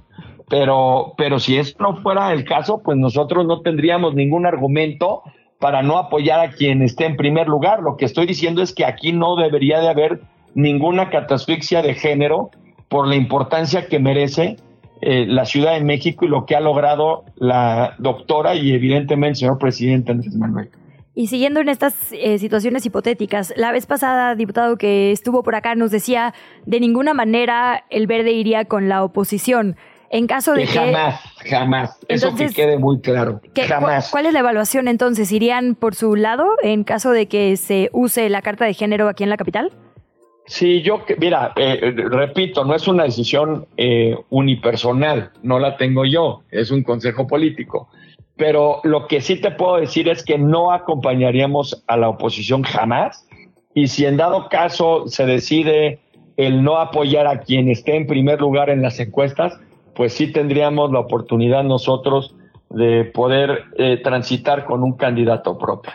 [0.48, 5.22] Pero, pero si eso no fuera el caso, pues nosotros no tendríamos ningún argumento
[5.58, 7.80] para no apoyar a quien esté en primer lugar.
[7.80, 10.20] Lo que estoy diciendo es que aquí no debería de haber
[10.54, 12.50] ninguna catástrofe de género
[12.88, 14.56] por la importancia que merece
[15.06, 19.36] eh, la Ciudad de México y lo que ha logrado la doctora y evidentemente el
[19.36, 20.70] señor presidente Andrés Manuel.
[21.14, 25.74] Y siguiendo en estas eh, situaciones hipotéticas, la vez pasada, diputado que estuvo por acá,
[25.74, 26.34] nos decía,
[26.66, 29.76] de ninguna manera el verde iría con la oposición.
[30.10, 30.78] En caso de que...
[30.78, 31.98] Jamás, jamás.
[32.08, 33.40] Eso que quede muy claro.
[33.68, 34.10] jamás.
[34.10, 35.30] ¿Cuál es la evaluación entonces?
[35.32, 39.22] ¿Irían por su lado en caso de que se use la carta de género aquí
[39.22, 39.70] en la capital?
[40.46, 46.42] Sí, yo, mira, eh, repito, no es una decisión eh, unipersonal, no la tengo yo,
[46.50, 47.88] es un consejo político.
[48.36, 53.26] Pero lo que sí te puedo decir es que no acompañaríamos a la oposición jamás.
[53.74, 56.00] Y si en dado caso se decide
[56.36, 59.58] el no apoyar a quien esté en primer lugar en las encuestas,
[59.94, 62.34] pues sí tendríamos la oportunidad nosotros
[62.70, 65.92] de poder eh, transitar con un candidato propio.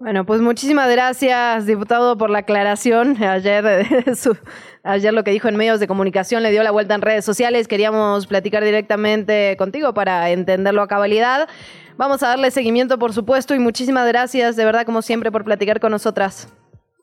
[0.00, 3.22] Bueno, pues muchísimas gracias, diputado, por la aclaración.
[3.22, 3.86] Ayer,
[4.82, 7.68] ayer lo que dijo en medios de comunicación le dio la vuelta en redes sociales.
[7.68, 11.50] Queríamos platicar directamente contigo para entenderlo a cabalidad.
[11.98, 15.80] Vamos a darle seguimiento, por supuesto, y muchísimas gracias, de verdad, como siempre, por platicar
[15.80, 16.50] con nosotras.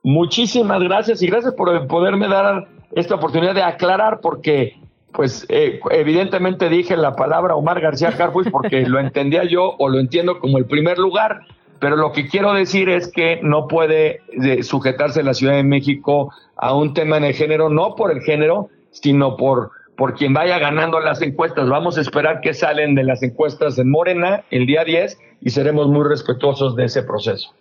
[0.02, 4.76] Muchísimas gracias y gracias por poderme dar esta oportunidad de aclarar, porque,
[5.14, 10.00] pues, eh, evidentemente dije la palabra Omar García Carfuis porque lo entendía yo o lo
[10.00, 11.42] entiendo como el primer lugar
[11.80, 16.34] pero lo que quiero decir es que no puede eh, sujetarse la Ciudad de México
[16.56, 21.00] a un tema de género, no por el género, sino por, por quien vaya ganando
[21.00, 21.70] las encuestas.
[21.70, 25.88] Vamos a esperar que salen de las encuestas en Morena el día 10 y seremos
[25.88, 27.54] muy respetuosos de ese proceso.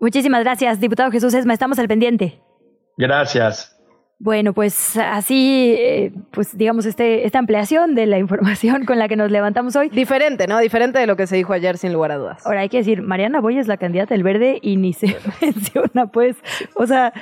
[0.00, 1.52] Muchísimas gracias, diputado Jesús Esma.
[1.52, 2.40] Estamos al pendiente.
[2.96, 3.77] Gracias.
[4.20, 9.14] Bueno, pues así, eh, pues digamos, este, esta ampliación de la información con la que
[9.14, 9.90] nos levantamos hoy.
[9.90, 10.58] Diferente, ¿no?
[10.58, 12.44] Diferente de lo que se dijo ayer, sin lugar a dudas.
[12.44, 16.06] Ahora hay que decir, Mariana Boy es la candidata del verde y ni se menciona,
[16.06, 16.36] pues.
[16.74, 17.12] O sea,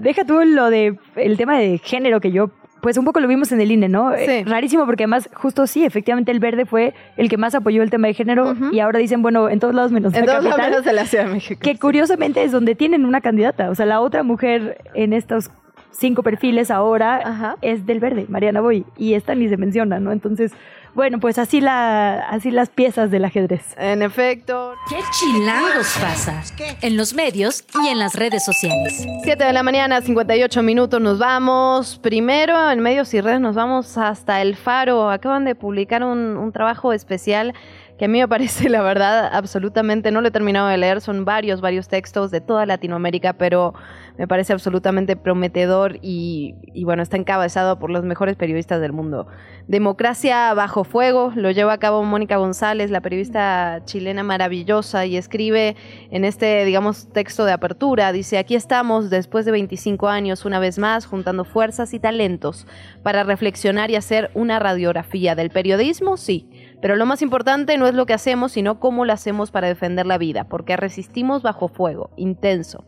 [0.00, 3.52] deja tú lo de el tema de género que yo pues un poco lo vimos
[3.52, 4.14] en el INE, ¿no?
[4.14, 7.90] Eh, rarísimo porque además justo sí, efectivamente el verde fue el que más apoyó el
[7.90, 10.58] tema de género y ahora dicen, bueno, en todos lados menos en la todos lados
[10.58, 11.60] menos de la Ciudad de México.
[11.62, 15.50] Que curiosamente es donde tienen una candidata, o sea, la otra mujer en estos
[15.92, 20.12] cinco perfiles ahora es del verde, Mariana Boy, y esta ni se menciona, ¿no?
[20.12, 20.52] Entonces,
[20.94, 23.76] bueno, pues así, la, así las piezas del ajedrez.
[23.78, 24.74] En efecto.
[24.88, 26.42] ¿Qué chilangos pasa?
[26.82, 29.06] En los medios y en las redes sociales.
[29.22, 31.98] 7 de la mañana, 58 minutos, nos vamos.
[31.98, 35.10] Primero, en medios y redes, nos vamos hasta El Faro.
[35.10, 37.54] Acaban de publicar un, un trabajo especial
[38.00, 41.26] que a mí me parece, la verdad, absolutamente, no lo he terminado de leer, son
[41.26, 43.74] varios, varios textos de toda Latinoamérica, pero
[44.18, 46.54] me parece absolutamente prometedor y,
[46.84, 49.26] bueno, está encabezado por los mejores periodistas del mundo.
[49.66, 55.76] Democracia bajo fuego, lo lleva a cabo Mónica González, la periodista chilena maravillosa, y escribe
[56.10, 60.78] en este, digamos, texto de apertura, dice, aquí estamos después de 25 años, una vez
[60.78, 62.66] más, juntando fuerzas y talentos
[63.02, 66.48] para reflexionar y hacer una radiografía del periodismo, sí
[66.80, 70.06] pero lo más importante no es lo que hacemos, sino cómo lo hacemos para defender
[70.06, 72.84] la vida, porque resistimos bajo fuego, intenso.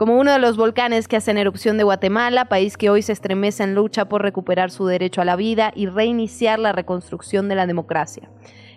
[0.00, 3.64] Como uno de los volcanes que hacen erupción de Guatemala, país que hoy se estremece
[3.64, 7.66] en lucha por recuperar su derecho a la vida y reiniciar la reconstrucción de la
[7.66, 8.30] democracia.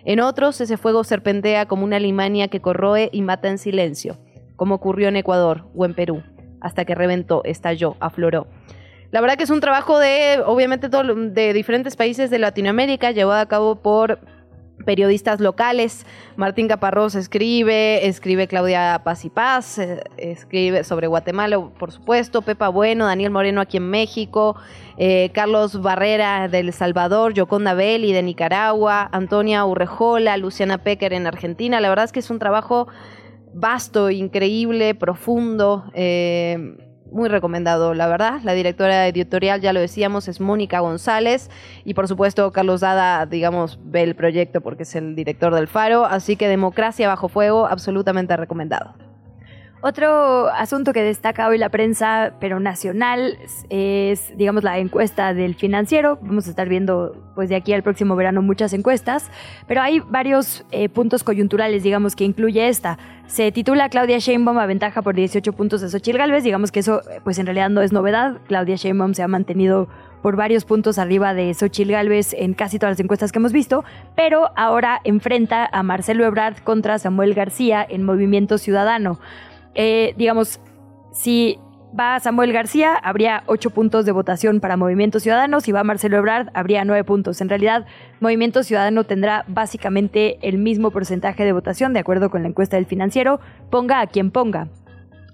[0.04, 4.18] En otros, ese fuego serpentea como una limaña que corroe y mata en silencio,
[4.56, 6.22] como ocurrió en Ecuador o en Perú,
[6.60, 8.46] hasta que reventó, estalló, afloró.
[9.10, 13.48] La verdad que es un trabajo de, obviamente, de diferentes países de Latinoamérica, llevado a
[13.48, 14.18] cabo por
[14.84, 16.06] periodistas locales.
[16.36, 22.68] Martín Caparrós escribe, escribe Claudia Paz y Paz, eh, escribe sobre Guatemala, por supuesto, Pepa
[22.68, 24.56] Bueno, Daniel Moreno aquí en México,
[24.96, 31.26] eh, Carlos Barrera de El Salvador, Yoconda Belli de Nicaragua, Antonia Urrejola, Luciana Pecker en
[31.26, 31.80] Argentina.
[31.80, 32.88] La verdad es que es un trabajo
[33.54, 35.84] vasto, increíble, profundo.
[35.94, 36.76] Eh,
[37.10, 38.40] muy recomendado, la verdad.
[38.42, 41.50] La directora editorial, ya lo decíamos, es Mónica González
[41.84, 46.04] y por supuesto Carlos Dada, digamos, ve el proyecto porque es el director del Faro,
[46.04, 48.94] así que Democracia bajo fuego, absolutamente recomendado.
[49.86, 53.36] Otro asunto que destaca hoy la prensa, pero nacional,
[53.68, 56.18] es, digamos, la encuesta del financiero.
[56.22, 59.30] Vamos a estar viendo, pues, de aquí al próximo verano muchas encuestas,
[59.66, 62.96] pero hay varios eh, puntos coyunturales, digamos, que incluye esta.
[63.26, 66.44] Se titula Claudia Sheinbaum aventaja por 18 puntos a Xochitl Galvez.
[66.44, 68.38] Digamos que eso, pues, en realidad no es novedad.
[68.46, 69.88] Claudia Sheinbaum se ha mantenido
[70.22, 73.84] por varios puntos arriba de Xochitl Galvez en casi todas las encuestas que hemos visto,
[74.16, 79.18] pero ahora enfrenta a Marcelo Ebrard contra Samuel García en Movimiento Ciudadano.
[79.74, 80.60] Eh, digamos,
[81.12, 81.58] si
[81.98, 85.60] va Samuel García, habría ocho puntos de votación para Movimiento Ciudadano.
[85.60, 87.40] Si va Marcelo Ebrard, habría nueve puntos.
[87.40, 87.86] En realidad,
[88.20, 92.86] Movimiento Ciudadano tendrá básicamente el mismo porcentaje de votación, de acuerdo con la encuesta del
[92.86, 94.68] financiero, ponga a quien ponga.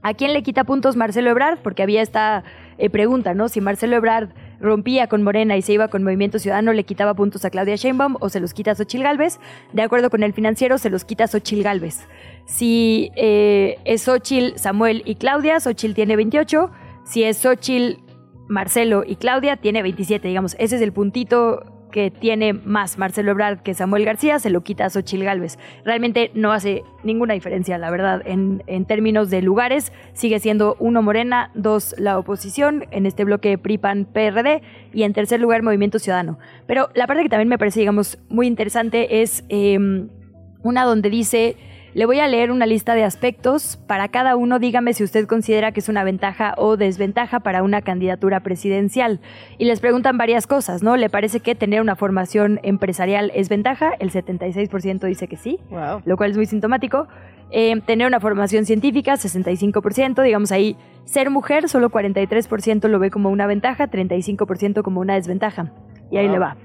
[0.02, 1.58] ¿A quién le quita puntos Marcelo Ebrard?
[1.58, 2.42] Porque había esta
[2.78, 3.48] eh, pregunta, ¿no?
[3.48, 4.30] Si Marcelo Ebrard
[4.60, 8.16] rompía con Morena y se iba con Movimiento Ciudadano, le quitaba puntos a Claudia Sheinbaum
[8.20, 9.40] o se los quita a Xochil Gálvez.
[9.72, 12.06] De acuerdo con el financiero, se los quita a Xochil Gálvez.
[12.44, 16.70] Si eh, es Xochil, Samuel y Claudia, Xochil tiene 28.
[17.04, 17.98] Si es Xochil,
[18.48, 20.56] Marcelo y Claudia, tiene 27, digamos.
[20.58, 24.86] Ese es el puntito que tiene más Marcelo Ebrard que Samuel García, se lo quita
[24.86, 25.58] a Xochil Gálvez.
[25.84, 29.92] Realmente no hace ninguna diferencia, la verdad, en, en, términos de lugares.
[30.12, 34.62] Sigue siendo uno Morena, dos la oposición, en este bloque PRI-PAN-PRD,
[34.92, 36.38] y en tercer lugar Movimiento Ciudadano.
[36.66, 40.08] Pero la parte que también me parece, digamos, muy interesante es em,
[40.62, 41.56] una donde dice
[41.94, 43.78] le voy a leer una lista de aspectos.
[43.86, 47.82] Para cada uno, dígame si usted considera que es una ventaja o desventaja para una
[47.82, 49.20] candidatura presidencial.
[49.58, 50.96] Y les preguntan varias cosas, ¿no?
[50.96, 53.92] ¿Le parece que tener una formación empresarial es ventaja?
[53.98, 55.58] El 76% dice que sí,
[56.04, 57.08] lo cual es muy sintomático.
[57.52, 63.30] Eh, tener una formación científica, 65%, digamos ahí, ser mujer, solo 43% lo ve como
[63.30, 65.72] una ventaja, 35% como una desventaja.
[66.12, 66.56] Y ahí le va.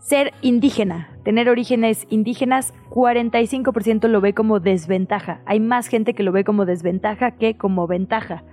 [0.00, 5.40] Ser indígena, tener orígenes indígenas, 45% lo ve como desventaja.
[5.44, 8.44] Hay más gente que lo ve como desventaja que como ventaja.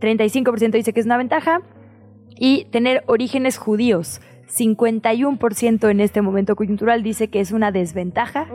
[0.00, 1.60] 35% dice que es una ventaja.
[2.36, 8.46] Y tener orígenes judíos, 51% en este momento coyuntural dice que es una desventaja.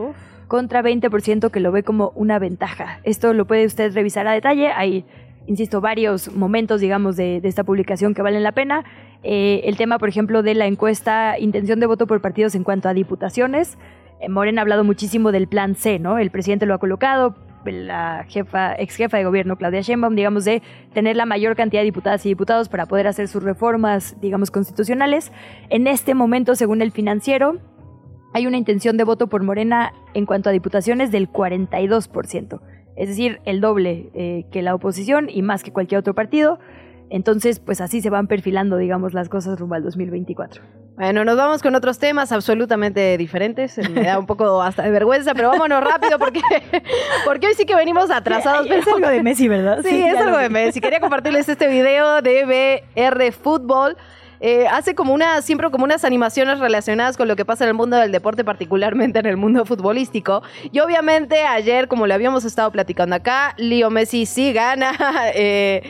[0.48, 3.00] Contra 20% que lo ve como una ventaja.
[3.04, 4.72] Esto lo puede usted revisar a detalle.
[4.72, 5.06] Hay
[5.48, 8.84] insisto, varios momentos, digamos, de, esta publicación que valen la pena.
[9.28, 12.90] Eh, el tema, por ejemplo, de la encuesta intención de voto por partidos en cuanto
[12.90, 13.80] a diputaciones.
[14.22, 16.20] Eh, Morena ha hablado muchísimo del plan C, ¿no?
[16.20, 17.34] El presidente lo ha colocado,
[17.66, 20.62] la jefa, ex jefa de gobierno, Claudia Sheinbaum, digamos, de
[20.94, 25.32] tener la mayor cantidad de diputadas y diputados para poder hacer sus reformas, digamos, constitucionales.
[25.72, 27.58] En este momento, según el financiero,
[28.36, 32.62] hay una intención de voto por Morena en cuanto a diputaciones del 42%
[32.96, 36.60] es decir, el doble eh, que la oposición y más que cualquier otro partido.
[37.10, 40.62] Entonces, pues así se van perfilando, digamos, las cosas rumbo al 2024.
[40.96, 43.78] Bueno, nos vamos con otros temas absolutamente diferentes.
[43.90, 46.42] Me da un poco hasta de vergüenza, pero vámonos rápido porque,
[47.26, 48.66] porque hoy sí que venimos atrasados.
[48.76, 49.82] Es algo de Messi, ¿verdad?
[49.84, 50.80] Sí, es algo de Messi.
[50.80, 53.98] Quería compartirles este video de BR Fútbol.
[54.40, 57.74] Eh, hace como una, siempre como unas animaciones relacionadas con lo que pasa en el
[57.74, 60.44] mundo del deporte, particularmente en el mundo futbolístico.
[60.72, 64.94] Y obviamente ayer, como lo habíamos estado platicando acá, Leo Messi sí gana
[65.34, 65.84] eh,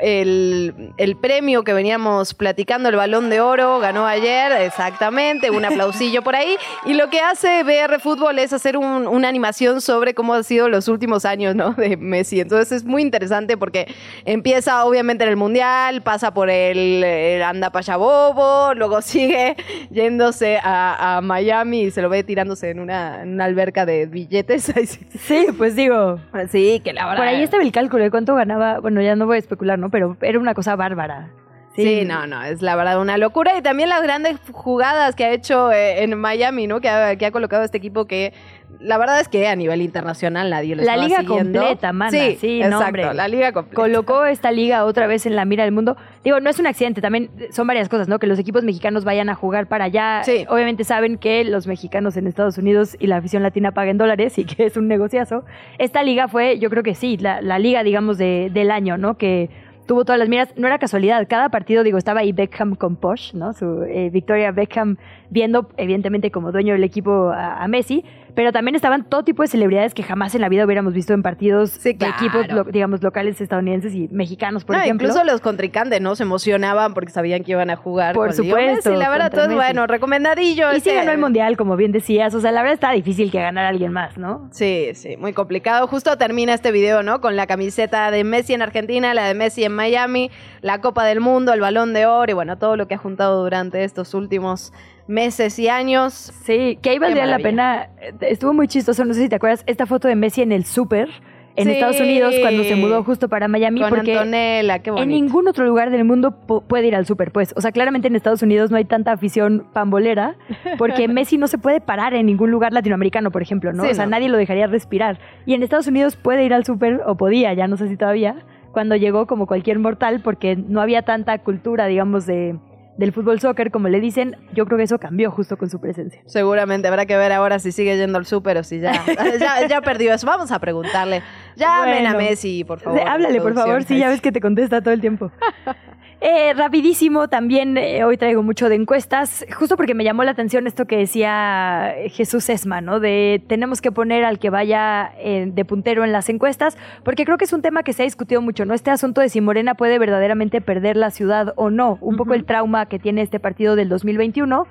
[0.00, 6.22] el, el, premio que veníamos platicando, el balón de oro, ganó ayer, exactamente, un aplausillo
[6.22, 6.56] por ahí.
[6.86, 10.88] Y lo que hace BR Fútbol es hacer una animación sobre cómo han sido los
[10.88, 11.72] últimos años ¿no?
[11.74, 12.40] de Messi.
[12.40, 13.92] Entonces es muy interesante porque
[14.24, 17.42] empieza obviamente en el Mundial, pasa por el, el
[17.88, 19.56] Luego sigue
[19.90, 24.72] yéndose a, Miami y se lo ve tirándose en una, alberca de billetes.
[25.18, 26.20] sí, pues digo.
[26.50, 27.18] Sí, que la verdad.
[27.18, 28.80] Por ahí estaba el cálculo de cuánto ganaba.
[28.80, 29.90] Bueno, ya no voy a especular, ¿no?
[29.90, 31.30] Pero era una cosa bárbara.
[31.74, 32.04] Sí.
[32.04, 33.56] no, no, es la verdad una locura.
[33.56, 36.80] Y también las grandes jugadas que ha hecho eh, en Miami, ¿no?
[36.80, 38.32] Que ha, que ha colocado este equipo que
[38.80, 42.10] la verdad es que a nivel internacional nadie lo La liga completa, mana.
[42.10, 43.76] Sí, sí exacto, la liga completa.
[43.76, 45.96] Colocó esta liga otra vez en la mira del mundo.
[46.24, 48.18] Digo, no es un accidente, también son varias cosas, ¿no?
[48.18, 50.22] Que los equipos mexicanos vayan a jugar para allá.
[50.24, 50.46] Sí.
[50.48, 54.44] Obviamente saben que los mexicanos en Estados Unidos y la afición latina paguen dólares y
[54.44, 55.44] que es un negociazo.
[55.78, 59.16] Esta liga fue, yo creo que sí, la, la liga, digamos, de, del año, ¿no?
[59.16, 59.50] Que
[59.86, 60.54] tuvo todas las miras.
[60.56, 63.52] No era casualidad, cada partido, digo, estaba ahí Beckham con Posh, ¿no?
[63.52, 64.96] Su eh, Victoria Beckham
[65.30, 68.04] viendo, evidentemente, como dueño del equipo a, Messi,
[68.34, 71.22] pero también estaban todo tipo de celebridades que jamás en la vida hubiéramos visto en
[71.22, 75.08] partidos de equipos, digamos, locales estadounidenses y mexicanos, por ejemplo.
[75.08, 76.16] Incluso los contrincantes, ¿no?
[76.16, 78.14] Se emocionaban porque sabían que iban a jugar.
[78.14, 78.92] Por supuesto.
[78.92, 80.72] Y la verdad, todo es bueno, recomendadillo.
[80.72, 82.34] Y sí ganó el Mundial, como bien decías.
[82.34, 84.48] O sea, la verdad está difícil que ganara alguien más, ¿no?
[84.50, 85.86] Sí, sí, muy complicado.
[85.86, 87.20] Justo termina este video, ¿no?
[87.20, 90.30] Con la camiseta de Messi en Argentina, la de Messi en Miami,
[90.60, 93.42] la Copa del Mundo, el Balón de Oro y bueno, todo lo que ha juntado
[93.42, 94.72] durante estos últimos
[95.06, 96.32] meses y años.
[96.44, 97.88] Sí, que ahí valdría la pena.
[98.20, 101.08] Estuvo muy chistoso, no sé si te acuerdas, esta foto de Messi en el súper
[101.56, 103.80] en Estados Unidos cuando se mudó justo para Miami.
[103.80, 104.90] Con porque Antonella, qué.
[104.90, 107.52] En ningún otro lugar del mundo puede ir al súper, pues.
[107.56, 110.36] O sea, claramente en Estados Unidos no hay tanta afición pambolera
[110.78, 113.84] porque Messi no se puede parar en ningún lugar latinoamericano, por ejemplo, ¿no?
[113.84, 115.18] o sea, nadie lo dejaría respirar.
[115.46, 118.36] Y en Estados Unidos puede ir al súper, o podía, ya no sé si todavía,
[118.72, 122.56] cuando llegó como cualquier mortal porque no había tanta cultura, digamos, de
[122.96, 126.20] del fútbol soccer, como le dicen, yo creo que eso cambió justo con su presencia.
[126.26, 128.92] Seguramente habrá que ver ahora si sigue yendo al súper o si ya,
[129.68, 130.26] ya, perdió eso.
[130.26, 131.22] Vamos a preguntarle.
[131.56, 133.00] Llamen a Messi, por favor.
[133.00, 135.30] Háblale, por favor, sí, ya ves que te contesta todo el tiempo.
[136.24, 140.68] Eh, rapidísimo, también eh, hoy traigo mucho de encuestas, justo porque me llamó la atención
[140.68, 143.00] esto que decía Jesús Esma, ¿no?
[143.00, 147.38] De tenemos que poner al que vaya eh, de puntero en las encuestas, porque creo
[147.38, 148.72] que es un tema que se ha discutido mucho, ¿no?
[148.72, 152.44] Este asunto de si Morena puede verdaderamente perder la ciudad o no, un poco el
[152.44, 154.68] trauma que tiene este partido del 2021.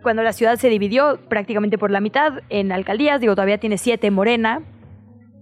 [0.00, 4.12] cuando la ciudad se dividió prácticamente por la mitad en alcaldías, digo, todavía tiene siete
[4.12, 4.62] Morena.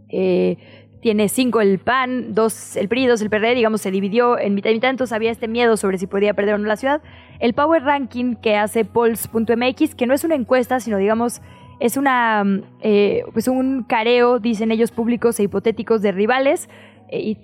[0.08, 0.56] Eh,
[1.00, 4.70] tiene cinco el PAN, dos el PRI, dos el PRD, digamos, se dividió en mitad
[4.70, 7.02] y mitad, entonces había este miedo sobre si podía perder o no la ciudad.
[7.38, 11.40] El Power Ranking que hace Polls.mx, que no es una encuesta, sino digamos,
[11.78, 12.44] es una,
[12.82, 16.68] eh, pues un careo, dicen ellos, públicos e hipotéticos de rivales,
[17.10, 17.38] eh, y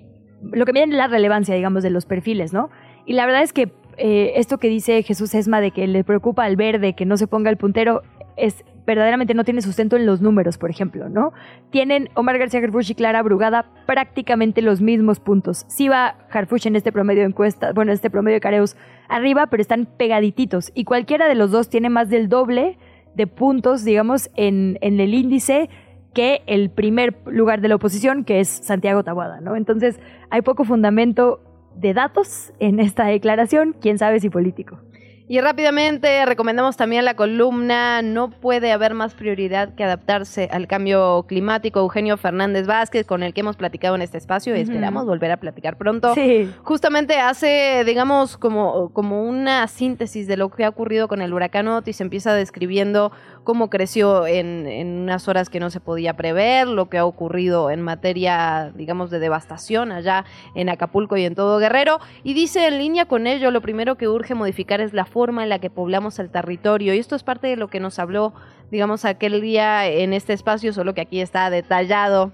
[0.51, 2.69] lo que miden es la relevancia, digamos, de los perfiles, ¿no?
[3.05, 6.43] Y la verdad es que eh, esto que dice Jesús Esma de que le preocupa
[6.43, 8.03] al verde que no se ponga el puntero
[8.37, 11.33] es verdaderamente no tiene sustento en los números, por ejemplo, ¿no?
[11.71, 15.65] Tienen Omar García Harfuch y Clara Brugada prácticamente los mismos puntos.
[15.67, 18.77] Sí va Harfuch en este promedio de encuesta, bueno, este promedio de careos
[19.09, 20.71] arriba, pero están pegadititos.
[20.75, 22.77] Y cualquiera de los dos tiene más del doble
[23.15, 25.69] de puntos, digamos, en, en el índice
[26.13, 29.55] que el primer lugar de la oposición, que es Santiago Tabuada, ¿no?
[29.55, 31.41] Entonces, hay poco fundamento
[31.75, 34.79] de datos en esta declaración, quién sabe si político.
[35.27, 41.25] Y rápidamente recomendamos también la columna No puede haber más prioridad que adaptarse al cambio
[41.27, 41.79] climático.
[41.79, 45.37] Eugenio Fernández Vázquez, con el que hemos platicado en este espacio y esperamos volver a
[45.37, 46.13] platicar pronto.
[46.13, 46.51] Sí.
[46.63, 51.67] Justamente hace, digamos, como, como una síntesis de lo que ha ocurrido con el huracán
[51.67, 52.01] Otis.
[52.01, 53.11] Empieza describiendo
[53.45, 57.71] cómo creció en, en unas horas que no se podía prever, lo que ha ocurrido
[57.71, 60.25] en materia, digamos, de devastación allá
[60.55, 62.01] en Acapulco y en todo Guerrero.
[62.23, 65.49] Y dice en línea con ello, lo primero que urge modificar es la forma en
[65.49, 66.93] la que poblamos el territorio.
[66.93, 68.33] Y esto es parte de lo que nos habló,
[68.71, 72.33] digamos, aquel día en este espacio, solo que aquí está detallado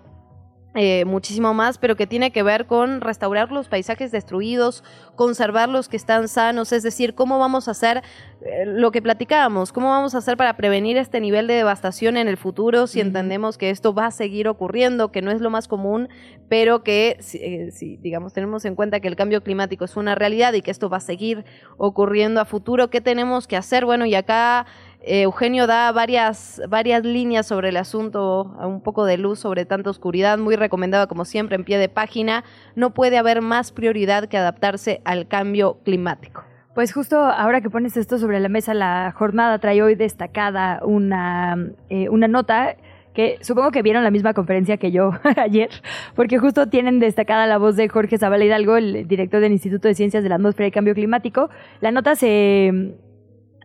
[0.74, 5.90] eh, muchísimo más, pero que tiene que ver con restaurar los paisajes destruidos, conservar los
[5.90, 8.04] que están sanos, es decir, cómo vamos a hacer
[8.42, 12.30] eh, lo que platicábamos, cómo vamos a hacer para prevenir este nivel de devastación en
[12.30, 15.68] el futuro si entendemos que esto va a seguir ocurriendo, que no es lo más
[15.68, 16.08] común,
[16.48, 20.54] pero que eh, si, digamos tenemos en cuenta que el cambio climático es una realidad
[20.54, 21.44] y que esto va a seguir
[21.78, 23.84] ocurriendo a futuro, ¿qué tenemos que hacer?
[23.84, 24.66] Bueno, y acá
[25.04, 29.90] eh, Eugenio da varias, varias líneas sobre el asunto, un poco de luz sobre tanta
[29.90, 32.44] oscuridad, muy recomendada como siempre en pie de página.
[32.76, 36.44] No puede haber más prioridad que adaptarse al cambio climático.
[36.76, 41.58] Pues justo ahora que pones esto sobre la mesa, la jornada trae hoy destacada una,
[41.90, 42.78] eh, una nota
[43.14, 45.70] que supongo que vieron la misma conferencia que yo ayer,
[46.16, 49.96] porque justo tienen destacada la voz de Jorge Zavala Hidalgo, el director del Instituto de
[49.96, 51.50] Ciencias de la Atmósfera y Cambio Climático.
[51.82, 52.94] La nota se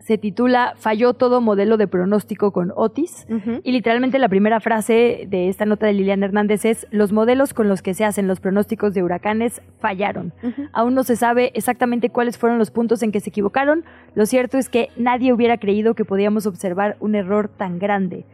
[0.07, 3.27] se titula Falló todo modelo de pronóstico con Otis.
[3.65, 7.69] Y literalmente la primera frase de esta nota de Liliana Hernández es, los modelos con
[7.69, 10.33] los que se hacen los pronósticos de huracanes fallaron.
[10.73, 13.85] Aún no se sabe exactamente cuáles fueron los puntos en que se equivocaron.
[14.15, 18.27] Lo cierto es que nadie hubiera creído que podíamos observar un error tan grande.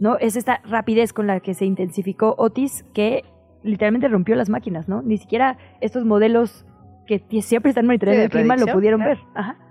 [0.00, 0.18] ¿no?
[0.18, 3.22] Es esta rapidez con la que se intensificó Otis que
[3.62, 5.00] literalmente rompió las máquinas, ¿no?
[5.02, 6.66] Ni siquiera estos modelos
[7.06, 9.18] que siempre están monitoreando el clima lo pudieron ver.
[9.34, 9.69] Ajá.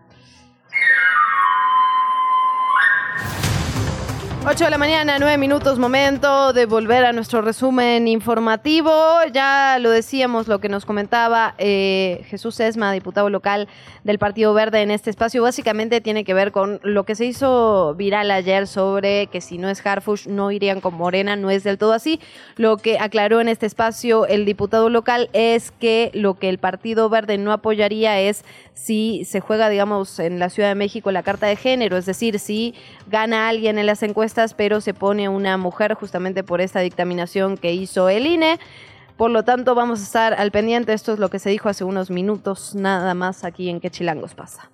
[4.46, 8.90] 8 de la mañana, 9 minutos, momento de volver a nuestro resumen informativo.
[9.34, 13.68] Ya lo decíamos, lo que nos comentaba eh, Jesús Esma, diputado local
[14.06, 17.96] del Partido Verde en este espacio, básicamente tiene que ver con lo que se hizo
[17.96, 21.78] viral ayer sobre que si no es Harfush no irían con Morena, no es del
[21.78, 22.22] todo así.
[22.56, 27.10] Lo que aclaró en este espacio el diputado local es que lo que el Partido
[27.10, 31.48] Verde no apoyaría es si se juega, digamos, en la Ciudad de México la carta
[31.48, 32.74] de género, es decir, si
[33.08, 37.74] gana alguien en las encuestas pero se pone una mujer justamente por esta dictaminación que
[37.74, 38.60] hizo el INE.
[39.18, 40.94] Por lo tanto, vamos a estar al pendiente.
[40.94, 44.70] Esto es lo que se dijo hace unos minutos, nada más aquí en Quechilangos pasa.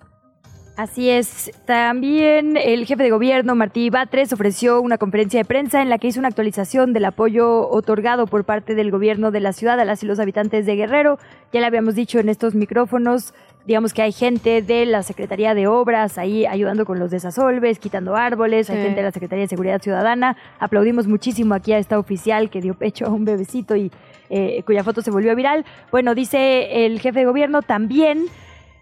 [0.76, 1.50] Así es.
[1.64, 6.08] También el jefe de gobierno, Martí Batres, ofreció una conferencia de prensa en la que
[6.08, 10.02] hizo una actualización del apoyo otorgado por parte del gobierno de la ciudad a las
[10.02, 11.18] y los habitantes de Guerrero.
[11.50, 13.32] Ya le habíamos dicho en estos micrófonos,
[13.66, 18.14] digamos que hay gente de la Secretaría de Obras ahí ayudando con los desasolves, quitando
[18.14, 20.36] árboles, hay gente de la Secretaría de Seguridad Ciudadana.
[20.60, 23.90] Aplaudimos muchísimo aquí a esta oficial que dio pecho a un bebecito y
[24.30, 25.64] eh, cuya foto se volvió viral.
[25.90, 28.26] Bueno, dice el jefe de gobierno también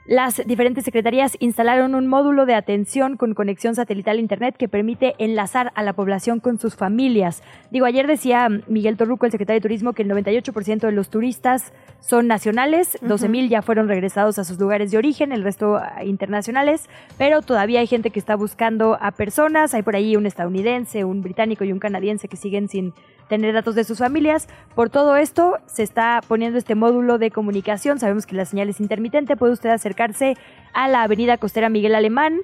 [0.07, 5.15] las diferentes secretarías instalaron un módulo de atención con conexión satelital a Internet que permite
[5.19, 7.43] enlazar a la población con sus familias.
[7.71, 11.73] Digo, ayer decía Miguel Torruco, el secretario de Turismo, que el 98% de los turistas
[12.01, 16.91] son nacionales, 12.000 ya fueron regresados a sus lugares de origen, el resto ah, internacionales,
[17.17, 21.23] pero todavía hay gente que está buscando a personas, hay por ahí un estadounidense, un
[21.23, 22.93] británico y un canadiense que siguen sin
[23.29, 24.49] tener datos de sus familias.
[24.75, 27.99] Por todo esto, se está poniendo este módulo de comunicación.
[27.99, 29.37] Sabemos que la señal es intermitente.
[29.37, 30.37] Puede usted acercarse
[30.73, 32.41] a la avenida costera Miguel Alemán.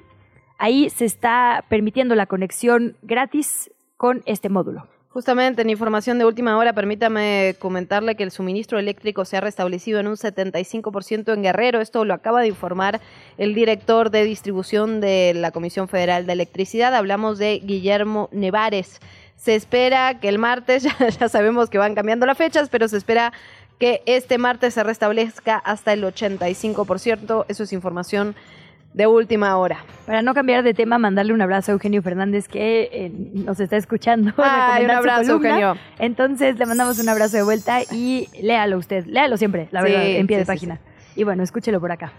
[0.57, 4.87] Ahí se está permitiendo la conexión gratis con este módulo.
[5.13, 9.99] Justamente en información de última hora, permítame comentarle que el suministro eléctrico se ha restablecido
[9.99, 11.81] en un 75% en Guerrero.
[11.81, 13.01] Esto lo acaba de informar
[13.37, 16.95] el director de distribución de la Comisión Federal de Electricidad.
[16.95, 19.01] Hablamos de Guillermo Nevares.
[19.41, 20.83] Se espera que el martes,
[21.19, 23.33] ya, sabemos que van cambiando las fechas, pero se espera
[23.79, 27.45] que este martes se restablezca hasta el 85%.
[27.47, 28.35] Eso es información
[28.93, 29.83] de última hora.
[30.05, 33.77] Para no cambiar de tema, mandarle un abrazo a Eugenio Fernández que eh, nos está
[33.77, 34.31] escuchando.
[34.37, 35.75] Ay, un abrazo, Eugenio.
[35.97, 40.27] Entonces le mandamos un abrazo de vuelta y léalo usted, léalo siempre, la verdad, en
[40.27, 40.79] pie de página.
[41.15, 42.13] Y bueno, escúchelo por acá.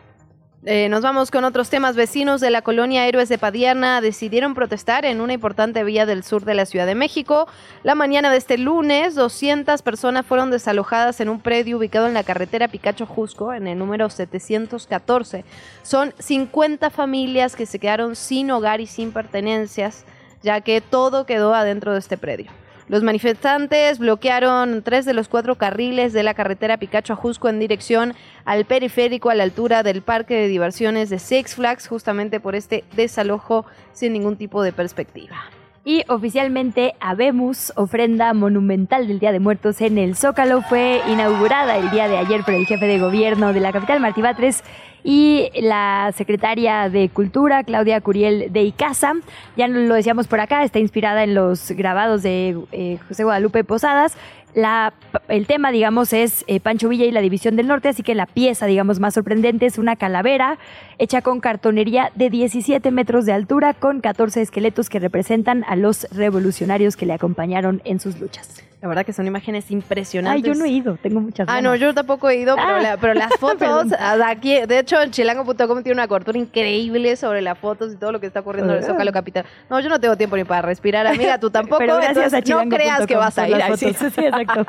[0.65, 1.97] Eh, nos vamos con otros temas.
[1.97, 6.45] Vecinos de la colonia Héroes de Padierna decidieron protestar en una importante vía del sur
[6.45, 7.49] de la Ciudad de México.
[7.83, 12.23] La mañana de este lunes, 200 personas fueron desalojadas en un predio ubicado en la
[12.23, 15.45] carretera Picacho-Jusco, en el número 714.
[15.83, 20.05] Son 50 familias que se quedaron sin hogar y sin pertenencias,
[20.45, 22.62] ya que todo quedó adentro de este predio.
[22.93, 27.59] Los manifestantes bloquearon tres de los cuatro carriles de la carretera Picacho a Jusco en
[27.59, 28.13] dirección
[28.45, 32.85] al periférico a la altura del parque de diversiones de Six Flags, justamente por este
[32.95, 33.65] desalojo
[33.95, 35.39] sin ningún tipo de perspectiva.
[35.85, 41.91] Y oficialmente Habemos, ofrenda monumental del Día de Muertos en el Zócalo, fue inaugurada el
[41.91, 44.63] día de ayer por el jefe de gobierno de la capital, Martí Batres,
[45.03, 49.15] y la secretaria de Cultura, Claudia Curiel de Icaza.
[49.57, 54.17] Ya lo decíamos por acá, está inspirada en los grabados de eh, José Guadalupe Posadas.
[54.55, 54.93] La,
[55.29, 58.27] el tema, digamos, es eh, Pancho Villa y la División del Norte, así que la
[58.27, 60.59] pieza, digamos, más sorprendente es una calavera
[60.99, 66.07] hecha con cartonería de 17 metros de altura con 14 esqueletos que representan a los
[66.11, 68.63] revolucionarios que le acompañaron en sus luchas.
[68.83, 70.43] La verdad que son imágenes impresionantes.
[70.45, 72.81] Ay, yo no he ido, tengo muchas Ah, no, yo tampoco he ido, pero, Ah.
[72.81, 73.87] la- pero las fotos,
[74.27, 78.19] aquí, de hecho, en chilango.com tiene una cobertura increíble sobre las fotos y todo lo
[78.19, 78.89] que está ocurriendo en el Ah.
[78.89, 79.45] Zócalo Capital.
[79.71, 82.65] No, yo no tengo tiempo ni para respirar, amiga, tú tampoco, Pero gracias entonces a
[82.65, 83.55] no creas que vas a ir.
[83.55, 83.93] Ay, sí.
[83.95, 84.13] fotos.
[84.15, 84.67] Sí, exacto.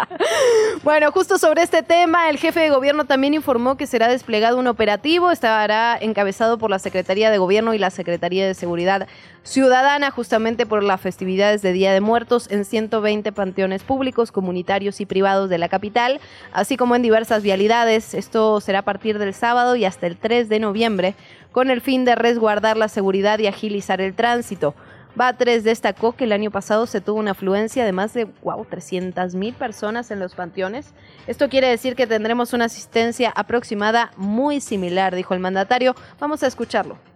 [0.83, 4.67] Bueno, justo sobre este tema, el jefe de gobierno también informó que será desplegado un
[4.67, 9.07] operativo, estará encabezado por la Secretaría de Gobierno y la Secretaría de Seguridad
[9.41, 15.05] Ciudadana, justamente por las festividades de Día de Muertos en 120 panteones públicos, comunitarios y
[15.05, 16.19] privados de la capital,
[16.51, 18.13] así como en diversas vialidades.
[18.13, 21.15] Esto será a partir del sábado y hasta el 3 de noviembre,
[21.51, 24.75] con el fin de resguardar la seguridad y agilizar el tránsito.
[25.15, 29.35] Batres destacó que el año pasado se tuvo una afluencia de más de wow, 300
[29.35, 30.93] mil personas en los panteones.
[31.27, 35.95] Esto quiere decir que tendremos una asistencia aproximada muy similar, dijo el mandatario.
[36.19, 37.12] Vamos a escucharlo.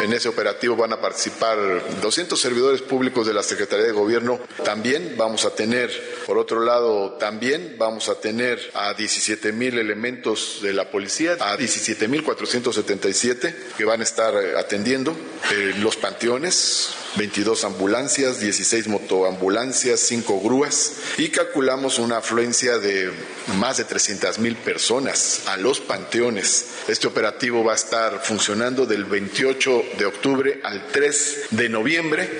[0.00, 1.58] En ese operativo van a participar
[2.00, 4.40] 200 servidores públicos de la Secretaría de Gobierno.
[4.64, 5.90] También vamos a tener,
[6.26, 11.56] por otro lado, también vamos a tener a 17 mil elementos de la policía, a
[11.56, 15.14] 17 mil 477 que van a estar eh, atendiendo
[15.52, 23.10] eh, los panteones, 22 ambulancias, 16 motoambulancias, 5 grúas y calculamos una afluencia de
[23.58, 26.84] más de 300 mil personas a los panteones.
[26.88, 32.30] Este operativo va a estar funcionando del 28 de octubre al 3 de noviembre.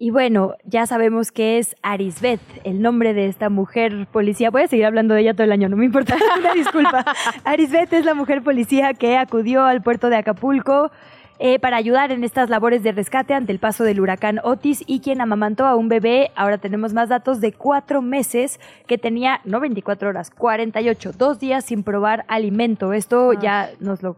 [0.00, 4.48] Y bueno, ya sabemos que es Arisbet, el nombre de esta mujer policía.
[4.48, 7.04] Voy a seguir hablando de ella todo el año, no me importa, una disculpa.
[7.42, 10.92] Arisbet es la mujer policía que acudió al puerto de Acapulco
[11.38, 15.00] eh, para ayudar en estas labores de rescate ante el paso del huracán Otis y
[15.00, 19.60] quien amamantó a un bebé, ahora tenemos más datos, de cuatro meses que tenía, no
[19.60, 22.92] 24 horas, 48, dos días sin probar alimento.
[22.92, 24.16] Esto ya nos lo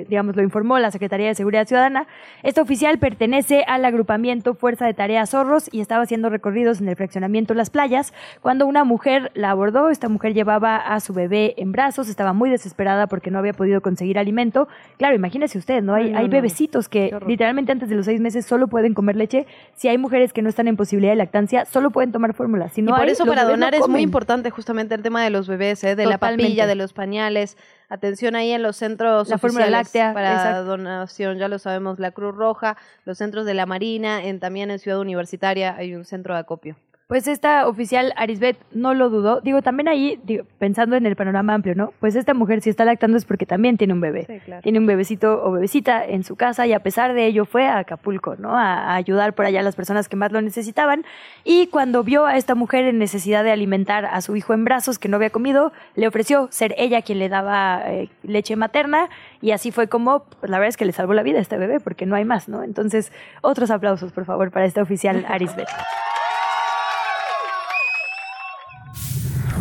[0.00, 2.06] digamos, lo informó la Secretaría de Seguridad Ciudadana.
[2.42, 6.96] Este oficial pertenece al agrupamiento Fuerza de Tareas Zorros y estaba haciendo recorridos en el
[6.96, 9.90] fraccionamiento Las Playas cuando una mujer la abordó.
[9.90, 13.80] Esta mujer llevaba a su bebé en brazos, estaba muy desesperada porque no había podido
[13.80, 14.68] conseguir alimento.
[14.96, 15.94] Claro, imagínese usted, ¿no?
[15.94, 19.46] Hay, no, hay bebecitos que literalmente antes de los seis meses solo pueden comer leche.
[19.74, 22.68] Si hay mujeres que no están en posibilidad de lactancia, solo pueden tomar fórmula.
[22.68, 25.22] Si no y por hay, eso para no donar es muy importante justamente el tema
[25.22, 25.96] de los bebés, ¿eh?
[25.96, 27.56] de la papilla, de los pañales.
[27.92, 30.64] Atención ahí en los centros La fórmula oficiales láctea, para exacto.
[30.64, 34.78] donación, ya lo sabemos, la Cruz Roja, los centros de la Marina, en, también en
[34.78, 36.76] Ciudad Universitaria hay un centro de acopio.
[37.06, 39.40] Pues esta oficial Arisbet no lo dudó.
[39.40, 41.92] Digo, también ahí, digo, pensando en el panorama amplio, ¿no?
[42.00, 44.24] Pues esta mujer si está lactando es porque también tiene un bebé.
[44.26, 44.62] Sí, claro.
[44.62, 47.78] Tiene un bebecito o bebecita en su casa y a pesar de ello fue a
[47.78, 48.56] Acapulco, ¿no?
[48.56, 51.04] A, a ayudar por allá a las personas que más lo necesitaban.
[51.44, 54.98] Y cuando vio a esta mujer en necesidad de alimentar a su hijo en brazos
[54.98, 59.08] que no había comido, le ofreció ser ella quien le daba eh, leche materna
[59.40, 61.58] y así fue como, pues la verdad es que le salvó la vida a este
[61.58, 62.62] bebé porque no hay más, ¿no?
[62.62, 65.68] Entonces, otros aplausos, por favor, para esta oficial Arisbet.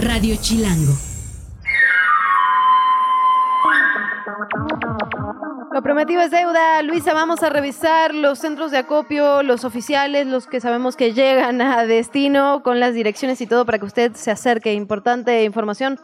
[0.01, 0.93] Radio Chilango.
[5.71, 6.81] Lo prometido es deuda.
[6.81, 11.61] Luisa, vamos a revisar los centros de acopio, los oficiales, los que sabemos que llegan
[11.61, 14.73] a destino con las direcciones y todo para que usted se acerque.
[14.73, 15.99] Importante información.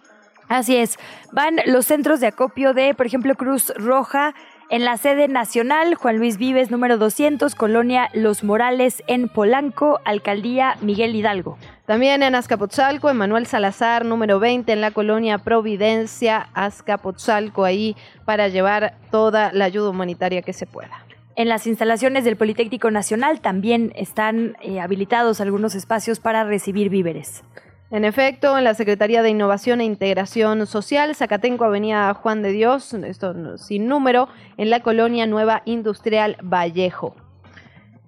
[0.47, 0.97] Así es.
[1.31, 4.35] Van los centros de acopio de, por ejemplo, Cruz Roja
[4.69, 10.75] en la sede nacional, Juan Luis Vives, número 200, Colonia Los Morales, en Polanco, Alcaldía
[10.81, 11.57] Miguel Hidalgo.
[11.85, 17.95] También en Azcapotzalco, Emanuel Salazar, número 20, en la colonia Providencia, Azcapotzalco, ahí
[18.25, 21.05] para llevar toda la ayuda humanitaria que se pueda.
[21.37, 27.43] En las instalaciones del Politécnico Nacional también están eh, habilitados algunos espacios para recibir víveres.
[27.89, 32.93] En efecto, en la Secretaría de Innovación e Integración Social, Zacatenco, Avenida Juan de Dios,
[32.93, 34.27] esto sin número,
[34.57, 37.15] en la colonia Nueva Industrial Vallejo.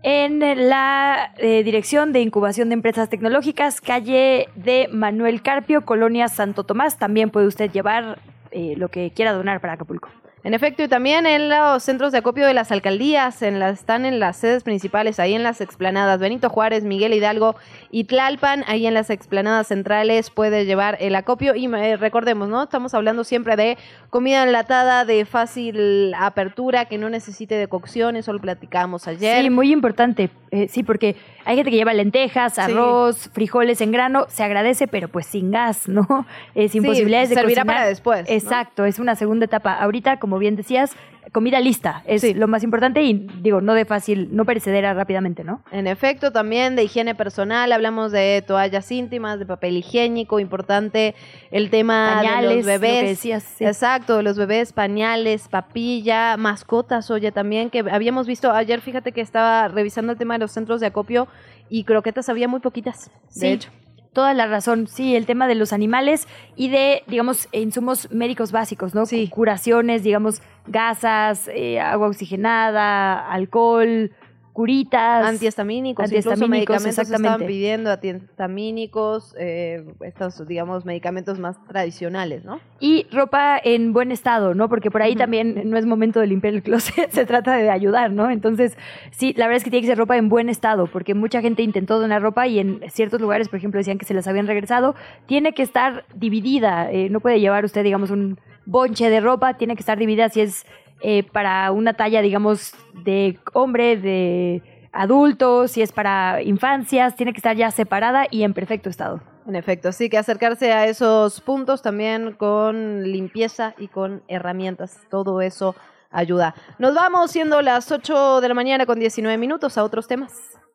[0.04, 6.66] En la eh, Dirección de Incubación de Empresas Tecnológicas, calle de Manuel Carpio, Colonia Santo
[6.66, 8.20] Tomás, también puede usted llevar
[8.52, 10.10] eh, lo que quiera donar para Acapulco.
[10.44, 14.06] En efecto, y también en los centros de acopio de las alcaldías, en las, están
[14.06, 17.56] en las sedes principales, ahí en las explanadas Benito Juárez, Miguel Hidalgo
[17.92, 21.56] y Tlalpan, ahí en las explanadas centrales puede llevar el acopio.
[21.56, 22.64] Y eh, recordemos, ¿no?
[22.64, 23.78] Estamos hablando siempre de
[24.10, 29.44] comida enlatada de fácil apertura, que no necesite de cocción, eso lo platicamos ayer.
[29.44, 30.30] Sí, muy importante.
[30.52, 31.16] Eh, sí, porque
[31.50, 35.88] hay gente que lleva lentejas, arroz, frijoles en grano, se agradece, pero pues sin gas,
[35.88, 36.06] ¿no?
[36.54, 37.76] Eh, sin Sí, posibilidades de servirá cocinar.
[37.78, 38.32] para después, ¿no?
[38.36, 39.74] Exacto, es una segunda etapa.
[39.74, 40.92] Ahorita, como bien decías,
[41.32, 42.34] comida lista es Sí.
[42.34, 45.64] lo más importante y digo, no de fácil, no perecedera rápidamente, ¿no?
[45.72, 51.16] En efecto, también de higiene personal, hablamos de toallas íntimas, de papel higiénico, importante
[51.52, 53.10] el tema de los lo que bebés.
[53.10, 53.66] decías, sí.
[53.66, 59.22] Exacto, de los bebés, pañales, papilla, mascotas, oye, también que habíamos visto ayer, fíjate que
[59.22, 61.28] estaba revisando el tema de los centros de acopio
[61.70, 63.48] y croquetas había muy poquitas, de Sí.
[63.48, 63.70] hecho.
[64.14, 68.96] Toda la razón, sí, el tema de los animales y de, digamos, insumos médicos básicos,
[68.96, 69.06] ¿no?
[69.06, 69.28] Sí.
[69.30, 74.12] Curaciones, digamos, gasas, eh, agua oxigenada, alcohol,
[74.60, 75.26] curitas.
[75.26, 77.54] Antihistamínicos, incluso Antihistamínicos, medicamentos se estaban exactamente.
[77.54, 82.60] pidiendo, antihistamínicos, eh, estos, digamos, medicamentos más tradicionales, ¿no?
[82.82, 84.68] Y ropa en buen estado, ¿no?
[84.68, 88.12] Porque por ahí también no es momento de limpiar el closet, se trata de ayudar,
[88.12, 88.30] ¿no?
[88.30, 88.78] Entonces,
[89.12, 91.64] sí, la verdad es que tiene que ser ropa en buen estado, porque mucha gente
[91.64, 94.94] intentó donar ropa y en ciertos lugares, por ejemplo, decían que se las habían regresado.
[95.26, 99.78] Tiene que estar dividida, eh, no puede llevar usted, digamos, un bonche de ropa, tiene
[99.78, 100.66] que estar dividida si es
[101.02, 104.62] eh, para una talla, digamos, de hombre, de
[104.92, 109.22] adulto, si es para infancias, tiene que estar ya separada y en perfecto estado.
[109.48, 115.42] En efecto, sí que acercarse a esos puntos también con limpieza y con herramientas, todo
[115.42, 115.76] eso
[116.12, 116.54] ayuda.
[116.78, 120.34] Nos vamos siendo las 8 de la mañana con 19 minutos a otros temas.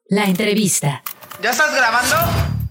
[0.08, 1.02] La entrevista.
[1.42, 2.63] ¿Ya estás grabando?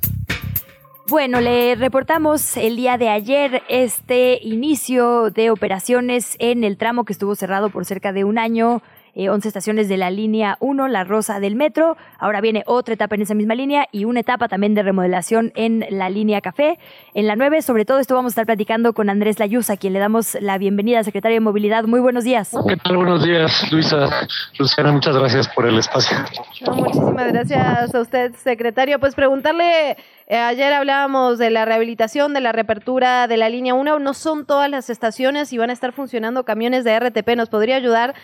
[1.10, 7.12] Bueno, le reportamos el día de ayer este inicio de operaciones en el tramo que
[7.12, 8.82] estuvo cerrado por cerca de un año.
[9.16, 11.98] Eh, 11 estaciones de la línea 1, la Rosa del Metro.
[12.18, 15.86] Ahora viene otra etapa en esa misma línea y una etapa también de remodelación en
[15.90, 16.80] la línea Café.
[17.14, 19.94] En la 9, sobre todo esto vamos a estar platicando con Andrés Layusa, a quien
[19.94, 21.84] le damos la bienvenida, secretario de Movilidad.
[21.86, 22.52] Muy buenos días.
[22.68, 22.98] ¿Qué tal?
[22.98, 24.10] Buenos días, Luisa.
[24.58, 26.18] Luciana, muchas gracias por el espacio.
[26.66, 29.00] No, muchísimas gracias a usted, secretario.
[29.00, 34.00] Pues preguntarle, eh, ayer hablábamos de la rehabilitación, de la reapertura de la línea 1.
[34.00, 37.36] No son todas las estaciones y van a estar funcionando camiones de RTP.
[37.36, 38.16] ¿Nos podría ayudar,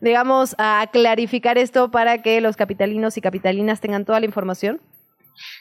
[0.00, 4.80] digamos, a clarificar esto para que los capitalinos y capitalinas tengan toda la información?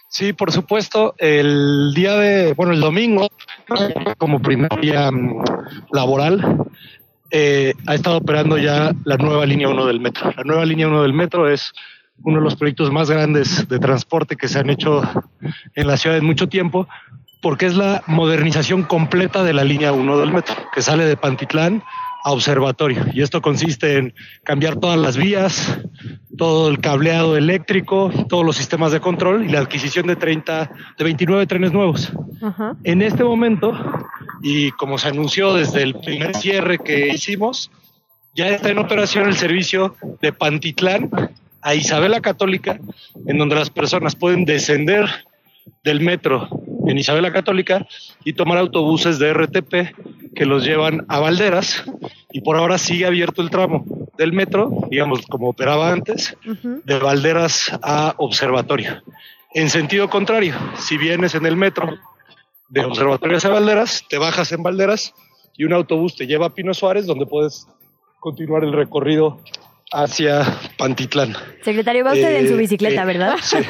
[0.09, 3.27] Sí, por supuesto, el día de, bueno, el domingo,
[4.18, 5.43] como primer día mm,
[5.91, 6.65] laboral,
[7.30, 10.31] eh, ha estado operando ya la nueva línea 1 del metro.
[10.35, 11.73] La nueva línea 1 del metro es
[12.23, 15.01] uno de los proyectos más grandes de transporte que se han hecho
[15.76, 16.88] en la ciudad en mucho tiempo,
[17.41, 21.84] porque es la modernización completa de la línea 1 del metro, que sale de Pantitlán
[22.28, 23.06] a Observatorio.
[23.14, 24.14] Y esto consiste en
[24.44, 25.80] cambiar todas las vías,
[26.38, 31.04] todo el cableado eléctrico, todos los sistemas de control y la adquisición de 30, de
[31.06, 32.12] 29 trenes nuevos.
[32.41, 32.76] Ajá.
[32.84, 33.72] En este momento,
[34.44, 37.72] y como se anunció desde el primer cierre que hicimos,
[38.36, 41.10] ya está en operación el servicio de Pantitlán
[41.62, 42.78] a Isabela Católica,
[43.26, 45.08] en donde las personas pueden descender
[45.86, 46.49] del metro
[46.88, 47.85] en Isabela Católica
[48.23, 51.84] y tomar autobuses de RTP que los llevan a Valderas
[52.31, 53.85] y por ahora sigue abierto el tramo
[54.18, 59.03] del metro, digamos como operaba antes, de Valderas a Observatorio.
[59.53, 61.97] En sentido contrario, si vienes en el metro
[62.69, 65.14] de Observatorio hacia Valderas, te bajas en Valderas
[65.57, 67.68] y un autobús te lleva a Pino Suárez, donde puedes
[68.19, 69.39] continuar el recorrido
[69.91, 70.43] hacia
[70.77, 71.35] Pantitlán.
[71.64, 73.35] Secretario, va usted en Eh, su bicicleta, eh, ¿verdad?
[73.41, 73.57] Sí.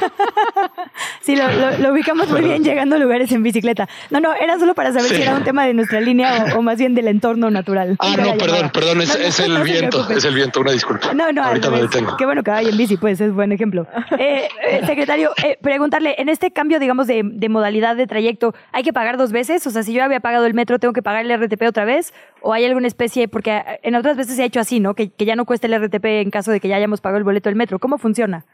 [1.22, 3.90] Sí, lo, lo- lo ubicamos muy bien llegando a lugares en bicicleta.
[4.10, 5.16] No, no, era solo para saber Sí.
[5.18, 7.98] si era un tema de nuestra línea o, o más bien del entorno natural.
[8.00, 8.72] Ah, no, perdón, llamada.
[8.72, 11.14] perdón, es, No, es el no viento, es el viento, una disculpa.
[11.14, 12.16] No, no, Ahorita me detengo.
[12.16, 13.88] Qué bueno que vaya en bici, pues es buen ejemplo.
[14.20, 18.84] Eh, eh, secretario, eh, preguntarle, en este cambio, digamos, de, de modalidad de trayecto, ¿hay
[18.84, 19.66] que pagar dos veces?
[19.68, 22.14] O sea, si yo había pagado el metro, ¿tengo que pagar el RTP otra vez?
[22.42, 24.96] ¿O hay alguna especie, porque eh, en otras veces se ha hecho así, ¿no?
[24.96, 27.24] Que, que ya no cueste el RTP en caso de que ya hayamos pagado el
[27.24, 27.80] boleto del metro.
[27.80, 28.46] ¿Cómo funciona?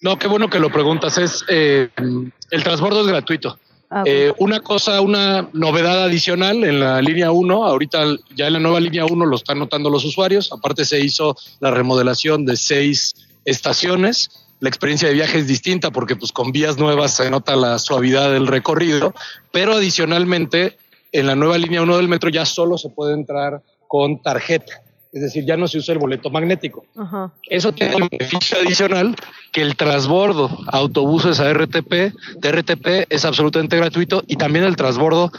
[0.00, 1.18] No, qué bueno que lo preguntas.
[1.18, 3.58] Es eh, el transbordo es gratuito.
[3.92, 4.04] Ah.
[4.06, 8.04] Eh, una cosa, una novedad adicional en la línea 1, ahorita
[8.36, 11.72] ya en la nueva línea 1 lo están notando los usuarios, aparte se hizo la
[11.72, 17.14] remodelación de seis estaciones, la experiencia de viaje es distinta porque pues con vías nuevas
[17.16, 19.12] se nota la suavidad del recorrido,
[19.50, 20.78] pero adicionalmente
[21.10, 25.22] en la nueva línea 1 del metro ya solo se puede entrar con tarjeta, es
[25.22, 26.84] decir, ya no se usa el boleto magnético.
[26.96, 27.32] Ajá.
[27.48, 29.16] Eso tiene un beneficio adicional
[29.50, 34.76] que el transbordo a autobuses a RTP, de RTP es absolutamente gratuito y también el
[34.76, 35.32] transbordo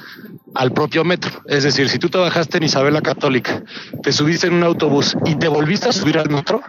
[0.53, 1.31] al propio metro.
[1.47, 3.63] Es decir, si tú te bajaste en Isabela Católica,
[4.03, 6.61] te subiste en un autobús y te volviste a subir al metro,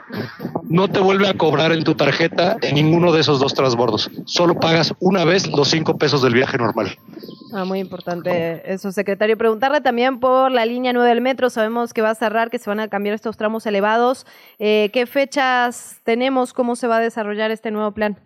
[0.69, 4.11] no te vuelve a cobrar en tu tarjeta en ninguno de esos dos transbordos.
[4.27, 6.97] Solo pagas una vez los cinco pesos del viaje normal.
[7.53, 9.37] Ah, muy importante eso, secretario.
[9.37, 11.51] Preguntarle también por la línea 9 del metro.
[11.51, 14.27] Sabemos que va a cerrar, que se van a cambiar estos tramos elevados.
[14.59, 16.53] Eh, ¿Qué fechas tenemos?
[16.53, 18.19] ¿Cómo se va a desarrollar este nuevo plan?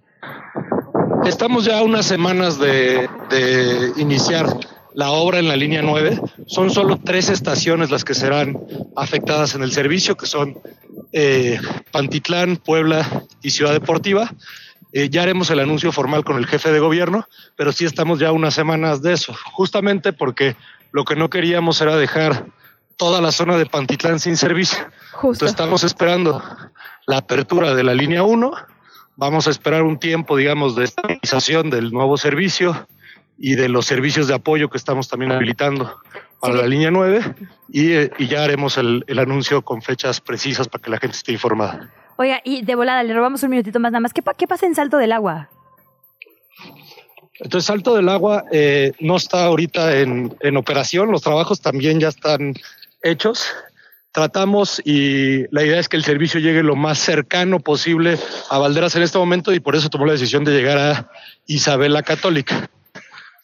[1.24, 4.46] Estamos ya a unas semanas de, de iniciar
[4.94, 6.20] la obra en la línea 9.
[6.46, 8.58] Son solo tres estaciones las que serán
[8.96, 10.58] afectadas en el servicio, que son
[11.12, 11.58] eh,
[11.90, 13.06] Pantitlán, Puebla
[13.42, 14.30] y Ciudad Deportiva.
[14.92, 17.26] Eh, ya haremos el anuncio formal con el jefe de gobierno,
[17.56, 20.56] pero sí estamos ya unas semanas de eso, justamente porque
[20.92, 22.46] lo que no queríamos era dejar
[22.96, 24.78] toda la zona de Pantitlán sin servicio.
[25.12, 25.44] Justo.
[25.44, 26.42] Entonces estamos esperando
[27.06, 28.52] la apertura de la línea 1
[29.16, 32.86] Vamos a esperar un tiempo, digamos, de estabilización del nuevo servicio
[33.38, 35.96] y de los servicios de apoyo que estamos también habilitando
[36.38, 37.34] para la línea 9
[37.72, 41.32] eh, y, ya haremos el, el, anuncio con fechas precisas para que la gente esté
[41.32, 41.90] informada.
[42.16, 44.12] Oiga, y de volada, le robamos un minutito más nada más.
[44.12, 45.50] ¿Qué, qué pasa en Salto del Agua?
[47.40, 52.08] Entonces, Salto del Agua eh, no está ahorita en, en operación, los trabajos también ya
[52.08, 52.54] están
[53.02, 53.52] hechos
[54.16, 58.18] tratamos y la idea es que el servicio llegue lo más cercano posible
[58.48, 61.10] a Valderas en este momento y por eso tomó la decisión de llegar a
[61.46, 62.70] Isabela Católica.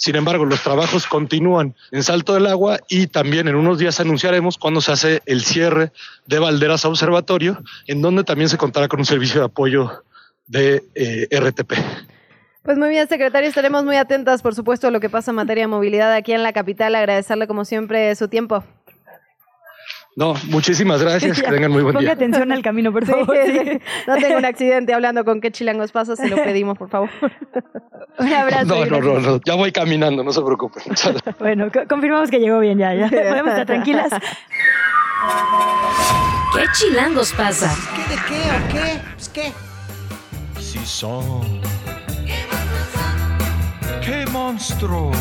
[0.02, 4.58] Sin embargo, los trabajos continúan en Salto del Agua y también en unos días anunciaremos
[4.58, 5.92] cuando se hace el cierre
[6.26, 10.02] de Valderas Observatorio, en donde también se contará con un servicio de apoyo
[10.48, 11.74] de eh, RTP.
[12.64, 15.62] Pues muy bien, secretario, estaremos muy atentas, por supuesto, a lo que pasa en materia
[15.62, 16.96] de movilidad aquí en la capital.
[16.96, 18.64] Agradecerle, como siempre, su tiempo.
[20.14, 21.40] No, muchísimas gracias.
[21.40, 22.10] Que tengan muy buen día.
[22.10, 23.34] Ponga atención al camino, por favor.
[24.06, 27.08] No tengo un accidente hablando con qué chilangos pasa, se lo pedimos, por favor.
[28.18, 28.66] un abrazo.
[28.66, 30.82] No, no, no, no, ya voy caminando, no se preocupen.
[31.38, 33.08] bueno, confirmamos que llegó bien ya, ya.
[33.08, 34.10] Podemos estar tranquilas.
[36.54, 37.74] ¿Qué chilangos pasa?
[37.94, 39.00] ¿Qué de qué o qué?
[39.14, 39.52] Pues qué.
[40.60, 41.60] Si son.
[44.04, 45.16] ¡Qué monstruos!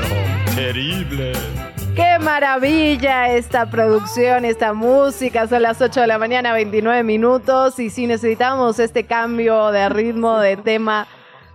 [0.00, 1.32] Oh, terrible.
[1.94, 5.46] Qué maravilla esta producción, esta música.
[5.46, 7.78] Son las 8 de la mañana, 29 minutos.
[7.78, 11.06] Y si necesitamos este cambio de ritmo, de tema,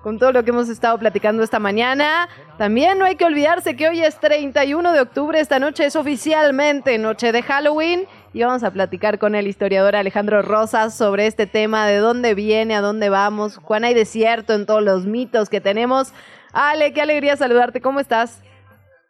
[0.04, 3.88] con todo lo que hemos estado platicando esta mañana, también no hay que olvidarse que
[3.88, 5.40] hoy es 31 de octubre.
[5.40, 8.06] Esta noche es oficialmente noche de Halloween.
[8.32, 12.76] Y vamos a platicar con el historiador Alejandro Rosas sobre este tema, de dónde viene,
[12.76, 16.14] a dónde vamos, cuán hay desierto en todos los mitos que tenemos.
[16.54, 17.82] Ale, qué alegría saludarte.
[17.82, 18.44] ¿Cómo estás?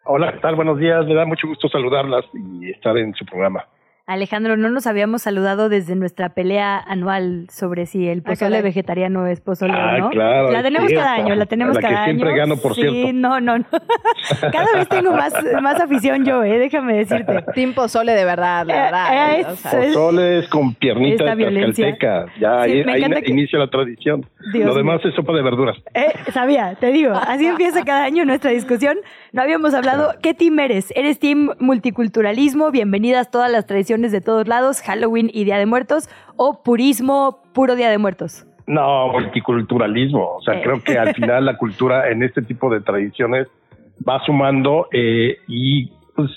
[0.08, 0.56] Hola, ¿qué tal?
[0.56, 1.06] Buenos días.
[1.06, 3.66] Me da mucho gusto saludarlas y estar en su programa.
[4.06, 9.42] Alejandro, no nos habíamos saludado desde nuestra pelea anual sobre si el pozole vegetariano es
[9.42, 10.10] pozole ah, o no.
[10.12, 13.12] Claro, la tenemos cada año, la tenemos la cada que siempre gano, por sí, cierto.
[13.16, 13.66] no, no, no.
[14.54, 17.44] cada vez tengo más, más afición yo, eh, déjame decirte.
[17.54, 19.08] Team pozole de verdad, la verdad.
[19.12, 21.76] Eh, eh, o es- sea, Pozole es con piernita de.
[22.40, 24.26] Ya Sí, ahí, ahí que- inicia la tradición.
[24.54, 25.78] Dios Lo demás es sopa de verduras.
[25.94, 28.98] Eh, sabía, te digo, así empieza cada año nuestra discusión.
[29.32, 30.92] No habíamos hablado, ¿qué team eres?
[30.96, 36.10] ¿Eres team multiculturalismo, bienvenidas todas las tradiciones de todos lados, Halloween y Día de Muertos,
[36.36, 38.46] o purismo, puro Día de Muertos?
[38.68, 40.36] No, multiculturalismo.
[40.38, 40.62] O sea, Eh.
[40.64, 43.48] creo que al final la cultura en este tipo de tradiciones
[44.08, 46.30] va sumando eh, y, pues,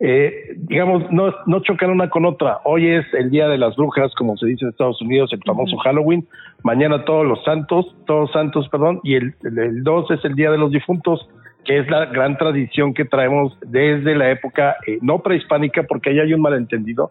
[0.00, 2.60] eh, digamos, no, no chocan una con otra.
[2.64, 5.76] Hoy es el Día de las Brujas, como se dice en Estados Unidos, el famoso
[5.76, 6.26] Halloween.
[6.62, 9.00] Mañana todos los santos, todos santos, perdón.
[9.04, 11.28] Y el, el, el 2 es el Día de los Difuntos,
[11.66, 16.18] que es la gran tradición que traemos desde la época, eh, no prehispánica, porque ahí
[16.18, 17.10] hay un malentendido,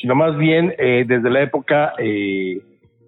[0.00, 2.62] sino más bien eh, desde la época eh,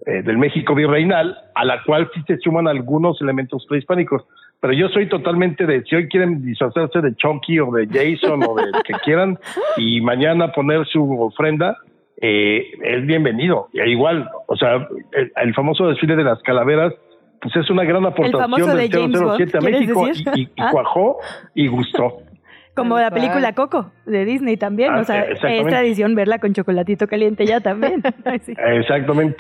[0.05, 4.25] eh, del México virreinal, a la cual sí se suman algunos elementos prehispánicos.
[4.63, 8.55] Pero yo soy totalmente de, si hoy quieren disfrazarse de Chunky o de Jason o
[8.55, 9.37] de lo que quieran,
[9.77, 11.77] y mañana poner su ofrenda,
[12.21, 13.69] eh, es bienvenido.
[13.73, 16.95] Y igual, o sea, el, el famoso desfile de las calaveras,
[17.41, 20.41] pues es una gran famoso aportación de del James Bond, 007 a ¿quieres México y,
[20.41, 20.69] y- y Ah.
[20.71, 21.17] cuajó
[21.57, 22.19] y gustó.
[22.75, 27.07] Como la película Coco de Disney también, Ah, o sea, es tradición verla con chocolatito
[27.07, 28.03] caliente ya también.
[28.25, 28.55] Ay, sí.
[28.57, 29.37] Exactamente.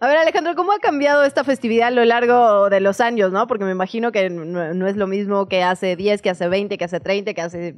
[0.00, 3.48] A ver, Alejandro, ¿cómo ha cambiado esta festividad a lo largo de los años, no?
[3.48, 6.78] Porque me imagino que no, no es lo mismo que hace 10, que hace 20,
[6.78, 7.74] que hace 30, que hace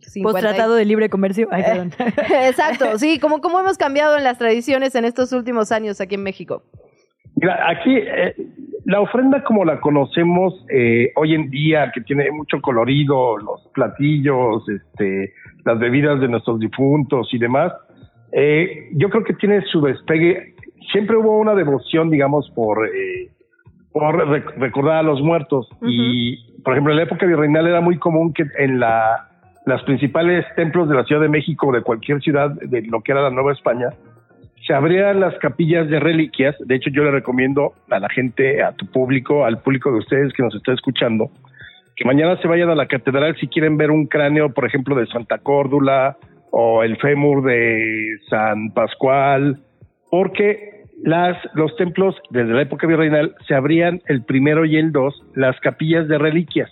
[0.00, 0.22] 50.
[0.22, 1.48] Post-tratado de libre comercio.
[1.50, 1.92] Ay, perdón.
[2.44, 6.22] Exacto, sí, ¿cómo, ¿cómo hemos cambiado en las tradiciones en estos últimos años aquí en
[6.22, 6.62] México?
[7.34, 8.34] Mira, aquí eh,
[8.86, 14.62] la ofrenda como la conocemos eh, hoy en día, que tiene mucho colorido, los platillos,
[14.68, 15.32] este,
[15.64, 17.72] las bebidas de nuestros difuntos y demás,
[18.30, 20.54] eh, yo creo que tiene su despegue.
[20.92, 23.28] Siempre hubo una devoción, digamos, por, eh,
[23.92, 25.68] por rec- recordar a los muertos.
[25.82, 29.28] Y, por ejemplo, en la época virreinal era muy común que en la,
[29.66, 33.10] las principales templos de la Ciudad de México o de cualquier ciudad de lo que
[33.10, 33.88] era la Nueva España,
[34.66, 36.56] se abrían las capillas de reliquias.
[36.60, 40.32] De hecho, yo le recomiendo a la gente, a tu público, al público de ustedes
[40.32, 41.30] que nos está escuchando,
[41.96, 45.06] que mañana se vayan a la catedral si quieren ver un cráneo, por ejemplo, de
[45.06, 46.16] Santa Córdula
[46.50, 49.58] o el fémur de San Pascual,
[50.10, 55.22] porque las, los templos desde la época virreinal se abrían el primero y el dos,
[55.34, 56.70] las capillas de reliquias.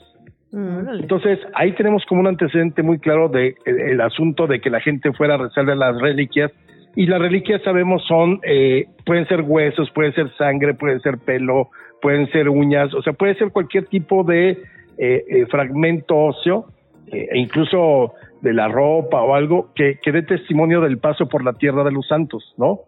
[0.53, 4.81] Entonces, ahí tenemos como un antecedente muy claro de eh, el asunto de que la
[4.81, 6.53] gente fuera a rezarle las reliquias.
[6.97, 11.71] Y las reliquias sabemos son, eh, pueden ser huesos, puede ser sangre, puede ser pelo,
[12.01, 16.67] pueden ser uñas, o sea, puede ser cualquier tipo de eh, eh, fragmento óseo,
[17.13, 21.43] eh, e incluso de la ropa o algo que, que dé testimonio del paso por
[21.43, 22.81] la tierra de los santos, ¿no?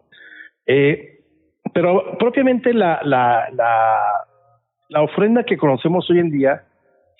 [0.65, 1.19] Eh,
[1.73, 3.99] Pero propiamente la, la, la,
[4.89, 6.63] la ofrenda que conocemos hoy en día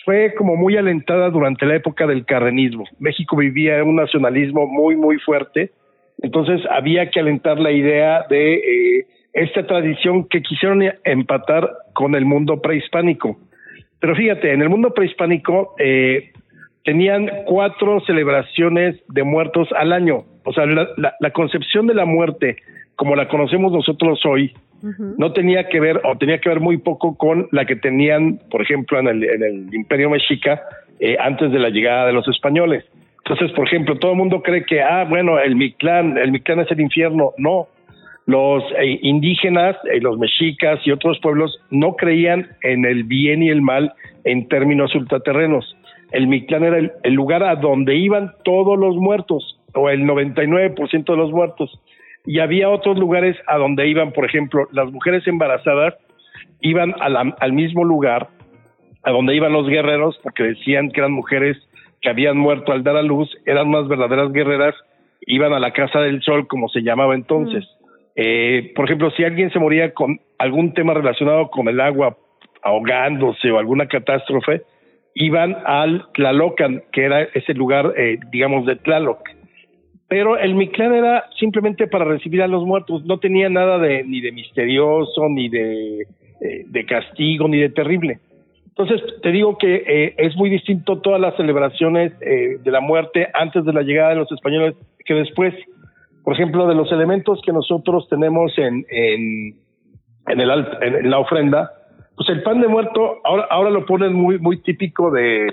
[0.06, 2.86] fue como muy alentada durante la época del carrenismo.
[2.98, 5.72] México vivía un nacionalismo muy, muy fuerte,
[6.20, 12.26] entonces había que alentar la idea de eh, esta tradición que quisieron empatar con el
[12.26, 13.38] mundo prehispánico.
[14.00, 16.32] Pero fíjate, en el mundo prehispánico eh,
[16.84, 20.24] tenían cuatro celebraciones de muertos al año.
[20.44, 22.58] O sea, la, la concepción de la muerte,
[22.96, 24.54] como la conocemos nosotros hoy,
[25.18, 28.62] no tenía que ver o tenía que ver muy poco con la que tenían, por
[28.62, 30.62] ejemplo, en el, en el Imperio Mexica
[31.00, 32.86] eh, antes de la llegada de los españoles.
[33.30, 36.72] Entonces, por ejemplo, todo el mundo cree que, ah, bueno, el Mictlán, el Mictlán es
[36.72, 37.34] el infierno.
[37.38, 37.68] No,
[38.26, 43.50] los eh, indígenas, eh, los mexicas y otros pueblos no creían en el bien y
[43.50, 43.94] el mal
[44.24, 45.76] en términos ultraterrenos.
[46.14, 51.18] El Mictlán era el, lugar a donde iban todos los muertos, o el 99% de
[51.18, 51.78] los muertos
[52.26, 55.96] y había otros lugares a donde iban, por ejemplo, las mujeres embarazadas
[56.62, 58.30] iban al mismo lugar
[59.04, 61.58] a donde iban los guerreros porque decían que eran mujeres
[62.02, 64.76] que habían muerto al dar a luz, eran más verdaderas guerreras,
[65.22, 67.64] iban a la casa del sol como se llamaba entonces.
[67.64, 67.88] Mm.
[68.16, 72.18] Eh, por ejemplo, si alguien se moría con algún tema relacionado con el agua
[72.64, 74.62] ahogándose o alguna catástrofe,
[75.14, 79.20] iban al Tlalocan, que era ese lugar, eh, digamos, de Tlaloc
[80.08, 84.22] pero el Mictlán era simplemente para recibir a los muertos, no tenía nada de ni
[84.22, 88.20] de misterioso, ni de, eh, de castigo, ni de terrible.
[88.78, 93.28] Entonces, te digo que eh, es muy distinto todas las celebraciones eh, de la muerte
[93.34, 95.56] antes de la llegada de los españoles que después.
[96.24, 99.56] Por ejemplo, de los elementos que nosotros tenemos en, en,
[100.28, 101.72] en, el, en la ofrenda,
[102.16, 105.48] pues el pan de muerto ahora, ahora lo ponen muy, muy típico de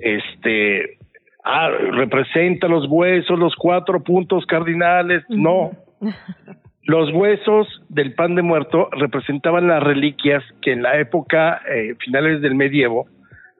[0.00, 0.98] este
[1.44, 5.22] ah, representa los huesos, los cuatro puntos cardinales.
[5.28, 5.70] No.
[6.86, 12.40] Los huesos del pan de muerto representaban las reliquias que en la época eh, finales
[12.40, 13.08] del medievo,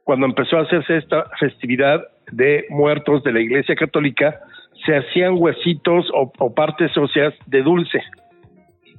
[0.04, 4.38] cuando empezó a hacerse esta festividad de muertos de la Iglesia Católica,
[4.84, 8.00] se hacían huesitos o, partes óseas de dulce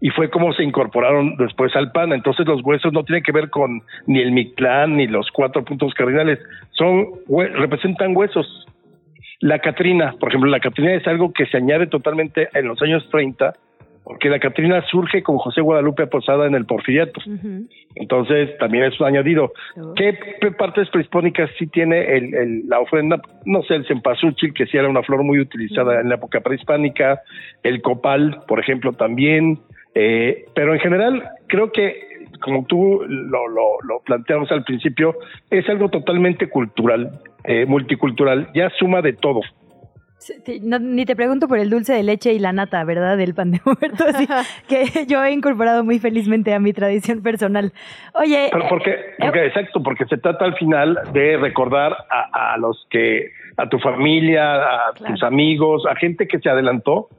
[0.01, 2.11] y fue como se incorporaron después al pan.
[2.11, 5.93] Entonces los huesos no tienen que ver con ni el Mictlán ni los cuatro puntos
[5.93, 6.39] cardinales,
[6.71, 8.65] son representan huesos.
[9.39, 13.07] La Catrina, por ejemplo, la Catrina es algo que se añade totalmente en los años
[13.09, 13.53] 30,
[14.07, 17.19] porque la Catrina surge con José Guadalupe Posada en el Porfiriato.
[17.93, 19.51] Entonces, también es un añadido.
[19.97, 20.17] ¿Qué
[20.57, 23.21] partes prehispánicas sí tiene el, la ofrenda?
[23.43, 27.21] No sé, el cempasúchil, que sí era una flor muy utilizada en la época prehispánica,
[27.63, 29.59] el copal, por ejemplo, también.
[29.93, 32.07] Eh, pero en general, creo que
[32.39, 35.15] como tú lo, lo, lo planteamos al principio,
[35.49, 37.11] es algo totalmente cultural.
[37.43, 39.41] Eh, multicultural, ya suma de todo.
[40.59, 43.17] Ni te pregunto por el dulce de leche y la nata, ¿verdad?
[43.17, 44.27] Del pan de muerto, así
[44.67, 47.71] que yo he incorporado muy felizmente a mi tradición personal.
[48.13, 48.49] Oye.
[48.51, 53.31] Pero porque, eh, porque exacto, porque se trata al final de recordar a, los que,
[53.57, 57.09] a tu familia, a tus amigos, a gente que se adelantó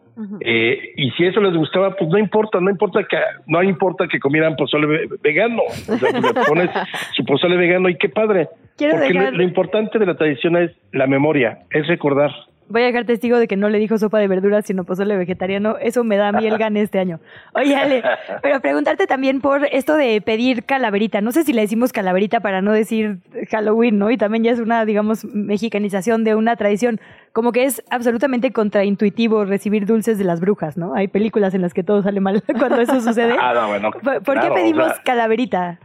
[0.40, 3.16] eh, y si eso les gustaba, pues no importa, no importa que
[3.46, 6.70] no importa que comieran pozole vegano, o sea, pues le pones
[7.14, 8.48] su pozole vegano y qué padre.
[8.76, 12.32] Porque lo, importante de la tradición es la memoria, es recordar.
[12.68, 15.76] Voy a dejar testigo de que no le dijo sopa de verduras, sino pozole vegetariano.
[15.80, 17.20] Eso me da a mí el gane este año.
[17.54, 18.02] Oye, Ale,
[18.42, 21.20] pero preguntarte también por esto de pedir calaverita.
[21.20, 23.18] No sé si le decimos calaverita para no decir
[23.50, 24.10] Halloween, ¿no?
[24.10, 27.00] Y también ya es una, digamos, mexicanización de una tradición.
[27.32, 30.94] Como que es absolutamente contraintuitivo recibir dulces de las brujas, ¿no?
[30.94, 33.36] Hay películas en las que todo sale mal cuando eso sucede.
[33.38, 35.78] Ah, no, bueno, ¿Por, qué pedimos calaverita?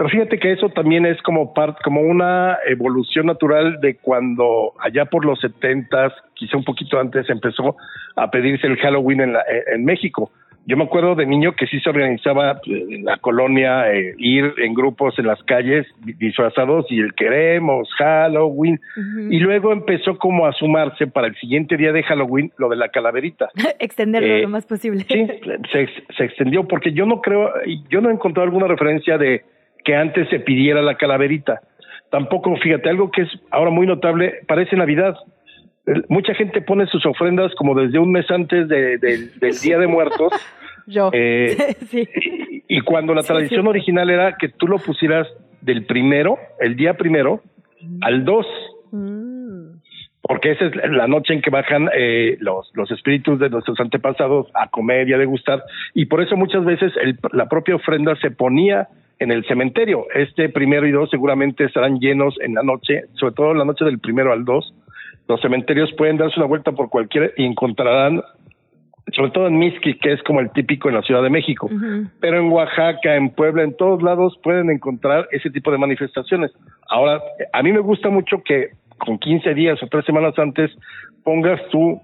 [0.00, 5.04] Pero fíjate que eso también es como parte, como una evolución natural de cuando allá
[5.04, 7.76] por los setentas, quizá un poquito antes, empezó
[8.16, 9.36] a pedirse el Halloween en,
[9.74, 10.30] en México.
[10.64, 14.72] Yo me acuerdo de niño que sí se organizaba en la colonia, eh, ir en
[14.72, 18.80] grupos en las calles disfrazados y el queremos, Halloween.
[19.28, 22.88] Y luego empezó como a sumarse para el siguiente día de Halloween lo de la
[22.88, 23.50] calaverita.
[23.78, 25.04] Extenderlo lo eh, más posible.
[25.06, 25.26] Sí,
[25.70, 27.52] se, se extendió porque yo no creo,
[27.90, 29.44] yo no he encontrado alguna referencia de
[29.84, 31.60] que antes se pidiera la calaverita.
[32.10, 35.16] Tampoco, fíjate, algo que es ahora muy notable, parece Navidad.
[36.08, 40.32] Mucha gente pone sus ofrendas como desde un mes antes de, del Día de Muertos.
[40.86, 41.10] Yo.
[41.12, 42.08] Eh, sí.
[42.68, 45.28] y, cuando la tradición original era que tú lo pusieras
[45.60, 47.42] del primero, el día primero,
[48.00, 48.46] al dos.
[48.90, 49.29] Mm.
[50.30, 54.46] Porque esa es la noche en que bajan eh, los, los espíritus de nuestros antepasados
[54.54, 55.64] a comer y a degustar.
[55.92, 58.86] Y por eso muchas veces el, la propia ofrenda se ponía
[59.18, 60.06] en el cementerio.
[60.14, 63.84] Este primero y dos seguramente estarán llenos en la noche, sobre todo en la noche
[63.84, 64.72] del primero al dos.
[65.26, 68.22] Los cementerios pueden darse una vuelta por cualquiera y encontrarán
[69.12, 71.68] sobre todo en Mixquic, que es como el típico en la Ciudad de México.
[72.20, 76.52] Pero en Oaxaca, en Puebla, en todos lados pueden encontrar ese tipo de manifestaciones.
[76.88, 77.20] Ahora,
[77.52, 78.70] a mí me gusta mucho que
[79.04, 80.70] con 15 días o tres semanas antes
[81.24, 82.00] pongas tu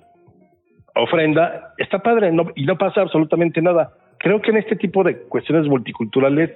[0.95, 1.75] ofrenda.
[1.79, 3.93] Está padre no, y no pasa absolutamente nada.
[4.19, 6.51] Creo que en este tipo de cuestiones multiculturales,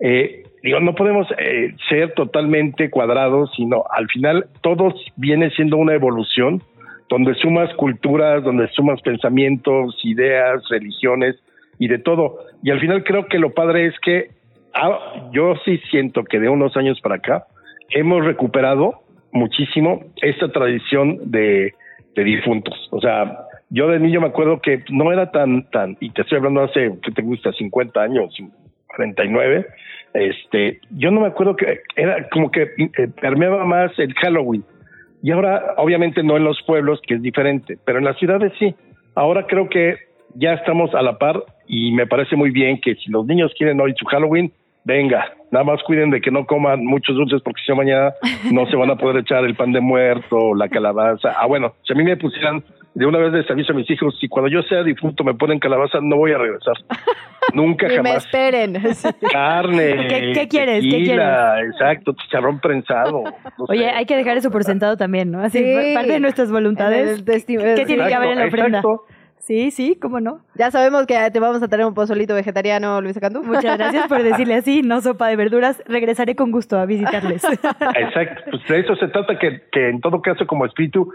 [0.00, 5.94] eh, digo, no podemos eh, ser totalmente cuadrados, sino al final todo viene siendo una
[5.94, 6.62] evolución
[7.08, 11.36] donde sumas culturas, donde sumas pensamientos, ideas, religiones
[11.78, 12.38] y de todo.
[12.62, 14.30] Y al final creo que lo padre es que
[14.74, 17.46] ah, yo sí siento que de unos años para acá
[17.90, 21.74] hemos recuperado muchísimo esta tradición de,
[22.14, 22.74] difuntos.
[22.92, 26.38] O sea, yo de niño me acuerdo que no era tan, tan, y te estoy
[26.38, 27.52] hablando hace, ¿qué te gusta?
[27.52, 28.34] 50 años,
[28.96, 29.66] 49.
[30.14, 34.64] Este, yo no me acuerdo que era como que eh, permeaba más el Halloween.
[35.22, 38.74] Y ahora, obviamente no en los pueblos, que es diferente, pero en las ciudades sí.
[39.14, 39.96] Ahora creo que
[40.34, 43.80] ya estamos a la par y me parece muy bien que si los niños quieren
[43.80, 44.52] hoy su Halloween,
[44.84, 48.12] venga, nada más cuiden de que no coman muchos dulces porque si no mañana
[48.52, 51.32] no se van a poder echar el pan de muerto, la calabaza.
[51.40, 52.62] Ah, bueno, si a mí me pusieran
[52.94, 55.58] de una vez les aviso a mis hijos, si cuando yo sea difunto me ponen
[55.58, 56.74] calabaza, no voy a regresar.
[57.54, 58.12] Nunca Ni jamás.
[58.12, 58.72] me esperen.
[59.32, 60.06] Carne.
[60.08, 60.82] ¿Qué- qué quieres?
[60.84, 63.22] ¿Qué tequila, Exacto, chicharrón prensado.
[63.58, 63.90] no Oye, sé.
[63.90, 65.40] hay que dejar eso por sentado también, ¿no?
[65.40, 65.94] Así, Sí.
[65.94, 67.22] parte de nuestras voluntades.
[67.22, 68.78] ¿Qué tiene que haber en la ofrenda?
[68.78, 69.04] exacto.
[69.46, 70.40] Sí, sí, cómo no.
[70.56, 73.44] Ya sabemos que te vamos a tener un pozolito vegetariano, Luisa Cantú.
[73.44, 75.80] Muchas gracias por decirle así, no sopa de verduras.
[75.86, 77.44] Regresaré con gusto a visitarles.
[77.44, 81.12] Exacto, pues de eso se trata, que, que en todo caso como espíritu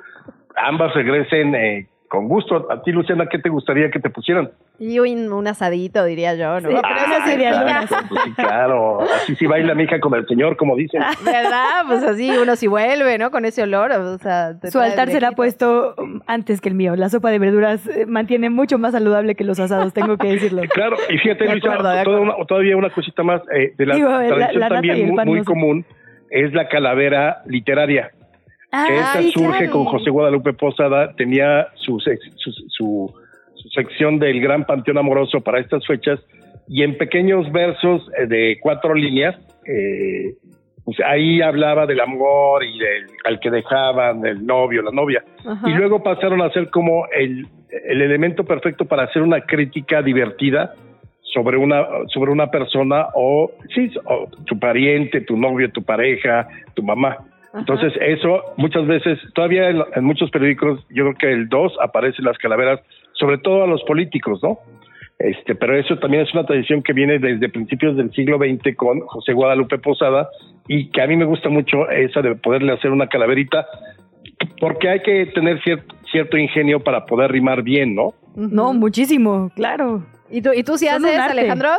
[0.56, 2.68] ambas regresen eh, con gusto.
[2.70, 4.52] A ti, Luciana, ¿qué te gustaría que te pusieran?
[4.80, 6.70] Y un, un asadito, diría yo, ¿no?
[6.70, 6.76] Sí.
[6.76, 10.28] Pero Ah, eso sería exacto, pues sí, claro, así sí baila mi hija con el
[10.28, 11.02] señor, como dicen.
[11.26, 11.84] ¿Verdad?
[11.88, 13.32] Pues así uno sí vuelve, ¿no?
[13.32, 14.56] Con ese olor, o sea...
[14.70, 16.96] Su altar será puesto um, antes que el mío.
[16.98, 20.62] La sopa de verduras eh, mantiene mucho más saludable que los asados, tengo que decirlo.
[20.74, 22.22] Claro, y fíjate, De Luisa, acuerdo, de toda acuerdo.
[22.38, 25.12] una- todavía una cosita más eh, de la Digo, la- tradición la y también el
[25.14, 25.86] muy, muy común
[26.30, 28.12] es la calavera literaria.
[28.72, 29.72] Que esta surge claro.
[29.72, 33.14] con José Guadalupe Posada, tenía su, su, su-
[33.56, 36.20] su sección del Gran Panteón Amoroso para estas fechas,
[36.68, 39.36] y en pequeños versos eh, de cuatro líneas,
[39.68, 40.34] eh,
[40.84, 45.70] pues ahí hablaba del amor y del al que dejaban, el novio, la novia, Ajá.
[45.70, 47.46] y luego pasaron a ser como el,
[47.88, 50.74] el elemento perfecto para hacer una crítica divertida
[51.34, 56.82] sobre una sobre una persona o sí o tu pariente, tu novio, tu pareja, tu
[56.84, 57.18] mamá.
[57.54, 62.26] Entonces eso muchas veces todavía en, en muchos periódicos yo creo que el 2 aparecen
[62.26, 62.80] las calaveras,
[63.14, 64.60] sobre todo a los políticos, ¿no?
[65.20, 69.02] Este, pero eso también es una tradición que viene desde principios del siglo XX con
[69.02, 70.28] José Guadalupe Posada
[70.68, 73.68] y que a mí me gusta mucho esa de poderle hacer una calaverita
[74.60, 78.14] porque hay que tener cier- cierto ingenio para poder rimar bien, ¿no?
[78.36, 80.04] No, muchísimo, claro.
[80.30, 81.20] ¿Y tú, y tú sí Son haces.
[81.20, 81.70] Alejandro?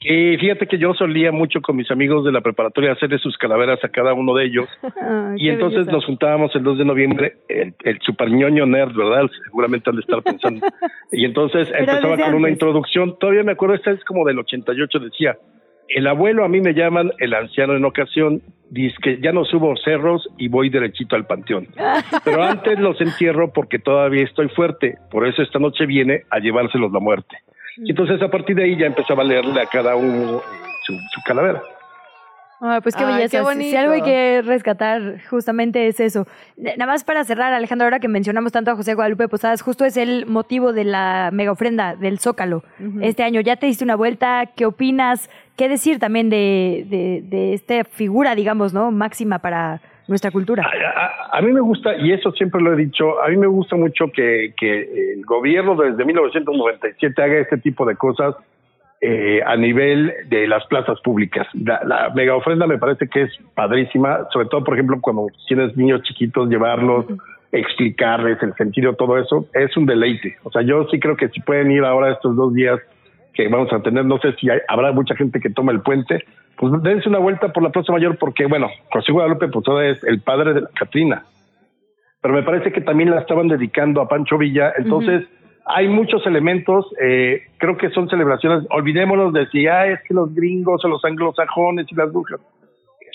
[0.00, 3.82] Y fíjate que yo solía mucho con mis amigos de la preparatoria hacerle sus calaveras
[3.82, 4.68] a cada uno de ellos.
[4.82, 5.92] Ay, y entonces belleza.
[5.92, 9.30] nos juntábamos el 2 de noviembre, el, el super ñoño nerd, ¿verdad?
[9.44, 10.66] Seguramente han de estar pensando.
[11.12, 13.18] y entonces Pero empezaba con una introducción.
[13.18, 15.36] Todavía me acuerdo, esta es como del 88, decía,
[15.88, 19.76] el abuelo a mí me llaman el anciano en ocasión, dice que ya no subo
[19.76, 21.68] cerros y voy derechito al panteón.
[22.24, 26.92] Pero antes los entierro porque todavía estoy fuerte, por eso esta noche viene a llevárselos
[26.92, 27.36] la muerte.
[27.76, 30.42] Y entonces a partir de ahí ya empezaba a leerle a cada uno
[30.84, 31.62] su, su calavera.
[32.58, 33.44] Ay, pues qué Ay, belleza.
[33.44, 36.26] qué Si- Si algo hay que rescatar, justamente es eso.
[36.56, 39.98] Nada más para cerrar, Alejandro, ahora que mencionamos tanto a José Guadalupe Posadas, justo es
[39.98, 42.62] el motivo de la mega ofrenda del Zócalo.
[43.02, 45.28] Este año ya te diste una vuelta, ¿qué opinas?
[45.56, 48.90] ¿Qué decir también de, de, de esta figura, digamos, ¿no?
[48.90, 50.62] Máxima para nuestra cultura.
[50.64, 50.68] A,
[51.34, 53.76] a- a mí me gusta, y eso siempre lo he dicho, a mí me gusta
[53.76, 58.34] mucho que, que el gobierno desde 1997 haga este tipo de cosas
[59.00, 61.46] eh, a nivel de las plazas públicas.
[61.52, 65.76] La, la mega ofrenda me parece que es padrísima, sobre todo, por ejemplo, cuando tienes
[65.76, 67.04] niños chiquitos, llevarlos,
[67.52, 70.36] explicarles el sentido, todo eso, es un deleite.
[70.44, 72.80] O sea, yo sí creo que si pueden ir ahora estos dos días
[73.34, 76.24] que vamos a tener, no sé si hay- habrá mucha gente que toma el puente,
[76.56, 80.20] pues dense una vuelta por la Plaza Mayor porque, bueno, José Guadalupe Posada es el
[80.20, 81.24] padre de la Catrina,
[82.20, 85.24] pero me parece que también la estaban dedicando a Pancho Villa, entonces
[85.66, 90.34] hay muchos elementos, eh, creo que son celebraciones, olvidémonos de si, ah, es que los
[90.34, 92.40] gringos o los anglosajones y las brujas,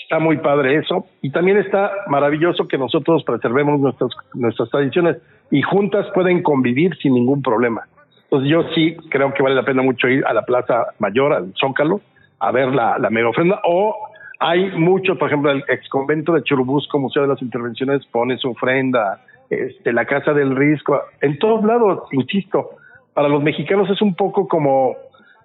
[0.02, 5.16] está muy padre eso, y también está maravilloso que nosotros preservemos nuestras, nuestras tradiciones
[5.50, 7.82] y juntas pueden convivir sin ningún problema.
[8.24, 11.52] Entonces yo sí creo que vale la pena mucho ir a la Plaza Mayor, al
[11.58, 12.00] Zócalo,
[12.42, 13.96] a ver la, la mega ofrenda, o
[14.40, 18.50] hay mucho, por ejemplo, el ex convento de Churubusco, Museo de las Intervenciones, pone su
[18.50, 22.70] ofrenda, este, la Casa del Risco, en todos lados, insisto,
[23.14, 24.96] para los mexicanos es un poco como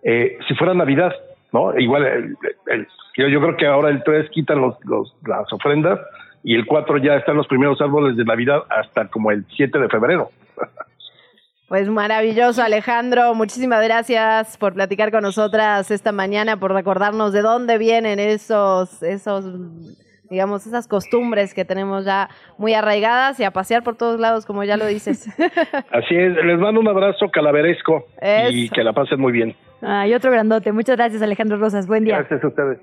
[0.01, 1.13] eh, si fuera Navidad,
[1.53, 1.77] ¿no?
[1.77, 2.35] Igual,
[3.15, 5.99] yo, yo, creo que ahora el 3 quitan los, los, las ofrendas
[6.43, 9.89] y el 4 ya están los primeros árboles de Navidad hasta como el 7 de
[9.89, 10.29] febrero.
[11.67, 13.33] Pues maravilloso, Alejandro.
[13.35, 19.43] Muchísimas gracias por platicar con nosotras esta mañana, por recordarnos de dónde vienen esos, esos,
[20.29, 24.63] digamos, esas costumbres que tenemos ya muy arraigadas y a pasear por todos lados, como
[24.63, 25.27] ya lo dices.
[25.91, 28.05] Así es, les mando un abrazo calaveresco
[28.49, 29.53] y que la pasen muy bien.
[29.81, 30.71] Ah, y otro grandote.
[30.71, 31.85] Muchas gracias, Alejandro Rosas.
[31.85, 32.19] Buen día.
[32.19, 32.79] Gracias a ustedes.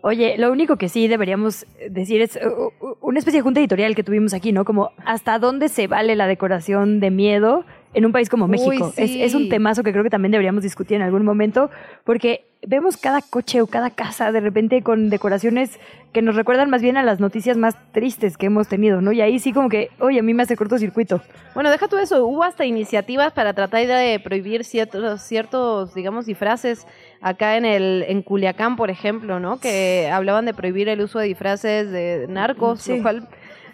[0.00, 3.96] Oye, lo único que sí deberíamos decir es uh, uh, una especie de junta editorial
[3.96, 4.64] que tuvimos aquí, ¿no?
[4.64, 7.64] Como hasta dónde se vale la decoración de miedo
[7.98, 8.92] en un país como México.
[8.96, 11.68] es, un temazo que creo que también deberíamos discutir en algún momento,
[12.04, 15.80] porque vemos cada coche o cada casa de repente con decoraciones
[16.12, 19.10] que nos recuerdan más bien a las noticias más tristes que hemos tenido, ¿no?
[19.10, 21.20] Y ahí sí como que, oye, a mí me hace cortocircuito.
[21.54, 26.86] Bueno, deja todo eso, hubo hasta iniciativas para tratar de prohibir ciertos, ciertos digamos, disfraces
[27.20, 29.58] acá en el en Culiacán, por ejemplo, ¿no?
[29.58, 33.28] Que hablaban de prohibir el uso de disfraces de narcos, lo cual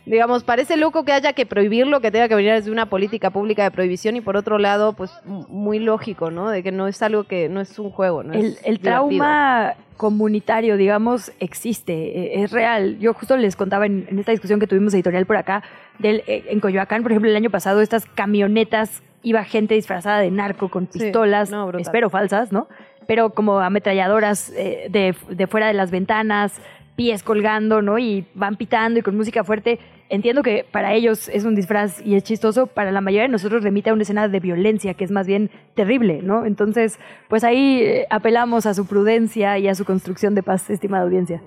[0.06, 3.64] digamos, parece loco que haya que prohibirlo, que tenga que venir desde una política pública
[3.64, 6.50] de prohibición y por otro lado, pues muy lógico, ¿no?
[6.50, 8.34] De que no es algo que no es un juego, ¿no?
[8.34, 12.98] El, el trauma comunitario, digamos, existe, e, es real.
[12.98, 15.62] Yo justo les contaba en, esta discusión que tuvimos editorial por acá,
[15.98, 20.30] del, eh, en Coyoacán, por ejemplo, el año pasado, estas camionetas, iba gente disfrazada de
[20.30, 22.68] narco con pistolas, espero falsas, ¿no?
[23.06, 26.60] Pero como ametralladoras eh, de, de fuera de las ventanas,
[26.96, 27.98] pies colgando, ¿no?
[27.98, 29.78] Y van pitando y con música fuerte.
[30.14, 33.64] Entiendo que para ellos es un disfraz y es chistoso, para la mayoría de nosotros
[33.64, 36.46] remite a una escena de violencia que es más bien terrible, ¿no?
[36.46, 41.02] Entonces, pues ahí eh, apelamos a su prudencia y a su construcción de paz, estimada
[41.02, 41.42] audiencia.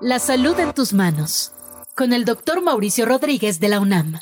[0.00, 1.52] La salud en tus manos,
[1.94, 4.18] con el doctor Mauricio Rodríguez de la UNAM.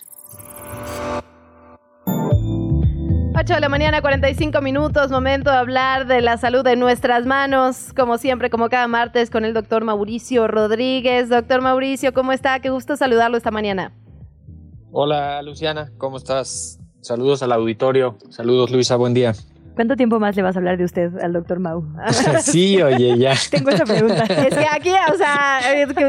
[3.41, 7.93] 8 de la mañana, 45 minutos, momento de hablar de la salud de nuestras manos,
[7.97, 11.29] como siempre, como cada martes, con el doctor Mauricio Rodríguez.
[11.29, 12.59] Doctor Mauricio, ¿cómo está?
[12.59, 13.93] Qué gusto saludarlo esta mañana.
[14.91, 16.81] Hola, Luciana, ¿cómo estás?
[17.01, 18.19] Saludos al auditorio.
[18.29, 19.35] Saludos, Luisa, buen día.
[19.79, 21.85] ¿Cuánto tiempo más le vas a hablar de usted al doctor Mau?
[22.41, 23.35] sí, oye, ya.
[23.53, 24.25] Tengo esa pregunta.
[24.25, 25.61] Es que aquí, o sea,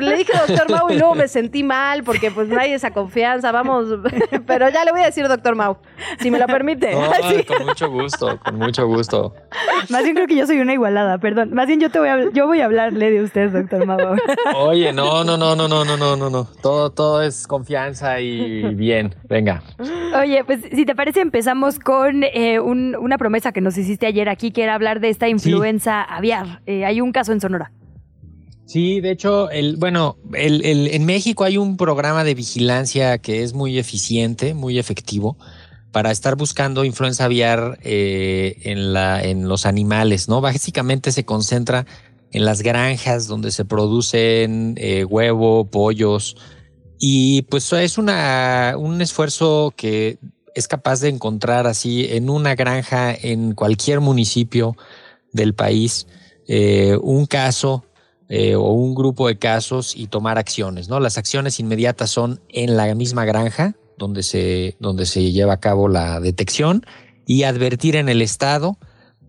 [0.02, 3.52] le dije doctor Mau y luego me sentí mal porque pues no hay esa confianza,
[3.52, 3.86] vamos,
[4.48, 5.78] pero ya le voy a decir doctor Mau,
[6.20, 6.94] si me lo permite.
[7.46, 9.36] Con mucho gusto, con mucho gusto.
[9.92, 11.54] Más bien creo que yo soy una igualada, perdón.
[11.54, 14.00] Más bien yo te voy a, yo voy a hablarle de usted, doctor Mau.
[14.56, 16.48] Oye, no, no, no, no, no, no, no, no, no.
[16.64, 19.14] Todo, todo es confianza y bien.
[19.26, 19.62] Venga.
[20.20, 24.52] Oye, pues si te parece empezamos con eh, una promesa que nos hiciste ayer aquí,
[24.52, 26.62] que era hablar de esta influenza aviar.
[26.66, 27.72] Eh, hay un caso en Sonora.
[28.66, 33.54] Sí, de hecho, el, bueno, el, en México hay un programa de vigilancia que es
[33.54, 35.38] muy eficiente, muy efectivo,
[35.92, 40.40] para estar buscando influenza aviar eh, en, la, en los animales, ¿no?
[40.40, 41.88] Básicamente se concentra
[42.32, 46.36] en las granjas donde se producen eh, huevo, pollos,
[47.00, 50.20] y pues es una, un esfuerzo que
[50.60, 54.76] es capaz de encontrar así en una granja en cualquier municipio
[55.32, 56.06] del país
[56.48, 57.86] eh, un caso
[58.28, 60.90] eh, o un grupo de casos y tomar acciones.
[60.90, 61.00] ¿no?
[61.00, 65.88] Las acciones inmediatas son en la misma granja donde se, donde se lleva a cabo
[65.88, 66.86] la detección
[67.26, 68.78] y advertir en el estado.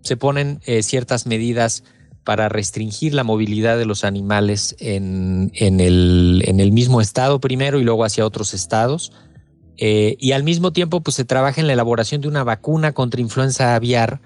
[0.03, 1.85] Se ponen eh, ciertas medidas
[2.25, 7.79] para restringir la movilidad de los animales en, en, el, en el mismo estado primero
[7.79, 9.13] y luego hacia otros estados
[9.83, 13.23] eh, y al mismo tiempo, pues se trabaja en la elaboración de una vacuna contra
[13.23, 14.21] influenza aviar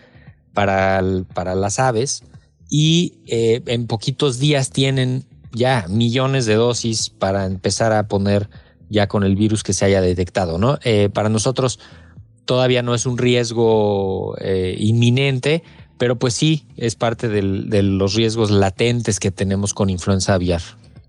[0.53, 1.01] para,
[1.33, 2.25] para las aves
[2.69, 8.51] y eh, en poquitos días tienen ya millones de dosis para empezar a poner
[8.91, 10.81] ya con el virus que se haya detectado, ¿no?
[10.83, 11.79] Eh, para nosotros
[12.45, 14.37] todavía no es un riesgo
[14.77, 15.63] inminente,
[15.99, 20.61] pero pues sí es parte de los riesgos latentes que tenemos con influenza aviar.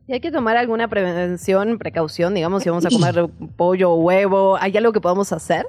[0.07, 4.57] ¿Y hay que tomar alguna prevención, precaución, digamos, si vamos a comer pollo o huevo?
[4.59, 5.65] ¿Hay algo que podamos hacer?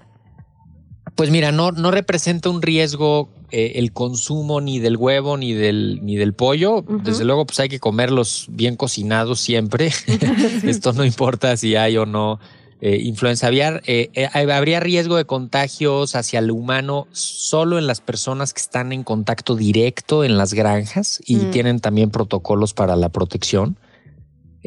[1.14, 6.00] Pues mira, no, no representa un riesgo eh, el consumo ni del huevo ni del,
[6.02, 6.84] ni del pollo.
[6.86, 9.90] Desde luego, pues hay que comerlos bien cocinados siempre.
[10.64, 12.38] Esto no importa si hay o no
[12.82, 13.82] eh, influenza aviar.
[13.86, 19.02] Eh, habría riesgo de contagios hacia el humano solo en las personas que están en
[19.02, 21.50] contacto directo en las granjas y mm.
[21.52, 23.78] tienen también protocolos para la protección.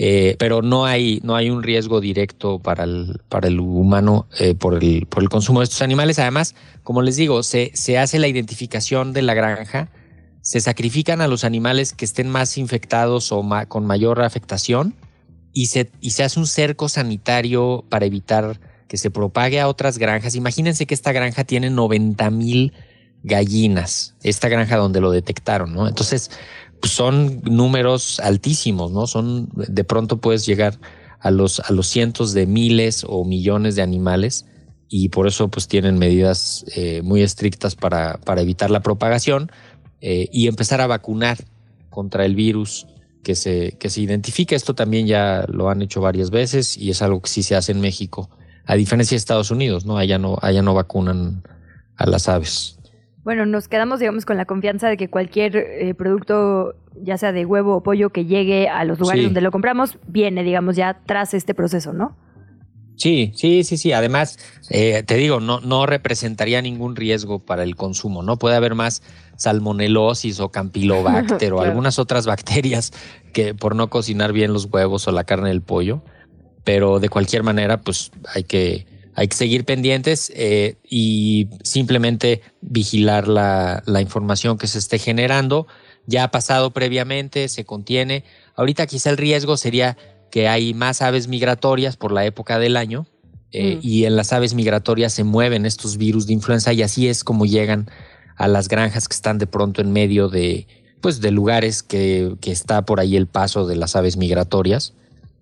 [0.01, 4.55] Eh, pero no hay, no hay un riesgo directo para el, para el humano eh,
[4.55, 6.19] por, el, por el consumo de estos animales.
[6.19, 9.89] Además, como les digo, se, se hace la identificación de la granja,
[10.39, 14.95] se sacrifican a los animales que estén más infectados o con mayor afectación
[15.51, 18.57] y se, y se hace un cerco sanitario para evitar
[18.88, 20.34] que se propague a otras granjas.
[20.34, 22.71] Imagínense que esta granja tiene 90 mil
[23.23, 25.89] gallinas, esta granja donde lo detectaron, ¿no?
[25.89, 26.31] Entonces,
[26.84, 29.07] son números altísimos, ¿no?
[29.07, 30.80] Son, de pronto puedes llegar
[31.19, 34.45] a los, a los cientos de miles o millones de animales
[34.88, 39.51] y por eso pues tienen medidas eh, muy estrictas para, para, evitar la propagación
[40.01, 41.38] eh, y empezar a vacunar
[41.89, 42.88] contra el virus
[43.23, 44.56] que se, que se identifica.
[44.56, 47.72] Esto también ya lo han hecho varias veces y es algo que sí se hace
[47.72, 48.30] en México,
[48.65, 49.97] a diferencia de Estados Unidos, ¿no?
[49.97, 51.43] Allá no, allá no vacunan
[51.95, 52.78] a las aves.
[53.30, 57.45] Bueno, nos quedamos, digamos, con la confianza de que cualquier eh, producto, ya sea de
[57.45, 59.26] huevo o pollo, que llegue a los lugares Sí.
[59.27, 62.18] donde lo compramos, viene, digamos, ya tras este proceso, ¿no?
[62.95, 63.93] Sí, sí, sí, sí.
[63.93, 64.39] Además,
[64.72, 68.38] eh, te digo, no, no representaría ningún riesgo para el consumo, ¿no?
[68.38, 69.03] Puede haber más
[69.38, 71.69] salmonelosis o campylobacter o Claro.
[71.69, 72.91] algunas otras bacterias
[73.31, 76.01] que por no cocinar bien los huevos o la carne del pollo,
[76.64, 83.27] pero de cualquier manera, pues hay que, hay que seguir pendientes eh, y simplemente vigilar
[83.27, 85.68] la, la información que se esté generando.
[86.06, 88.23] Ya ha pasado previamente, se contiene.
[88.56, 89.98] Ahorita quizá el riesgo sería
[90.31, 93.07] que hay más aves migratorias por la época del año
[93.52, 93.80] eh, Mm.
[93.81, 97.45] y en las aves migratorias se mueven estos virus de influenza y así es como
[97.45, 97.90] llegan
[98.36, 100.68] a las granjas que están de pronto en medio de,
[101.02, 104.94] pues, de lugares que, que está por ahí el paso de las aves migratorias.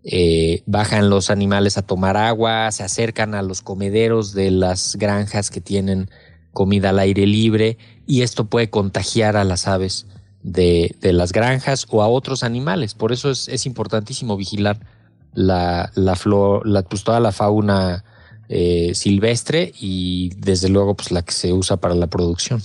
[0.03, 5.49] Eh, bajan los animales a tomar agua, se acercan a los comederos de las granjas
[5.49, 6.10] que tienen
[6.53, 10.06] comida al aire libre y esto puede contagiar a las aves
[10.44, 12.94] de, las granjas o a otros animales.
[12.94, 14.80] Por eso es, es importantísimo vigilar
[15.34, 18.03] la, la flor, la, pues toda la fauna
[18.49, 22.61] eh, silvestre y desde luego pues la que se usa para la producción.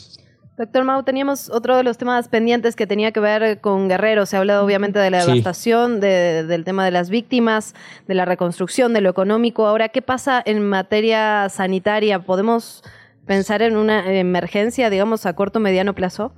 [0.58, 4.26] Doctor Mau, teníamos otro de los temas pendientes que tenía que ver con Guerrero.
[4.26, 5.28] Se ha hablado obviamente de la Sí.
[5.30, 7.74] devastación, de- del tema de las víctimas,
[8.06, 9.66] de la reconstrucción, de lo económico.
[9.66, 12.18] Ahora, ¿qué pasa en materia sanitaria?
[12.18, 12.82] ¿Podemos
[13.26, 16.34] pensar en una emergencia, digamos, a corto o mediano plazo?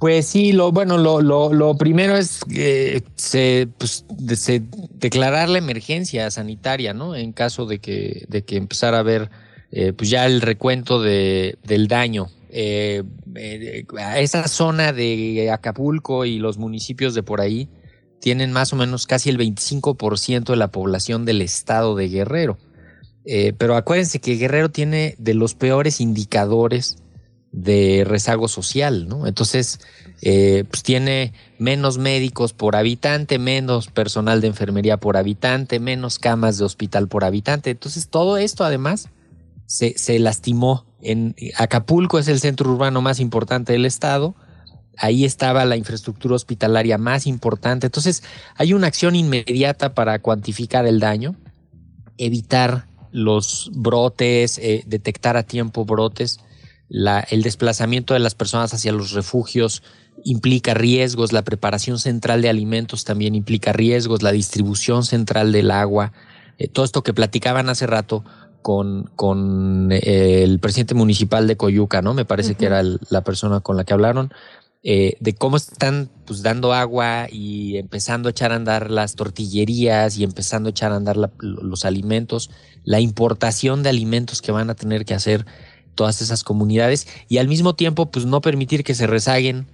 [0.00, 4.62] Pues sí, lo bueno, lo, lo, lo primero es eh, se, pues, de- se
[4.94, 7.14] declarar la emergencia sanitaria, ¿no?
[7.14, 9.30] En caso de que, de que empezara a haber
[9.70, 12.28] eh, pues ya el recuento de, del daño.
[12.60, 13.04] Eh,
[13.36, 13.86] eh,
[14.16, 17.68] esa zona de Acapulco y los municipios de por ahí
[18.20, 22.58] tienen más o menos casi el 25% de la población del estado de Guerrero.
[23.24, 26.96] Eh, pero acuérdense que Guerrero tiene de los peores indicadores
[27.52, 29.28] de rezago social, ¿no?
[29.28, 29.78] Entonces,
[30.20, 36.64] pues tiene menos médicos por habitante, menos personal de enfermería por habitante, menos camas de
[36.64, 37.70] hospital por habitante.
[37.70, 39.10] Entonces, todo esto además
[39.66, 40.87] se lastimó.
[41.00, 44.34] En Acapulco es el centro urbano más importante del estado.
[44.96, 47.86] Ahí estaba la infraestructura hospitalaria más importante.
[47.86, 48.24] Entonces,
[48.56, 51.36] hay una acción inmediata para cuantificar el daño,
[52.16, 56.40] evitar los brotes, eh, detectar a tiempo brotes.
[57.30, 59.82] El desplazamiento de las personas hacia los refugios
[60.24, 66.12] implica riesgos, la preparación central de alimentos también implica riesgos, la distribución central del agua,
[66.58, 68.24] eh, todo esto que platicaban hace rato
[68.62, 72.14] con, con eh, el presidente municipal de Coyuca, ¿no?
[72.14, 74.32] Me parece que era el- la persona con la que hablaron,
[74.82, 80.16] eh, de cómo están pues dando agua y empezando a echar a andar las tortillerías
[80.18, 82.50] y empezando a echar a andar la- los alimentos,
[82.84, 85.46] la importación de alimentos que van a tener que hacer
[85.94, 89.66] todas esas comunidades y al mismo tiempo pues no permitir que se rezaguen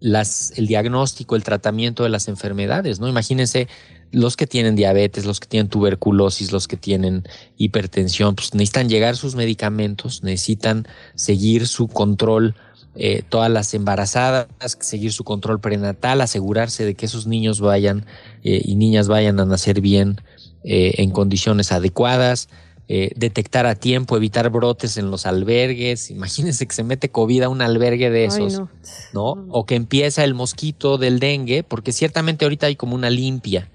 [0.00, 3.08] el diagnóstico, el tratamiento de las enfermedades, ¿no?
[3.08, 3.68] Imagínense
[4.12, 7.24] los que tienen diabetes, los que tienen tuberculosis, los que tienen
[7.56, 12.54] hipertensión, pues necesitan llegar sus medicamentos, necesitan seguir su control,
[12.94, 14.46] eh, todas las embarazadas,
[14.80, 18.06] seguir su control prenatal, asegurarse de que esos niños vayan
[18.44, 20.20] eh, y niñas vayan a nacer bien
[20.62, 22.48] eh, en condiciones adecuadas,
[22.88, 26.10] eh, detectar a tiempo, evitar brotes en los albergues.
[26.10, 28.52] Imagínense que se mete COVID a un albergue de Ay, esos.
[28.52, 28.68] no.
[29.12, 29.46] ¿no?
[29.50, 33.70] O que empieza el mosquito del dengue, porque ciertamente ahorita hay como una limpia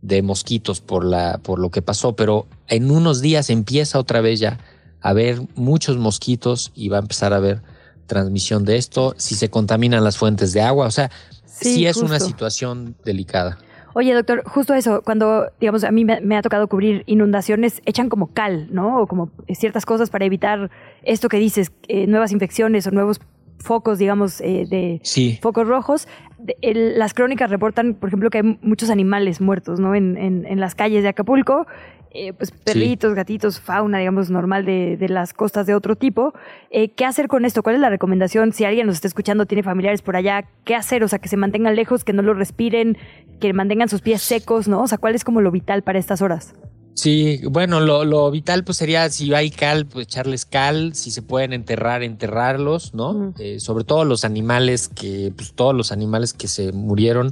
[0.00, 4.40] de mosquitos por la por lo que pasó, pero en unos días empieza otra vez
[4.40, 4.58] ya
[5.00, 7.62] a haber muchos mosquitos y va a empezar a haber
[8.06, 11.10] transmisión de esto, si se contaminan las fuentes de agua, o sea,
[11.46, 13.58] sí, Sí, es una situación delicada.
[13.94, 18.08] Oye, doctor, justo eso, cuando, digamos, a mí me, me ha tocado cubrir inundaciones, echan
[18.08, 19.00] como cal, ¿no?
[19.00, 20.70] O como ciertas cosas para evitar
[21.02, 23.20] esto que dices, eh, nuevas infecciones o nuevos
[23.58, 25.38] focos, digamos, eh, de Sí.
[25.42, 26.08] focos rojos.
[26.38, 29.94] De- el- las crónicas reportan, por ejemplo, que hay muchos animales muertos, ¿no?
[29.94, 31.66] En, en- en las calles de Acapulco,
[32.14, 36.34] eh, pues perritos, gatitos, fauna, digamos, normal de, de las costas de otro tipo.
[36.70, 37.62] Eh, ¿Qué hacer con esto?
[37.62, 38.52] ¿Cuál es la recomendación?
[38.52, 41.04] Si alguien nos está escuchando, tiene familiares por allá, ¿qué hacer?
[41.04, 42.98] O sea, que se mantengan lejos, que no lo respiren,
[43.40, 44.82] que mantengan sus pies secos, ¿no?
[44.82, 46.54] O sea, ¿cuál es como lo vital para estas horas?
[46.94, 51.22] Sí, bueno, lo, lo, vital pues sería si hay cal, pues echarles cal, si se
[51.22, 53.32] pueden enterrar, enterrarlos, ¿no?
[53.38, 57.30] Eh, sobre todo los animales que, pues todos los animales que se murieron.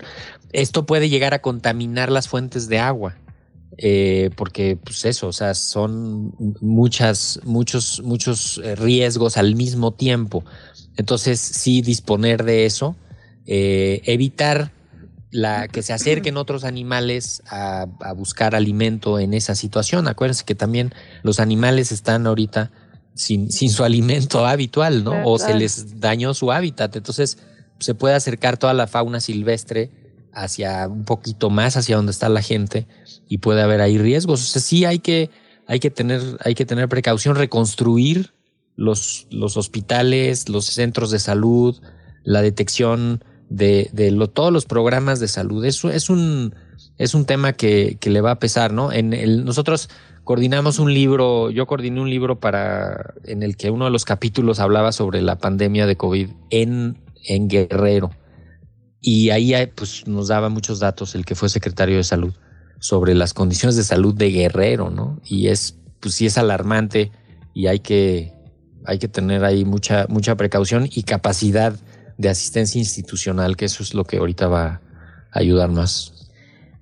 [0.53, 3.17] Esto puede llegar a contaminar las fuentes de agua.
[3.79, 10.45] Eh, porque pues eso, o sea, son muchas, muchos, muchos eh, riesgos al mismo tiempo.
[10.97, 12.97] Entonces, sí disponer de eso,
[13.47, 14.73] evitar
[15.31, 17.87] la, que se acerquen otros animales a,
[18.17, 20.09] buscar alimento en esa situación.
[20.09, 20.93] Acuérdense que también
[21.23, 22.71] los animales están ahorita
[23.15, 25.25] sin, sin su alimento habitual, ¿no?
[25.25, 26.95] O se les dañó su hábitat.
[26.97, 27.39] Entonces
[27.79, 29.91] se puede acercar toda la fauna silvestre
[30.33, 32.87] hacia un poquito más hacia donde está la gente
[33.29, 34.43] y puede haber ahí riesgos.
[34.43, 35.31] O sea, sí hay que,
[35.67, 38.33] hay que tener, hay que tener precaución, reconstruir
[38.77, 41.81] los, los hospitales, los centros de salud,
[42.25, 45.65] la detección de, de lo, todos los programas de salud.
[45.65, 46.55] Eso es un,
[46.99, 48.93] es un tema que, que le va a pesar, ¿no?
[48.93, 49.91] En nosotros
[50.25, 54.61] coordinamos un libro, yo coordiné un libro para, en el que uno de los capítulos
[54.61, 58.11] hablaba sobre la pandemia de COVID en, en Guerrero.
[59.01, 62.35] Y ahí pues, nos daba muchos datos el que fue secretario de salud
[62.79, 65.21] sobre las condiciones de salud de Guerrero, ¿no?
[65.25, 67.13] Y es, pues sí es alarmante
[67.55, 68.33] y hay que,
[68.85, 71.75] hay que tener ahí mucha, mucha precaución y capacidad
[72.17, 74.67] de asistencia institucional, que eso es lo que ahorita va
[75.31, 76.21] a ayudar más.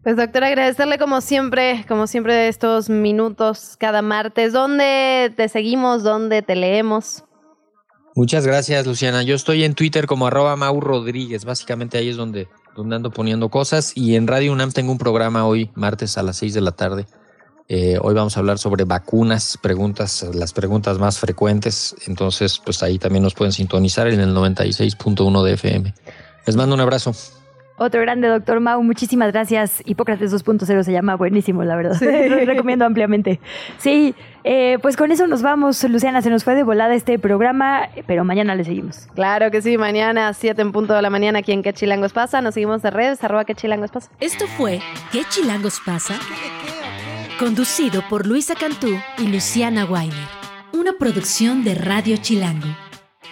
[0.02, 4.52] Pues doctor, agradecerle como siempre, como siempre estos minutos cada martes.
[4.52, 6.02] ¿Dónde te seguimos?
[6.02, 7.24] ¿Dónde te leemos?
[8.18, 9.22] Muchas gracias, Luciana.
[9.22, 11.44] Yo estoy en Twitter como arroba Mau Rodríguez.
[11.44, 13.92] Básicamente ahí es donde, donde ando poniendo cosas.
[13.94, 17.06] Y en Radio UNAM tengo un programa hoy, martes a las 6 de la tarde.
[17.68, 21.94] Eh, hoy vamos a hablar sobre vacunas, preguntas, las preguntas más frecuentes.
[22.08, 25.94] Entonces, pues ahí también nos pueden sintonizar en el 96.1 de FM.
[26.44, 27.14] Les mando un abrazo.
[27.78, 29.82] Otro grande, doctor Mau, muchísimas gracias.
[29.84, 31.96] Hipócrates 2.0 se llama buenísimo, la verdad.
[32.28, 33.38] Lo recomiendo ampliamente.
[33.78, 35.82] Sí, eh, pues con eso nos vamos.
[35.84, 39.06] Luciana, se nos fue de volada este programa, pero mañana le seguimos.
[39.14, 42.12] Claro que sí, mañana a 7 en punto de la mañana aquí en ¿Qué Chilangos
[42.12, 42.40] pasa?
[42.40, 44.10] Nos seguimos de redes, arroba ¿Qué Chilangos pasa?
[44.18, 44.80] Esto fue
[45.12, 46.14] ¿Qué Chilangos pasa?
[47.38, 48.88] Conducido por Luisa Cantú
[49.18, 50.16] y Luciana Weiner.
[50.72, 52.87] Una producción de Radio Chilango.